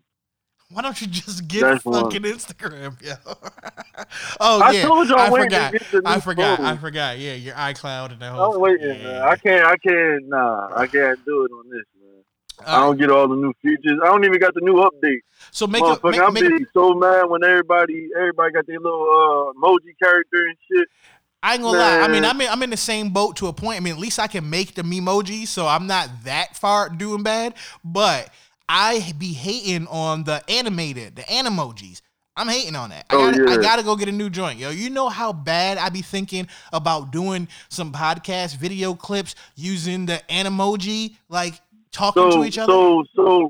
[0.69, 2.03] Why don't you just get That's one.
[2.03, 3.13] fucking Instagram, yo?
[4.41, 5.73] oh I yeah, told I'm I forgot.
[6.05, 6.59] I forgot.
[6.59, 7.19] I forgot.
[7.19, 8.55] Yeah, your iCloud and the whole.
[8.55, 9.03] I'm waiting, yeah.
[9.03, 9.21] man.
[9.21, 12.23] I can't, I can't, nah, I can't do it on this, man.
[12.65, 13.97] I don't get all the new features.
[14.03, 15.19] I don't even got the new update.
[15.51, 19.53] So make a Motherfucker, I'm make so mad when everybody, everybody got their little uh,
[19.53, 20.87] emoji character and shit.
[21.43, 21.99] I ain't gonna lie.
[21.99, 23.77] I mean, I'm in, I'm in the same boat to a point.
[23.77, 27.23] I mean, at least I can make the memojis, so I'm not that far doing
[27.23, 27.53] bad.
[27.83, 28.29] But
[28.67, 32.01] I be hating on the animated, the animojis.
[32.35, 33.05] I'm hating on that.
[33.09, 34.69] I Oh, gotta, I gotta go get a new joint, yo.
[34.69, 40.21] You know how bad I be thinking about doing some podcast video clips using the
[40.29, 41.55] animoji, like
[41.91, 42.71] talking So, to each other.
[42.71, 43.49] so, so,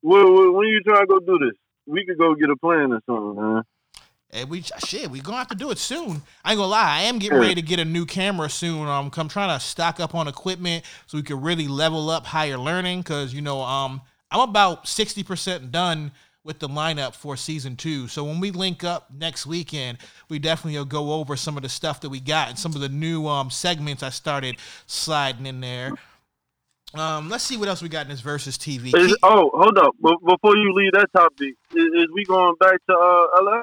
[0.00, 1.56] when, when, when you try to go do this?
[1.86, 3.62] We could go get a plan or something, man.
[4.34, 6.22] And we shit, we gonna have to do it soon.
[6.42, 8.88] I ain't gonna lie, I am getting ready to get a new camera soon.
[8.88, 12.56] Um, I'm trying to stock up on equipment so we can really level up higher
[12.56, 13.02] learning.
[13.02, 14.00] Cause you know, um,
[14.30, 16.12] I'm about sixty percent done
[16.44, 18.08] with the lineup for season two.
[18.08, 19.98] So when we link up next weekend,
[20.30, 22.80] we definitely will go over some of the stuff that we got and some of
[22.80, 24.56] the new um segments I started
[24.86, 25.92] sliding in there.
[26.94, 28.96] Um, let's see what else we got in this Verzuz TV.
[28.98, 29.94] Is, oh, hold up.
[30.02, 33.62] Be- before you leave that topic, is, is we going back to uh, LA?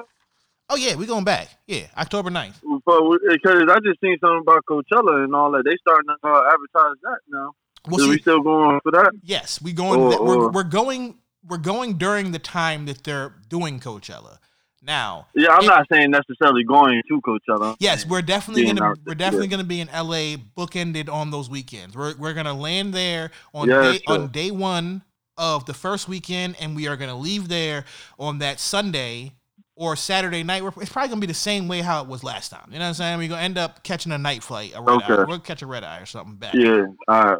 [0.70, 1.48] Oh yeah, we going back.
[1.66, 2.60] Yeah, October 9th.
[2.62, 5.64] Because I just seen something about Coachella and all that.
[5.64, 7.52] They starting to uh, advertise that now.
[7.88, 9.12] Well, see- we still going for that?
[9.22, 10.00] Yes, we going.
[10.00, 11.16] Or- we're, or- we're going.
[11.46, 14.38] We're going during the time that they're doing Coachella.
[14.82, 17.76] Now, Yeah, I'm It- not saying necessarily going to Coachella.
[17.80, 19.50] yes, we're definitely Being gonna we're definitely yeah.
[19.52, 21.94] gonna be in LA, bookended on those weekends.
[21.96, 24.14] We're we're gonna land there on day, sure.
[24.14, 25.02] on day one
[25.38, 27.84] of the first weekend, and we are gonna leave there
[28.18, 29.32] on that Sunday
[29.80, 30.62] or Saturday night.
[30.62, 32.66] We're, it's probably gonna be the same way how it was last time.
[32.70, 33.18] You know what I'm saying?
[33.18, 35.12] We're gonna end up catching a night flight, a red eye.
[35.14, 35.24] Okay.
[35.26, 36.52] We'll catch a red eye or something back.
[36.54, 37.38] Yeah, all right,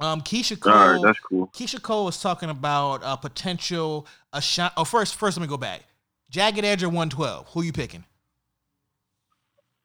[0.00, 0.92] Um, Keyshia all Cole.
[0.94, 1.46] right, that's cool.
[1.54, 4.72] Keyshia Cole was talking about a potential a shot.
[4.76, 5.82] Oh, first, first, let me go back.
[6.30, 7.46] Jagged Edge or 112.
[7.50, 8.04] Who you picking?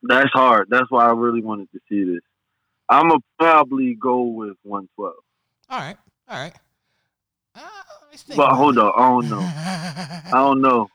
[0.01, 0.67] That's hard.
[0.71, 2.21] That's why I really wanted to see this.
[2.89, 5.13] I'm gonna probably go with 112.
[5.69, 5.95] All right,
[6.27, 6.53] all right.
[7.55, 7.61] Uh,
[8.35, 9.39] But hold on, I don't know.
[10.25, 10.87] I don't know.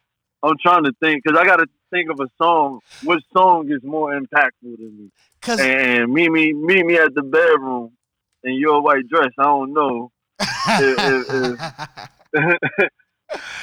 [0.43, 2.81] I'm trying to think because I got to think of a song.
[3.02, 5.10] Which song is more impactful than me?
[5.40, 7.93] Cause And meet me, meet me at the bedroom
[8.44, 9.31] in your white dress.
[9.39, 10.10] I don't know.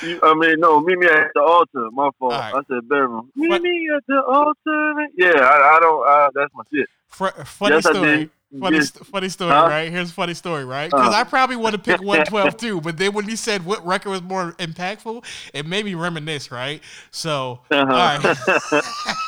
[0.03, 1.89] You- I mean, no, meet me at the altar.
[1.91, 2.33] My fault.
[2.33, 2.53] Right.
[2.53, 3.31] I said bedroom.
[3.35, 5.07] Meet What- me at the altar.
[5.17, 6.07] Yeah, I, I don't.
[6.07, 6.87] Uh, that's my shit.
[7.07, 8.29] Fr- funny Yes, I story.
[8.59, 9.67] Funny, st- funny story, huh?
[9.69, 9.91] right?
[9.91, 10.89] Here's a funny story, right?
[10.89, 11.17] Because uh.
[11.17, 14.21] I probably would have picked 112 too, but then when you said what record was
[14.21, 15.23] more impactful,
[15.53, 16.81] it made me reminisce, right?
[17.11, 18.19] So, uh-huh.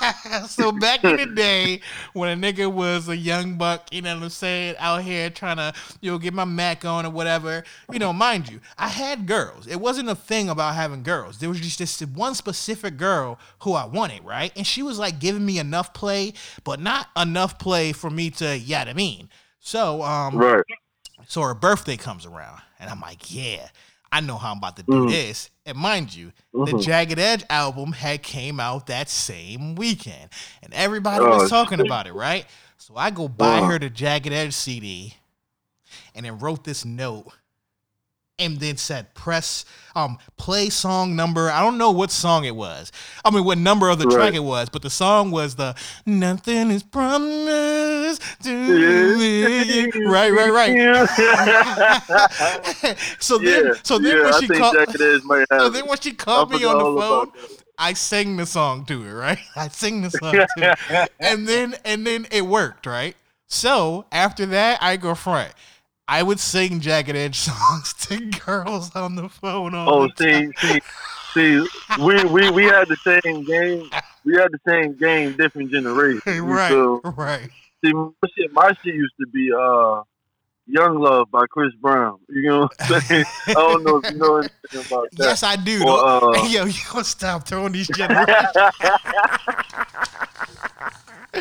[0.04, 0.46] right.
[0.48, 1.82] so back in the day
[2.14, 5.58] when a nigga was a young buck, you know what I'm saying, out here trying
[5.58, 9.28] to you know get my mac on or whatever, you know, mind you, I had
[9.28, 9.68] girls.
[9.68, 11.38] It wasn't a thing about having girls.
[11.38, 14.52] There was just this one specific girl who I wanted, right?
[14.56, 16.34] And she was like giving me enough play,
[16.64, 19.17] but not enough play for me to yada to me.
[19.18, 19.30] 18.
[19.60, 20.64] So, um, right.
[21.28, 23.68] so her birthday comes around, and I'm like, yeah,
[24.12, 25.10] I know how I'm about to do mm.
[25.10, 25.50] this.
[25.66, 26.78] And mind you, mm-hmm.
[26.78, 30.30] the Jagged Edge album had came out that same weekend,
[30.64, 31.88] and everybody oh, was talking shit.
[31.88, 32.46] about it, right?
[32.78, 33.68] So I go buy wow.
[33.70, 35.16] her the Jagged Edge CD,
[36.16, 37.28] and then wrote this note
[38.40, 39.66] and then said press
[39.96, 41.50] um play song number.
[41.50, 42.92] I don't know what song it was.
[43.26, 46.72] I mean, what number of the track it was, but the song was the nothing
[46.72, 49.92] is promised to me.
[50.08, 51.10] Right, right, right.
[53.20, 55.88] so then, so then yeah, when I she called, Jagged Edge might have so then
[55.88, 57.32] when she called me on the phone.
[57.80, 59.38] I sang the song to her, right?
[59.56, 63.16] I sing the song to her, and then and then it worked, right?
[63.48, 65.54] So after that, I go front.
[66.08, 69.74] I would sing Jagged Edge songs to girls on the phone.
[69.76, 70.80] Oh, the see,
[71.34, 73.90] see, see, we, we we had the same game.
[74.24, 76.22] We had the same game, different generation.
[76.48, 77.02] Right, feel?
[77.02, 77.50] right.
[77.84, 80.02] See, my shit, my shit used to be uh,
[80.66, 82.20] "Young Love" by Chris Brown.
[82.30, 83.26] You know what I'm saying?
[83.48, 85.26] I don't know if you know anything about that.
[85.26, 85.88] Yes, I do.
[85.88, 88.48] Or, uh, Yo, you gonna stop throwing these generations?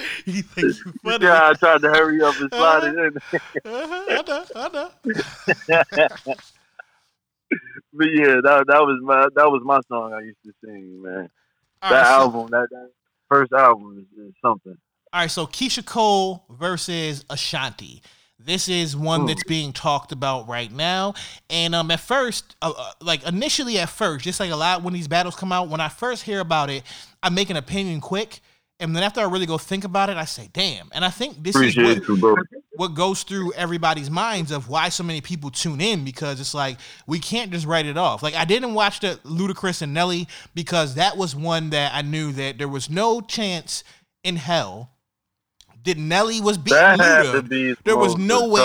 [0.26, 1.26] you think you funny?
[1.26, 3.16] yeah, I tried to hurry up and slide it in.
[3.64, 6.34] Uh-huh, I know, I know.
[7.92, 11.30] But yeah, that that was my that was my song I used to sing, man.
[11.82, 12.90] All that right, so- album, that, that
[13.28, 14.76] first album is, is something.
[15.12, 18.02] All right, so Keyshia Cole versus Ashanti.
[18.38, 21.14] This is one that's being talked about right now.
[21.48, 24.92] And um, at first, uh, uh, like initially at first, just like a lot when
[24.92, 26.82] these battles come out, when I first hear about it,
[27.22, 28.40] I make an opinion quick.
[28.78, 30.90] And then after I really go think about it, I say, damn.
[30.92, 32.36] And I think this is what, you,
[32.74, 36.76] what goes through everybody's minds of why so many people tune in because it's like
[37.06, 38.22] we can't just write it off.
[38.22, 42.32] Like I didn't watch the Ludacris and Nelly because that was one that I knew
[42.32, 43.82] that there was no chance
[44.22, 44.90] in hell
[45.84, 47.48] that Nelly was beating That Luda.
[47.48, 48.60] be There was no way.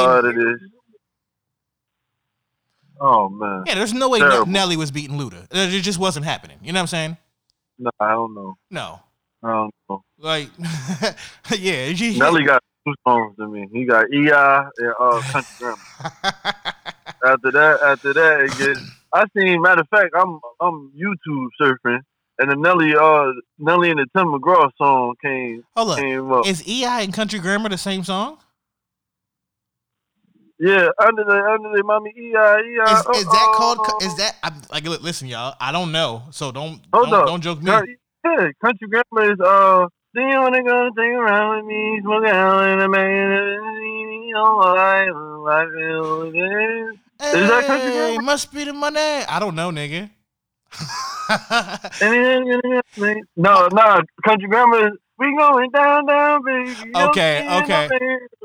[3.00, 4.46] Oh man, Yeah, there's no way Terrible.
[4.46, 5.48] Nelly was beating Luda.
[5.52, 6.60] It just wasn't happening.
[6.62, 7.18] You know what I'm saying?
[7.80, 8.58] no, I don't know.
[8.70, 9.00] No.
[9.44, 10.04] I don't know.
[10.20, 10.50] Like,
[11.58, 11.92] yeah.
[12.18, 13.68] Nelly got two songs to me.
[13.72, 15.78] He got EI and uh, Country Grammar.
[17.26, 18.82] after that, after that, it gets.
[19.14, 19.62] I seen.
[19.62, 22.00] Matter of fact, I'm I'm YouTube surfing,
[22.40, 25.98] and the Nelly uh Nelly and the Tim McGraw song came Hold up.
[25.98, 26.46] came up.
[26.46, 28.38] Is EI and Country Grammar the same song?
[30.60, 32.94] Yeah, under the under the mommy EI EI.
[32.94, 33.80] Is, is that called?
[33.82, 34.84] oh, Is that I'm, like?
[34.84, 35.56] Listen, y'all.
[35.60, 37.72] I don't know, so don't don't, don't joke me.
[38.24, 39.88] Country- Grammar is uh.
[40.14, 42.00] Do you wanna go take a ride with me?
[42.04, 44.32] Smoke out in the man.
[44.36, 45.06] Oh, I,
[45.74, 47.34] feel this.
[47.34, 48.22] Is that Country Hey, Grammar?
[48.24, 49.00] must be the money.
[49.00, 50.10] I don't know, nigga.
[53.36, 56.76] No, no, country grammar is we going down, down, baby.
[56.96, 57.90] Okay, okay,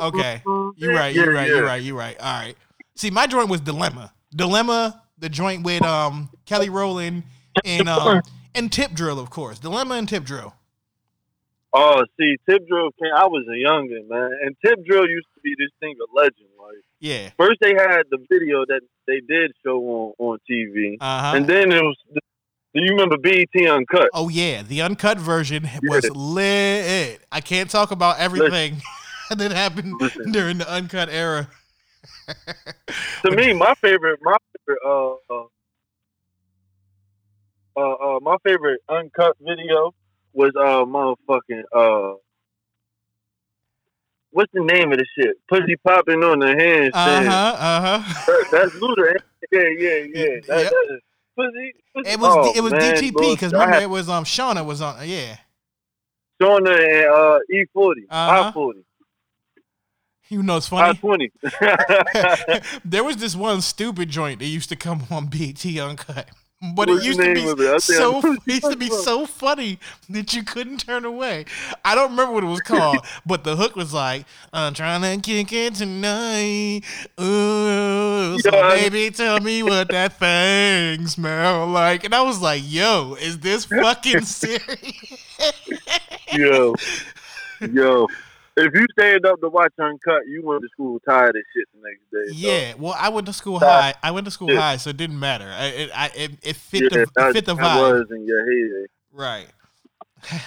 [0.01, 0.43] okay.
[0.45, 0.71] baby.
[0.77, 2.17] You right, You're right, You're right, You're right.
[2.21, 2.55] All right.
[2.95, 4.13] See, my joint was Dilemma.
[4.35, 7.25] Dilemma, the joint with um Kelly Rowland
[7.65, 8.21] and um
[8.57, 9.59] and Tip Drill, of course.
[9.59, 10.55] Dilemma and Tip Drill.
[11.73, 13.13] Oh, see, Tip Drill came.
[13.15, 16.49] I was a youngin, man, and Tip Drill used to be this thing of legend.
[16.59, 17.31] Like Yeah.
[17.37, 21.37] first, they had the video that they did show on on TV, Uh huh.
[21.37, 22.21] and then it was the,
[22.75, 24.09] Do you remember BET Uncut?
[24.15, 27.21] Oh yeah, the uncut version was lit.
[27.31, 28.81] I can't talk about everything
[29.37, 30.33] that happened Listen.
[30.33, 31.49] during the uncut era.
[33.25, 35.45] to me, my favorite, my favorite, uh, uh,
[37.77, 39.95] uh, uh, my favorite uncut video
[40.33, 42.17] was uh, motherfucking uh,
[44.31, 45.37] what's the name of the shit?
[45.49, 46.93] Pussy popping on the handstand.
[46.95, 47.57] Uh huh.
[47.59, 48.23] Uh huh.
[48.27, 49.15] That, that's Luda.
[49.53, 50.41] Yeah, yeah, yeah.
[50.47, 50.71] That, Yep.
[50.71, 51.01] that
[51.37, 52.11] pussy, pussy.
[52.11, 54.81] It was oh, it was man, Lord, because remember had it was um Shawnna was
[54.81, 55.37] on yeah.
[56.43, 58.53] Shawnna and uh, E40, Uh-huh.
[58.55, 58.85] I40,
[60.29, 60.99] You know it's funny.
[60.99, 61.31] I20.
[62.85, 66.29] there was this one stupid joint that used to come on BT Uncut.
[66.75, 67.69] But it used to be of it?
[67.69, 69.79] I think I so it used to be so funny
[70.09, 71.45] that you couldn't turn away.
[71.85, 74.25] I don't remember what it was called, but the hook was like,
[74.55, 76.81] "I'm trying to kick it tonight,
[77.21, 82.63] ooh, so Yeah, baby, tell me what that thing smell like." And I was like,
[82.65, 85.19] "Yo, is this fucking serious?"
[86.33, 86.75] yo,
[87.61, 88.09] yo.
[88.59, 91.81] If you stayed up to watch Uncut, you went to school tired as shit the
[91.83, 92.41] next day.
[92.41, 92.49] so.
[92.49, 93.93] Yeah, well, I went to school high.
[94.03, 94.61] I went to school yeah.
[94.61, 95.45] high, so it didn't matter.
[95.45, 98.41] I, it, I, it, it fit yeah, the it fit the vibe, was in your
[98.41, 98.89] head.
[99.13, 99.47] right?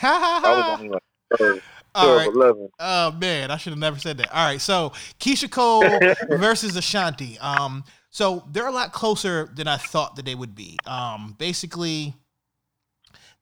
[0.01, 1.03] I was only like
[1.37, 1.61] 12,
[1.95, 2.27] All right.
[2.27, 2.69] 11.
[2.79, 4.31] Oh man, I should have never said that.
[4.31, 5.83] All right, so Keyshia Cole
[6.37, 7.37] versus Ashanti.
[7.39, 10.77] Um, so they're a lot closer than I thought that they would be.
[10.87, 12.15] Um, basically,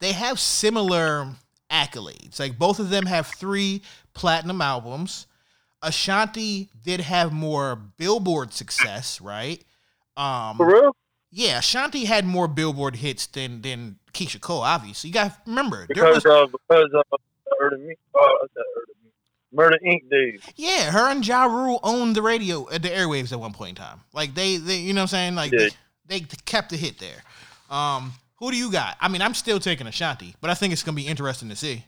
[0.00, 1.28] they have similar
[1.70, 2.38] accolades.
[2.38, 3.82] Like both of them have three
[4.18, 5.26] platinum albums.
[5.82, 9.62] Ashanti did have more Billboard success, right?
[10.16, 10.96] Um, For real?
[11.30, 14.62] yeah, Ashanti had more Billboard hits than than Keyshia Cole.
[14.62, 17.20] Obviously, you got to remember there Because was of because of
[17.60, 17.94] Murder Me.
[18.14, 18.46] Oh.
[19.52, 20.10] Murder Inc.
[20.10, 20.40] days.
[20.56, 23.82] Yeah, her and Ja Rule owned the radio, uh, the airwaves at one point in
[23.84, 24.00] time.
[24.12, 25.34] Like they, they you know what I'm saying?
[25.36, 25.68] Like Yeah.
[26.06, 27.22] they, they kept the hit there.
[27.70, 28.96] Um, who do you got?
[29.00, 31.84] I mean, I'm still taking Ashanti, but I think it's gonna be interesting to see.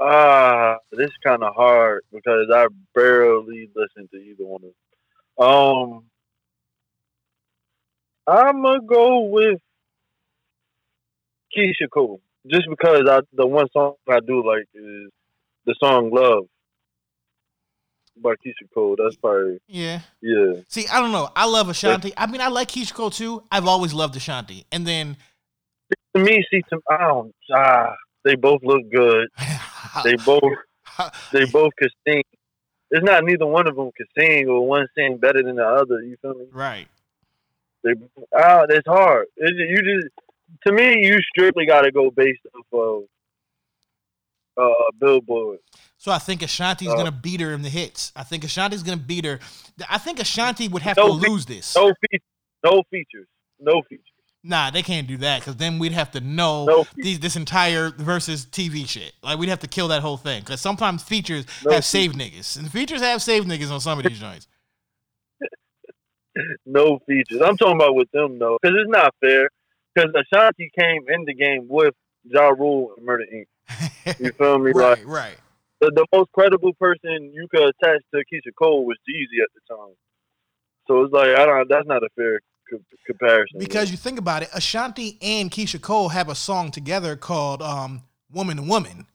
[0.00, 4.70] Ah, this is kind of hard because I barely listen to either one of
[5.36, 5.46] them.
[5.46, 6.04] Um,
[8.26, 9.60] I'm gonna go with
[11.54, 15.10] Keyshia Cole just because I the one song I do like is
[15.66, 16.44] the song "Love"
[18.16, 18.96] by Keyshia Cole.
[18.96, 20.00] That's probably Yeah.
[20.22, 20.60] yeah.
[20.68, 21.28] See, I don't know.
[21.36, 22.14] I love Ashanti.
[22.16, 23.42] I mean, I like Keyshia Cole too.
[23.52, 25.18] I've always loved Ashanti, and then
[26.14, 27.34] To me, see, to, I don't.
[27.54, 27.94] Ah,
[28.24, 29.28] they both look good.
[30.04, 30.42] They both
[31.32, 32.22] they both could sing.
[32.90, 36.00] It's not neither one of them could sing or one sing better than the other.
[36.02, 36.46] You feel me?
[36.52, 36.88] right.
[37.82, 37.92] They,
[38.36, 39.26] ah, it's hard.
[39.36, 40.08] It, you just
[40.66, 43.06] to me, you strictly got to go based off
[44.58, 45.60] of uh, Billboard.
[45.96, 48.12] So I think Ashanti's Uh, gonna beat her in the hits.
[48.16, 49.38] I think Ashanti's gonna beat her.
[49.88, 51.74] I think Ashanti would have No to fe- lose this.
[51.76, 52.26] No features.
[52.64, 53.26] No features.
[53.60, 54.04] No features.
[54.42, 57.90] Nah, they can't do that because then we'd have to know No these this entire
[57.90, 59.12] Verzuz TV shit.
[59.22, 62.58] Like we'd have to kill that whole thing because sometimes features No have saved niggas
[62.58, 64.48] and features have saved niggas on some of these joints.
[66.64, 67.40] No features.
[67.42, 69.48] I'm talking about with them though, because it's not fair.
[69.94, 71.92] Because Ashanti came in the game with
[72.24, 73.46] Ja Rule and Murder Inc.
[74.20, 74.70] You feel me?
[74.72, 75.36] right, Like right.
[75.80, 79.74] the, the most credible person you could attach to Keyshia Cole was Jeezy at the
[79.74, 79.94] time.
[80.86, 81.68] So it's like I don't.
[81.68, 82.40] That's not a fair
[82.70, 83.58] co- comparison.
[83.58, 88.02] Because you think about it, Ashanti and Keyshia Cole have a song together called um,
[88.32, 89.06] "Woman to Woman."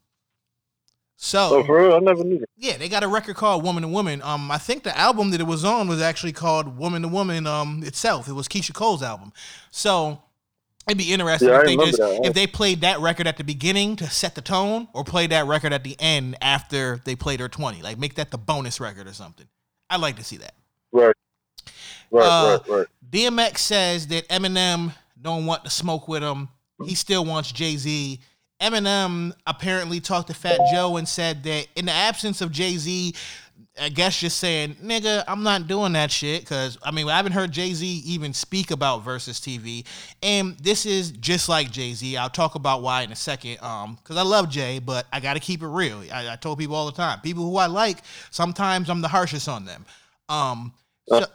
[1.18, 2.49] So oh, for real, I never knew that.
[2.57, 5.40] yeah, they got a record called "Woman to Woman." Um, I think the album that
[5.40, 9.02] it was on was actually called "Woman to Woman." Um, itself, it was Keyshia Cole's
[9.02, 9.32] album.
[9.72, 10.22] So
[10.88, 13.95] it'd be interesting Yeah, if they just if they played that record at the beginning
[13.98, 17.48] to set the tone, or played that record at the end after they played her
[17.48, 17.82] twenty.
[17.82, 19.48] Like make that the bonus record or something.
[19.90, 20.53] I'd like to see that.
[20.91, 21.15] Right.
[22.11, 22.26] Right.
[22.26, 22.77] Uh, right.
[22.77, 22.88] Right.
[23.16, 26.50] DMX says that Eminem don't want to smoke with him.
[26.84, 28.20] He still wants Jay Z.
[28.62, 33.14] Eminem apparently talked to Fat Joe and said that in the absence of Jay Z,
[33.80, 36.46] I guess just saying, nigga, I'm not doing that shit.
[36.46, 39.86] Cause I mean, I haven't heard Jay Z even speak about Verzuz TV.
[40.22, 42.18] And this is just like Jay Z.
[42.18, 43.62] I'll talk about why in a second.
[43.64, 46.04] Um, cause I love Jay, but I gotta keep it real.
[46.12, 49.48] I, I told people all the time, people who I like, sometimes I'm the harshest
[49.48, 49.86] on them.
[50.28, 50.74] Um,
[51.08, 51.26] so,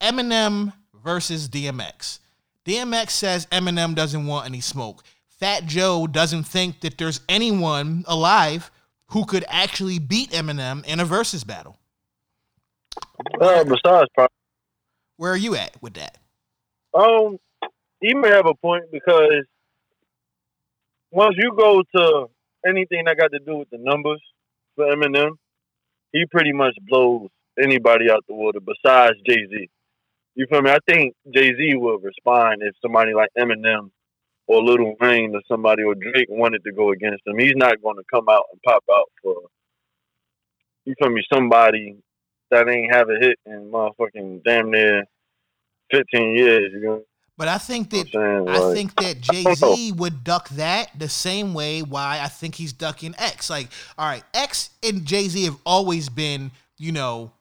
[0.00, 2.18] Eminem versus DMX.
[2.64, 5.02] DMX says Eminem doesn't want any smoke.
[5.28, 8.70] Fat Joe doesn't think that there's anyone alive
[9.08, 11.78] who could actually beat Eminem in a Verzuz battle.
[13.40, 14.34] Uh, besides, probably,
[15.16, 16.18] Where are you at with that?
[16.94, 17.38] um,
[18.00, 19.44] he may have a point because
[21.10, 22.26] once you go to
[22.66, 24.20] anything that got to do with the numbers
[24.76, 25.32] for Eminem,
[26.12, 27.28] he pretty much blows
[27.60, 29.68] anybody out the water besides Jay Z.
[30.38, 30.70] You feel me?
[30.70, 33.90] I think Jay Z would respond if somebody like Eminem
[34.46, 37.38] or Lil Wayne or somebody or Drake wanted to go against him.
[37.38, 39.34] He's not going to come out and pop out for
[40.88, 41.22] you feel me?
[41.32, 41.96] Somebody
[42.50, 45.04] that ain't have a hit in motherfucking damn near
[45.90, 46.72] fifteen years.
[46.72, 47.02] You know.
[47.36, 48.48] But I think that I'm?
[48.48, 49.94] I Like, think that Jay Z oh.
[49.96, 53.50] would duck that the same way why I think he's ducking X.
[53.50, 57.32] Like, all right, X and Jay Z have always been, you know,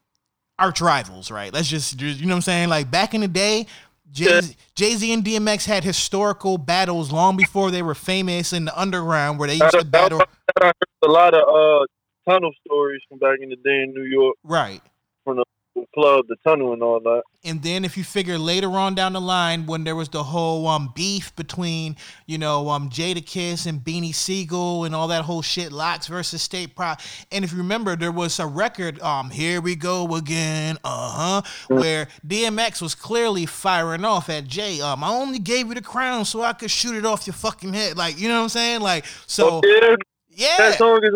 [0.60, 1.54] arch rivals, right?
[1.54, 2.70] Let's just, you know what I'm saying?
[2.70, 3.68] Like back in the day,
[4.12, 9.38] Jay Z and DMX had historical battles long before they were famous in the underground,
[9.38, 10.22] where they used to battle.
[10.62, 10.74] I heard
[11.04, 11.86] a lot of uh,
[12.30, 14.36] tunnel stories from back in the day in New York.
[14.44, 14.82] Right.
[15.24, 15.46] From the
[15.94, 17.24] club, the tunnel, and all that.
[17.44, 20.68] And then if you figure later on down the line when there was the whole
[20.68, 21.96] um beef between,
[22.26, 26.76] you know, um Jadakiss and Beanie Sigel and all that whole shit, Lox versus State
[26.76, 27.00] Prop.
[27.32, 32.08] And if you remember, there was a record, um, Here We Go Again, uh-huh, where
[32.26, 34.82] DMX was clearly firing off at Jay.
[34.82, 37.74] Um, I only gave you the crown so I could shoot it off your fucking
[37.74, 37.98] head.
[37.98, 38.82] Like, you know what I'm saying?
[38.82, 39.96] Like, so yeah,
[40.30, 40.58] yeah.
[40.58, 41.14] that song is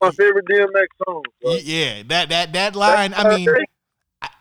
[0.00, 1.22] my favorite DMX song.
[1.42, 3.14] Yeah, that that that line.
[3.14, 3.48] I mean,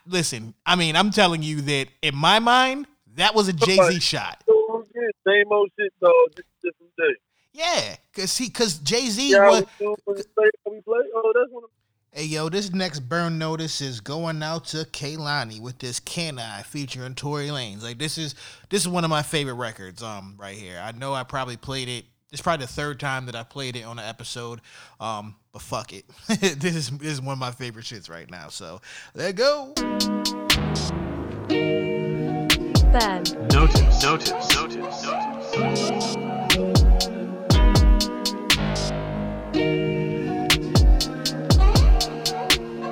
[0.08, 0.54] listen.
[0.66, 4.44] I mean, I'm telling you that in my mind, that was a Jay Z shot.
[4.48, 7.16] Same old shit, though, Just different day.
[7.54, 9.62] Yeah, cause he, cause Jay Z Yeah, was.
[9.80, 11.00] we do when we play, when we play.
[11.16, 11.70] Oh, that's one of
[12.18, 16.64] Hey yo, this next burn notice is going out to Kehlani with this Can I
[16.64, 17.84] featuring Tory Lanez.
[17.84, 18.34] Like this is
[18.72, 20.02] this is one of my favorite records.
[20.02, 20.82] Um, right here.
[20.84, 22.06] I know I probably played it.
[22.32, 24.60] It's probably the third time that I played it on an episode.
[25.00, 26.06] Um, but fuck it.
[26.28, 28.50] this is this is one of my favorite shits right now.
[28.50, 28.82] So
[29.16, 29.74] let go.
[32.92, 33.24] Burn.
[33.54, 36.16] Notice, notice, notice, notice.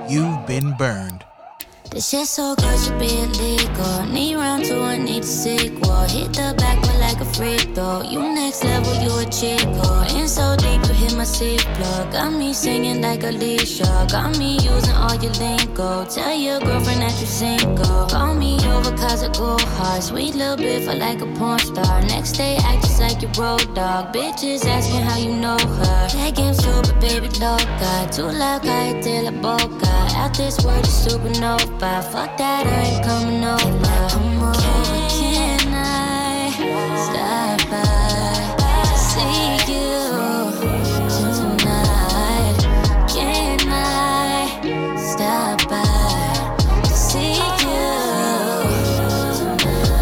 [0.10, 1.26] You've been burned.
[1.96, 4.04] This shit so good, should be illegal.
[4.12, 6.02] Need round two, I need a sequel.
[6.02, 8.02] Hit the back like a freak though.
[8.02, 10.04] You next level, you a chico.
[10.20, 12.12] In so deep, you hit my seat plug.
[12.12, 14.08] Got me singing like Alicia.
[14.12, 16.04] Got me using all your lingo.
[16.06, 18.08] Tell your girlfriend that you single.
[18.08, 20.04] Call me over cause I go hard.
[20.04, 22.02] Sweet little bit for like a porn star.
[22.02, 24.14] Next day, act just like your road dog.
[24.14, 26.08] Bitches asking how you know her.
[26.12, 27.94] That game super, baby, loca.
[28.12, 29.94] Too loud, cállate la boca.
[30.18, 31.85] Out this world, is supernova.
[31.86, 34.10] Fuck that, I ain't coming over.
[34.10, 34.58] Come over,
[35.08, 36.50] can I
[37.06, 37.86] stop by?
[38.98, 39.86] See you
[41.38, 42.58] tonight.
[43.08, 44.50] Can I
[44.98, 45.86] stop by?
[46.90, 47.86] See you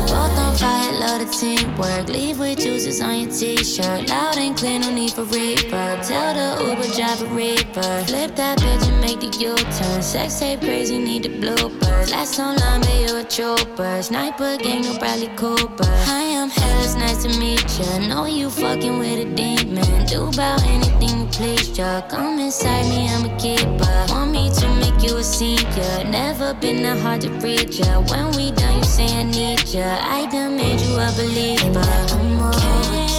[0.08, 2.08] both on fire, love the teamwork.
[2.08, 2.53] Leave with
[2.84, 4.10] juices on your t-shirt.
[4.10, 6.08] Loud and clear, no need for reverb.
[6.08, 8.04] Tell the Uber driver reaper.
[8.08, 10.02] Flip that bitch and make the U-turn.
[10.02, 12.12] Sex tape crazy, need the bloopers.
[12.12, 14.02] Last on line, but you a trooper.
[14.02, 15.86] Sniper gang, no Bradley Cooper.
[15.86, 18.00] Hi, I'm hell, it's nice to meet ya.
[18.08, 19.53] Know you fucking with a demon.
[19.82, 22.02] Do about anything you please ya.
[22.08, 24.06] Come inside me, I'm a keeper.
[24.10, 26.04] Want me to make you a senior.
[26.06, 28.02] Never been that hard to reach ya.
[28.02, 29.98] When we done, you say I need ya.
[30.02, 31.82] I done made you a believer.
[32.08, 33.13] Come over,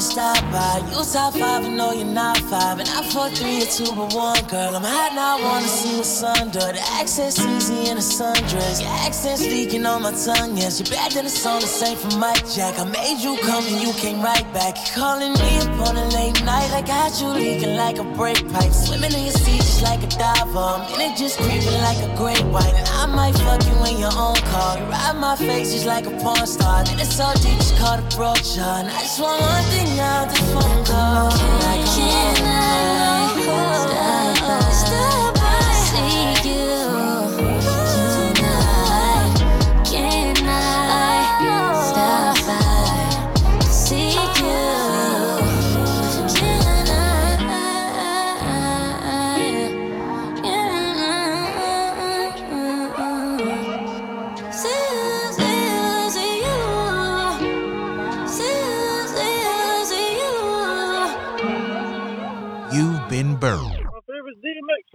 [0.00, 0.80] you stop by.
[0.88, 2.78] You top five, and no, you're not five.
[2.80, 4.74] And I fuck three or two, but one girl.
[4.74, 6.72] I'm hot now, I wanna see what's under.
[6.76, 8.80] The accent's easy in a sundress.
[8.80, 10.80] Your accent's leaking on my tongue, yes.
[10.80, 12.78] You're bad than the song, the same from Mike Jack.
[12.78, 14.76] I made you come and you came right back.
[14.76, 16.70] You're calling me up on a late night.
[16.72, 18.72] I got you leaking like a brake pipe.
[18.72, 20.80] Swimming in your seat just like a diver.
[20.94, 22.72] In it just creeping like a great white.
[22.72, 24.78] And I might fuck you in your own car.
[24.78, 26.84] You ride my face just like a porn star.
[26.84, 28.64] Then it's all deep, just call the brochure.
[28.64, 31.30] And I just want one thing out phone call.
[31.30, 34.70] Can I by?
[34.70, 35.29] Stop by.
[35.29, 35.29] See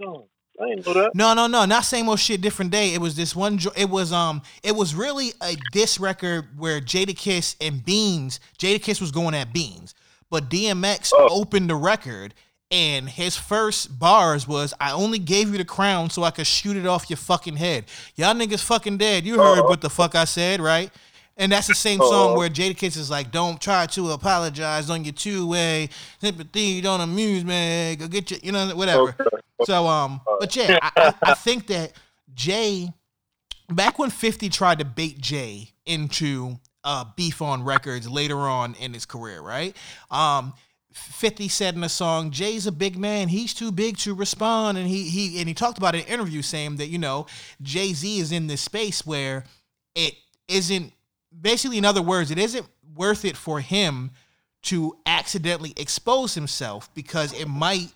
[0.02, 0.24] song.
[0.60, 1.10] I didn't know that.
[1.14, 2.94] No, no, no, not same old shit, different day.
[2.94, 3.58] It was this one.
[3.58, 8.40] jo- It was um, it was really a diss record where Jadakiss and Beans.
[8.58, 9.94] Jadakiss was going at Beans,
[10.30, 12.32] but DMX opened the record
[12.72, 16.76] And his first bars was, "I only gave you the crown so I could shoot
[16.76, 17.84] it off your fucking head.
[18.16, 19.24] Y'all niggas fucking dead.
[19.24, 20.90] You heard what the fuck I said, right?"
[21.36, 22.38] And that's the same song Uh-oh.
[22.38, 25.90] where Jadakiss is like, "Don't try to apologize on your two way
[26.20, 26.62] sympathy.
[26.62, 27.96] You don't amuse me.
[27.96, 29.36] Go get your, you know, whatever." Okay.
[29.64, 31.92] So um, but yeah, I, I, I think that
[32.34, 32.90] Jay,
[33.68, 38.94] back when Fifty tried to bait Jay into uh beef on records later on in
[38.94, 39.76] his career, right?
[40.10, 40.54] Um.
[40.98, 43.28] 50 said in a song, Jay's a big man.
[43.28, 44.78] He's too big to respond.
[44.78, 47.26] And he he and he talked about it in an interview saying that, you know,
[47.60, 49.44] Jay-Z is in this space where
[49.94, 50.14] it
[50.48, 50.94] isn't
[51.40, 54.10] basically in other words, it isn't worth it for him
[54.62, 57.92] to accidentally expose himself because it might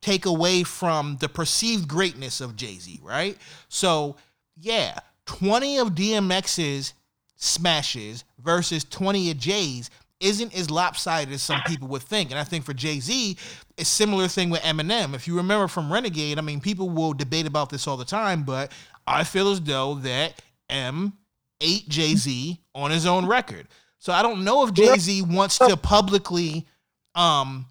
[0.00, 3.36] take away from the perceived greatness of Jay Z, right?
[3.68, 4.16] So,
[4.56, 6.94] yeah, 20 of DMX's
[7.36, 9.90] smashes versus 20 of Jay's
[10.20, 12.30] isn't as lopsided as some people would think.
[12.30, 13.36] And I think for Jay Z,
[13.76, 15.14] a similar thing with Eminem.
[15.14, 18.42] If you remember from Renegade, I mean, people will debate about this all the time,
[18.44, 18.72] but
[19.06, 20.40] I feel as though that
[20.70, 21.14] M
[21.60, 23.68] ate Jay Z on his own record.
[23.98, 26.66] So I don't know if Jay Z wants to publicly
[27.14, 27.66] um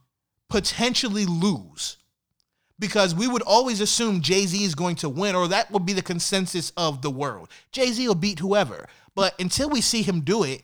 [0.49, 1.97] potentially lose
[2.79, 5.93] because we would always assume Jay Z is going to win, or that would be
[5.93, 7.49] the consensus of the world.
[7.71, 8.87] Jay Z will beat whoever.
[9.15, 10.63] But until we see him do it,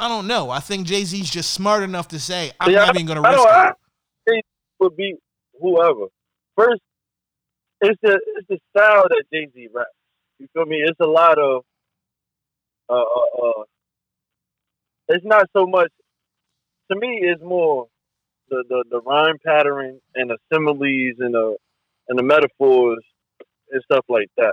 [0.00, 0.50] I don't know.
[0.50, 3.28] I think Jay Z's just smart enough to say, I'm Yeah, not even going to
[3.28, 3.76] I risk don't-
[4.26, 4.44] it.
[4.46, 5.14] I would be
[5.60, 6.06] whoever.
[6.56, 6.80] First,
[7.80, 9.90] it's the it's the style that Jay Z raps.
[10.38, 10.78] You feel me?
[10.84, 11.62] It's a lot of
[12.88, 13.62] uh, uh, uh
[15.08, 15.90] it's not so much
[16.90, 17.86] to me it's more
[18.48, 21.56] the, the, the rhyme pattern and the similes and the
[22.08, 23.02] and the metaphors
[23.70, 24.52] and stuff like that.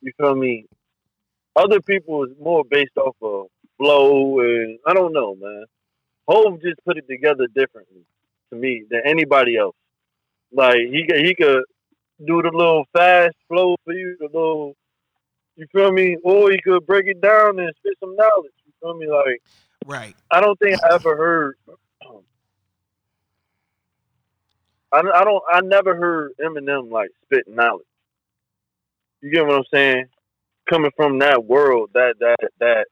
[0.00, 0.66] You feel me?
[1.56, 3.46] Other people is more based off of
[3.78, 5.64] flow and I don't know, man.
[6.28, 8.02] Hove just put it together differently
[8.50, 9.76] to me than anybody else.
[10.52, 11.64] Like he he could
[12.24, 14.74] do the little fast flow for you, the little
[15.56, 16.16] you feel me?
[16.22, 18.52] Or he could break it down and spit some knowledge.
[18.64, 19.08] You feel me?
[19.08, 19.42] Like
[19.86, 20.16] Right.
[20.30, 21.56] I don't think I ever heard.
[24.92, 25.42] I, I don't.
[25.50, 27.86] I never heard Eminem like spit knowledge.
[29.20, 30.06] You get what I'm saying?
[30.68, 32.86] Coming from that world, that that that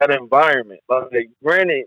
[0.00, 0.80] that environment.
[0.88, 1.86] Like, granted,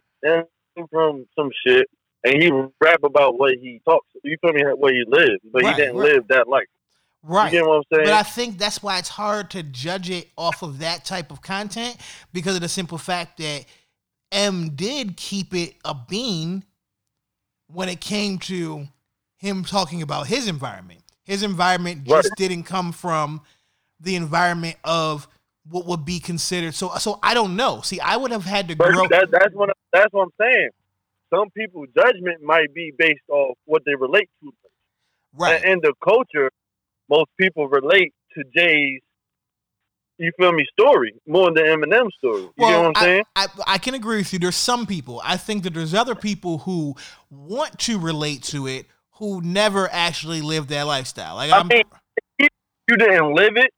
[0.92, 1.88] from some shit,
[2.24, 4.08] and he rap about what he talks.
[4.24, 4.64] You feel me?
[4.78, 6.14] Where he lives, but Right, he didn't right.
[6.14, 6.68] live that life.
[7.28, 7.52] Right.
[7.52, 8.06] You get what I'm saying?
[8.06, 11.42] But I think that's why it's hard to judge it off of that type of
[11.42, 11.98] content
[12.34, 13.66] because of the simple fact that
[14.32, 16.64] M did keep it a bean
[17.74, 18.88] when it came to
[19.38, 21.02] him talking about his environment.
[21.24, 22.38] His environment just Right.
[22.38, 23.42] didn't come from
[24.00, 25.28] the environment of
[25.68, 26.76] what would be considered.
[26.76, 27.82] So, so I don't know.
[27.82, 29.08] See, I would have had to But grow.
[29.08, 30.70] that, that's what that's what I'm saying.
[31.34, 34.54] Some people's judgment might be based off what they relate to.
[35.34, 35.56] Right.
[35.64, 36.52] And in the culture,
[37.10, 39.02] most people relate to Jay's.
[40.18, 40.66] You feel me?
[40.80, 42.44] Story more than Eminem story.
[42.44, 43.24] You Well, get what I'm saying?
[43.36, 44.40] I, I can agree with you.
[44.40, 45.22] There's some people.
[45.26, 46.96] I think that there's other people who
[47.30, 48.86] want to relate to it
[49.20, 51.36] who never actually lived that lifestyle.
[51.36, 51.84] Like I I'm, mean,
[52.40, 53.72] you didn't live it.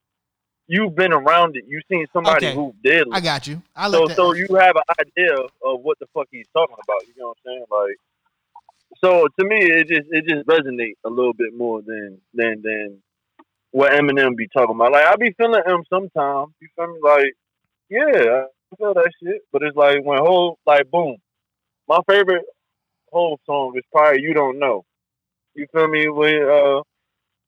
[0.68, 1.64] You've been around it.
[1.68, 2.56] You've seen somebody Okay.
[2.56, 3.08] who did.
[3.12, 3.62] I got you.
[3.76, 4.16] I so that.
[4.18, 7.08] so you have an idea of what the fuck he's talking about.
[7.08, 7.66] You know what I'm saying?
[7.72, 7.98] Like,
[9.04, 13.02] so to me, it just it just resonates a little bit more than than than
[13.72, 14.92] what Eminem be talking about.
[14.92, 16.54] Like I be feeling him sometimes.
[16.62, 17.00] You feel me?
[17.04, 17.34] Like,
[17.90, 19.42] yeah, I feel that shit.
[19.52, 21.18] But it's like when whole like boom.
[21.88, 22.44] My favorite
[23.12, 24.84] whole song is probably "You Don't Know."
[25.56, 26.08] You feel me?
[26.10, 26.82] When uh,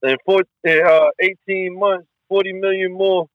[0.09, 3.27] in four, in, uh, eighteen months, forty million more.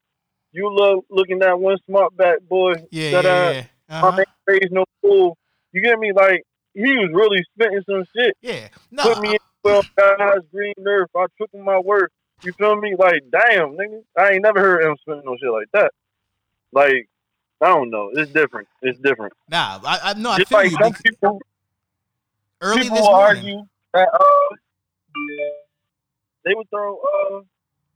[0.52, 2.74] You love looking at one smart back boy.
[2.92, 3.64] yeah, that, yeah, uh, yeah.
[3.88, 4.16] my Uh-huh.
[4.16, 5.36] man raised no fool.
[5.72, 6.12] You get me?
[6.12, 6.42] Like
[6.74, 8.36] he was really spitting some shit.
[8.40, 8.68] Yeah.
[8.90, 11.08] No, Put me in twelve guys, green nerve.
[11.16, 12.10] I triple my work.
[12.42, 12.94] You feel me?
[12.98, 14.02] Like damn, nigga.
[14.18, 15.92] I ain't never heard him spitting no shit like that.
[16.72, 17.08] Like
[17.60, 18.10] I don't know.
[18.12, 18.68] It's different.
[18.82, 19.32] It's different.
[19.48, 19.80] nah.
[19.84, 20.30] I, I no.
[20.30, 20.76] I Just feel like you.
[20.76, 21.40] some because people,
[22.60, 23.44] Early people this morning.
[23.44, 23.62] argue
[23.94, 24.56] that uh,
[26.44, 27.40] they would throw uh,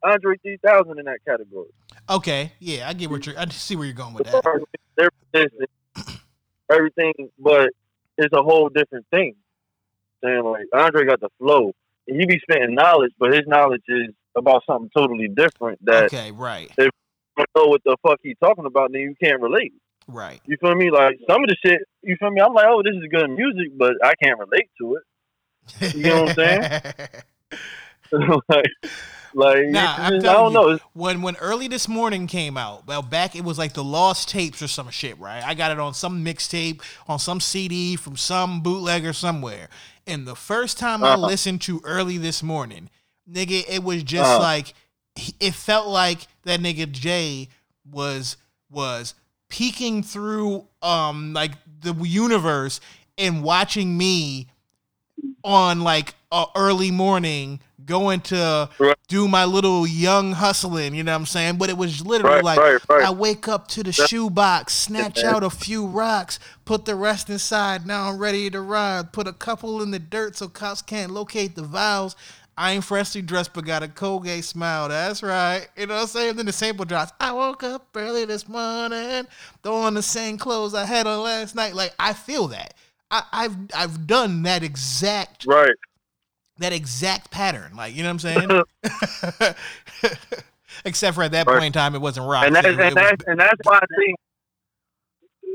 [0.09, 1.69] Andre 3000 in that category.
[2.09, 2.52] Okay.
[2.60, 3.39] Yeah, I get what you're.
[3.39, 4.43] I see where you're going with that.
[4.97, 5.10] They're
[6.70, 7.70] everything, but
[8.16, 9.35] it's a whole different thing.
[10.24, 11.73] Saying like Andre got the flow,
[12.06, 14.09] and he be spitting knowledge, but his knowledge is
[14.39, 15.85] about something totally different.
[15.85, 16.31] That Okay.
[16.31, 16.70] Right.
[16.78, 16.90] if
[17.36, 19.73] you don't know what the fuck he's talking about, then you can't relate.
[20.06, 20.40] Right.
[20.47, 20.90] You feel me?
[20.90, 22.40] Like some of the shit, you feel me?
[22.40, 25.02] I'm like, oh, this is good music, but I can't relate to it.
[25.94, 27.60] You know what I'm saying?
[28.48, 28.65] like,
[29.35, 30.78] Like Nah, I'm I don't you, know.
[30.94, 34.62] When when early this morning came out, well, back it was like the lost tapes
[34.62, 35.43] or some shit, right?
[35.44, 39.69] I got it on some mixtape, on some CD from some bootlegger somewhere.
[40.06, 41.27] And the first time I Uh-huh.
[41.27, 42.89] listened to early this morning,
[43.31, 44.41] nigga, it was just Uh-huh.
[44.43, 44.75] like
[45.41, 47.49] it felt like that nigga Jay
[47.91, 48.37] was
[48.71, 49.15] was
[49.49, 52.81] peeking through um like the universe
[53.17, 54.47] and watching me
[55.45, 58.97] on like a early morning going to Right.
[59.09, 61.57] do my little young hustling, you know what I'm saying?
[61.57, 63.07] But it was literally Right, like right.
[63.07, 67.87] I wake up to the shoebox, snatch out a few rocks, put the rest inside.
[67.87, 69.13] Now I'm ready to ride.
[69.13, 72.15] Put a couple in the dirt so cops can't locate the vials.
[72.59, 74.89] I ain't freshly dressed, but got a Colgate smile.
[74.89, 75.69] That's right.
[75.77, 76.37] You know what I'm saying?
[76.37, 77.13] Then the sample drops.
[77.21, 79.29] I woke up early this morning,
[79.63, 81.75] throwing the same clothes I had on last night.
[81.75, 82.75] Like I feel that.
[83.13, 85.71] I, I've I've done that exact right.
[86.59, 87.77] that exact pattern.
[87.77, 88.65] Like, you know what I'm
[89.39, 89.55] saying?
[90.85, 91.55] Except for at that Right.
[91.55, 92.45] point in time, it wasn't rock.
[92.45, 94.19] and that's and that's and that's why I think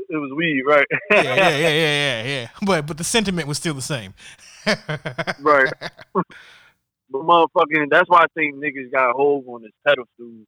[0.08, 0.86] it was weed, right?
[1.10, 2.48] yeah, yeah, yeah, yeah, yeah, yeah.
[2.64, 4.14] But but the sentiment was still the same.
[5.40, 5.70] right.
[7.14, 10.44] But motherfucking, that's why I think niggas got hold on his pedestal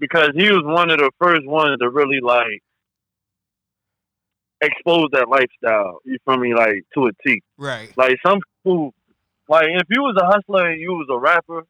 [0.00, 2.62] because he was one of the first ones to really like
[4.60, 6.00] expose that lifestyle.
[6.04, 6.52] You feel me?
[6.52, 7.42] Like to a T.
[7.56, 7.96] Right.
[7.96, 8.92] Like some people,
[9.48, 11.64] like if you was a hustler and you was a rapper,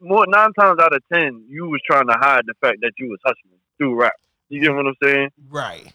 [0.00, 3.08] more nine times out of ten, you was trying to hide the fact that you
[3.08, 4.12] was hustling through rap.
[4.50, 5.30] You get what I'm saying?
[5.48, 5.90] Right.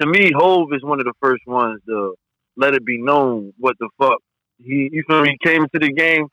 [0.00, 2.14] To me, Hove is one of the first ones to
[2.56, 4.22] let it be known what the fuck
[4.58, 4.90] he.
[4.92, 5.36] You feel me?
[5.44, 6.26] Came into the game,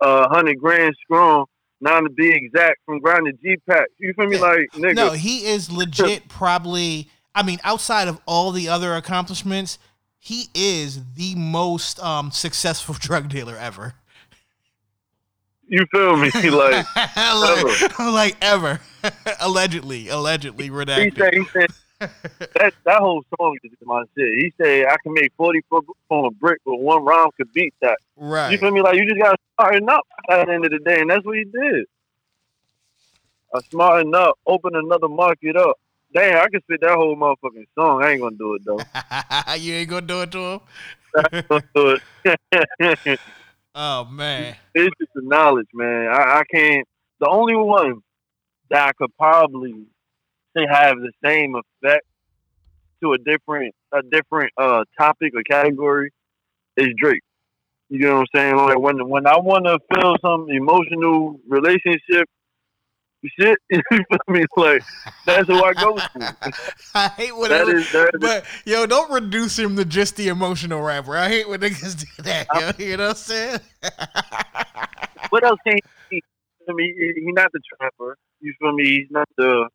[0.00, 1.46] uh, hundred grand strong.
[1.80, 3.86] Now to be exact, from ground to G pack.
[3.98, 4.38] You feel me?
[4.38, 4.94] Like nigga.
[4.94, 6.28] No, he is legit.
[6.28, 7.10] Probably.
[7.34, 9.78] I mean, outside of all the other accomplishments,
[10.18, 13.94] he is the most um, successful drug dealer ever.
[15.68, 16.30] you feel me?
[16.50, 18.80] Like like, like ever.
[19.40, 21.18] allegedly, allegedly he redacted.
[21.18, 21.70] said, he said
[22.00, 24.28] that that whole song is my shit.
[24.38, 27.74] He said I can make forty foot on a brick, but one round could beat
[27.80, 27.98] that.
[28.16, 28.52] Right.
[28.52, 28.82] You feel me?
[28.82, 31.36] Like you just gotta smarten up at the end of the day, and that's what
[31.36, 31.86] he did.
[33.54, 35.76] I smarten up, open another market up.
[36.14, 38.02] Damn, I can spit that whole motherfucking song.
[38.02, 38.78] I ain't gonna do it though.
[39.56, 40.60] you ain't gonna do it to him.
[41.16, 43.20] I ain't gonna do it.
[43.78, 44.56] Oh man.
[44.74, 46.08] it's just the knowledge, man.
[46.08, 46.88] I, I can't.
[47.20, 48.00] The only one
[48.70, 49.84] that I could probably
[50.64, 52.04] have the same effect
[53.02, 56.10] to a different a different uh topic or category
[56.76, 57.20] is Drake.
[57.88, 58.56] You know what I'm saying?
[58.56, 62.26] Like when when I want to feel some emotional relationship
[63.38, 64.44] shit, you feel me?
[64.56, 64.82] Like
[65.26, 66.28] that's who I go to.
[66.94, 70.16] I hate when That it- is that is But yo, don't reduce him to just
[70.16, 71.16] the emotional rapper.
[71.16, 72.46] I hate when niggas do that.
[72.54, 73.58] Yo, you know what I'm saying?
[75.30, 75.78] what else can
[76.10, 76.22] he?
[76.68, 78.16] I mean, he, he not the trapper.
[78.40, 78.84] You feel me?
[78.84, 79.68] He's not the.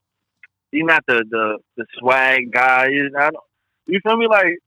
[0.71, 2.89] He's not the the the swag guy.
[2.89, 3.33] He's not.
[3.87, 4.27] You feel me?
[4.27, 4.57] Like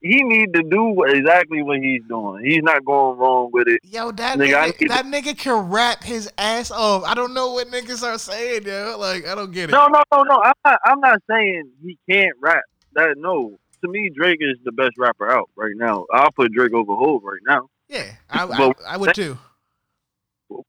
[0.00, 2.44] he need to do exactly what he's doing.
[2.44, 3.80] He's not going wrong with it.
[3.82, 7.04] Yo, that Nigga, nigga, that nigga can rap his ass off.
[7.04, 8.96] I don't know what niggas are saying, yo.
[8.98, 9.72] Like, I don't get it.
[9.72, 10.42] No, no, no, no.
[10.42, 10.80] I'm not.
[10.84, 12.62] I'm not saying he can't rap.
[12.94, 13.58] That no.
[13.84, 16.06] To me, Drake is the best rapper out right now.
[16.12, 17.68] I'll put Drake over Hove right now.
[17.88, 19.38] Yeah, I, I, I would too.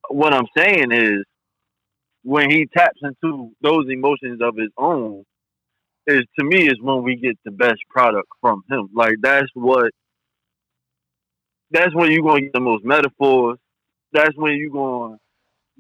[0.09, 1.23] what I'm saying is
[2.27, 5.23] when he taps into those emotions of his own
[6.05, 8.89] is to me is when we get the best product from him.
[8.93, 9.91] Like that's what
[11.71, 13.57] that's when you're gonna get the most metaphors.
[14.11, 15.15] That's when you're gonna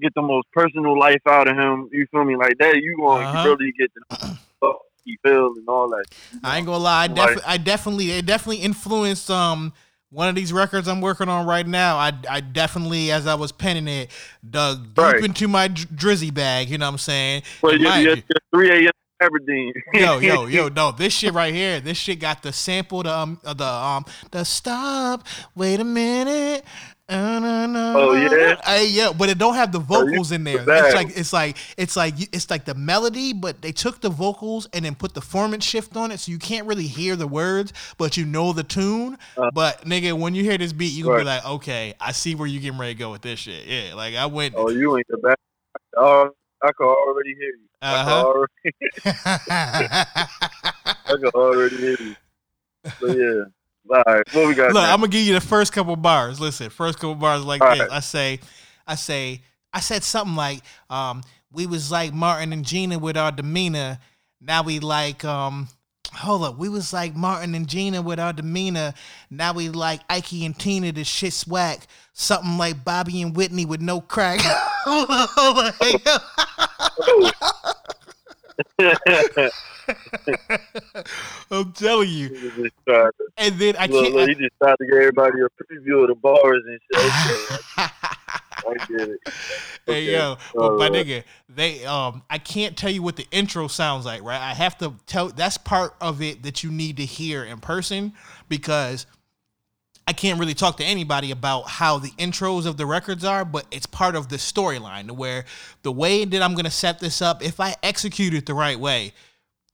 [0.01, 1.89] get the most personal life out of him.
[1.91, 2.37] You feel me?
[2.37, 3.47] Like that you gonna Uh-huh.
[3.49, 4.37] really get the
[5.03, 6.05] he feel and all that.
[6.45, 7.03] I ain't gonna lie.
[7.05, 9.73] I, Like- I definitely, it definitely influenced um
[10.09, 11.97] one of these records I'm working on right now.
[11.97, 14.09] I, I definitely, as I was penning it,
[14.49, 15.23] dug deep Right.
[15.23, 16.69] into my dr- drizzy bag.
[16.69, 17.43] You know what I'm saying?
[17.63, 18.23] And you're, you're, you-
[18.53, 18.91] you're 3 a.m.
[19.19, 19.73] Aberdeen.
[19.95, 23.39] yo, yo, yo, no, this shit right here, this shit got the sample, the um,
[23.43, 25.25] the um, the stop.
[25.55, 26.63] Wait a minute.
[27.09, 28.55] Uh, Oh, yeah?
[28.65, 30.65] Hey, yeah, but it don't have the Oh, vocals in there.
[30.67, 34.67] It's like it's like it's like it's like the melody, but they took the vocals
[34.73, 37.71] and then put the formant shift on it, so you can't really hear the words,
[37.97, 39.17] but you know the tune.
[39.37, 42.35] Uh, but nigga, when you hear this beat, you gonna be like, okay, I see
[42.35, 43.65] where you getting ready to go with this shit.
[43.65, 44.55] Yeah, like I went.
[44.57, 45.37] Oh, you ain't the best.
[45.95, 46.29] Oh,
[46.61, 47.67] I can already hear you.
[47.81, 48.25] I can Uh-huh.
[48.25, 48.51] already,
[51.07, 52.15] I can already hear you.
[52.99, 53.43] But yeah.
[53.89, 54.73] All right, what we got?
[54.73, 54.93] Look, now?
[54.93, 56.39] I'm gonna give you the first couple bars.
[56.39, 57.79] Listen, first couple bars like All this.
[57.81, 57.91] right.
[57.91, 58.39] I say,
[58.85, 59.41] I say,
[59.73, 60.59] I said something like,
[60.89, 63.99] um, we was like Martin and Gina with our demeanor.
[64.41, 65.69] Now we like, um,
[66.13, 68.93] hold up, we was like Martin and Gina with our demeanor.
[69.29, 71.79] Now we like Ike and Tina, the shit swag.
[72.13, 74.39] Something like Bobby and Whitney with no crack.
[74.43, 77.31] hold on, hold on.
[78.79, 78.93] Hey,
[81.51, 82.29] I'm telling you.
[82.29, 84.15] To, And then I look, can't.
[84.15, 86.99] look, he just tried to give everybody a preview of the bars and shit.
[86.99, 87.45] Okay,
[87.77, 89.19] I get it.
[89.85, 93.67] Hey Okay, yo, but my nigga, they um, I can't tell you what the intro
[93.67, 94.41] sounds like, right?
[94.41, 95.29] I have to tell.
[95.29, 98.13] That's part of it that you need to hear in person
[98.49, 99.05] because
[100.07, 103.65] I can't really talk to anybody about how the intros of the records are, but
[103.71, 105.11] it's part of the storyline.
[105.11, 105.43] Where
[105.83, 109.11] the way that I'm gonna set this up, if I execute it the right way,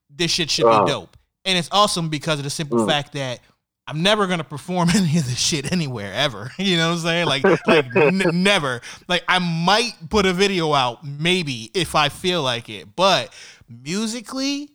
[0.10, 1.15] this shit should be dope.
[1.45, 2.88] And it's awesome because of the simple Mm.
[2.88, 3.41] fact that
[3.85, 6.51] I'm never gonna perform any of this shit anywhere ever.
[6.57, 7.26] You know what I'm saying?
[7.27, 8.81] Like, like n- never.
[9.07, 13.31] Like, I might put a video out maybe if I feel like it, but
[13.69, 14.72] musically,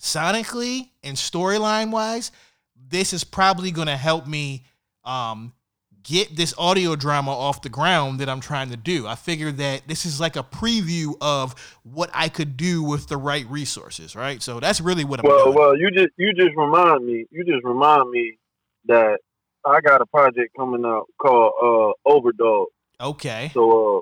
[0.00, 2.30] sonically, and storyline wise,
[2.88, 4.64] this is probably gonna help me
[5.04, 5.52] um
[6.02, 9.06] get this audio drama off the ground that I'm trying to do.
[9.06, 13.16] I figured that this is like a preview of what I could do with the
[13.16, 14.42] right resources, right?
[14.42, 15.56] So that's really what I'm Well, doing.
[15.56, 17.24] well, you just you just remind me.
[17.30, 18.38] You just remind me
[18.86, 19.18] that
[19.66, 22.66] I got a project coming out called uh Overdog.
[23.00, 23.50] Okay.
[23.54, 24.00] So uh,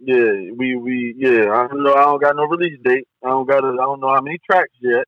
[0.00, 1.50] yeah, we we yeah.
[1.50, 1.94] I don't know.
[1.94, 3.08] I don't got no release date.
[3.24, 3.64] I don't got.
[3.64, 5.04] A, I don't know how many tracks yet.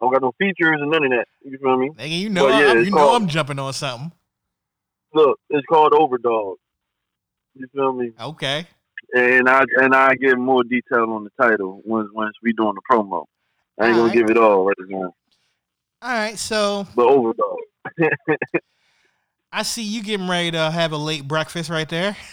[0.00, 1.26] I don't got no features and none of that.
[1.44, 1.90] You feel me?
[1.90, 4.12] Nigga, you know, But yeah, I'm, you know called- I'm jumping on something.
[5.12, 6.56] Look, it's called Overdog.
[7.54, 8.12] You feel me?
[8.20, 8.66] Okay.
[9.14, 12.82] And I and I give more detail on the title once once we doing the
[12.90, 13.24] promo.
[13.78, 14.14] I ain't gonna Alright.
[14.14, 15.14] give it all right now.
[16.02, 17.56] All right, so But Overdog.
[19.52, 22.16] I see you getting ready to have a late breakfast right there.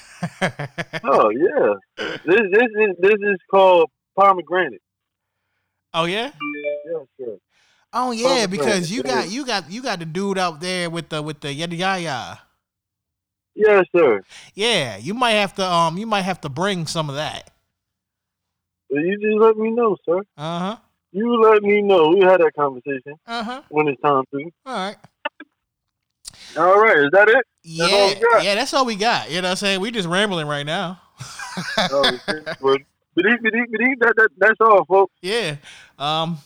[1.03, 1.73] Oh yeah.
[2.25, 4.81] This this is this is called pomegranate.
[5.93, 6.31] oh yeah.
[6.85, 7.37] Yeah, sure.
[7.93, 11.21] Oh yeah, because you got you got you got the dude out there with the
[11.21, 12.41] with the yada yada.
[13.57, 14.21] Yes, sir.
[14.53, 17.49] Yeah, you might have to um you might have to bring some of that.
[18.89, 20.19] You just let me know, sir.
[20.37, 20.75] Uh huh.
[21.11, 22.09] You let me know.
[22.09, 23.61] We had that conversation Uh huh.
[23.69, 24.51] when it's time to.
[24.65, 24.95] All right.
[26.55, 27.45] All right, is that it?
[27.63, 28.43] Yeah, we got.
[28.43, 29.29] yeah, that's all we got.
[29.29, 29.81] You know what I'm saying?
[29.81, 31.01] We just rambling right now.
[31.91, 32.17] Oh.
[32.61, 35.13] But that, that, that's all, folks.
[35.21, 35.55] yeah.
[35.97, 36.37] Um.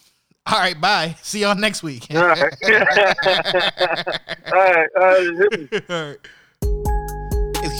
[0.45, 0.79] All right.
[0.79, 1.15] Bye.
[1.21, 2.07] See y'all next week.
[2.15, 2.39] All right.
[2.63, 2.71] all
[4.51, 5.83] right, all right.
[5.89, 6.17] All right.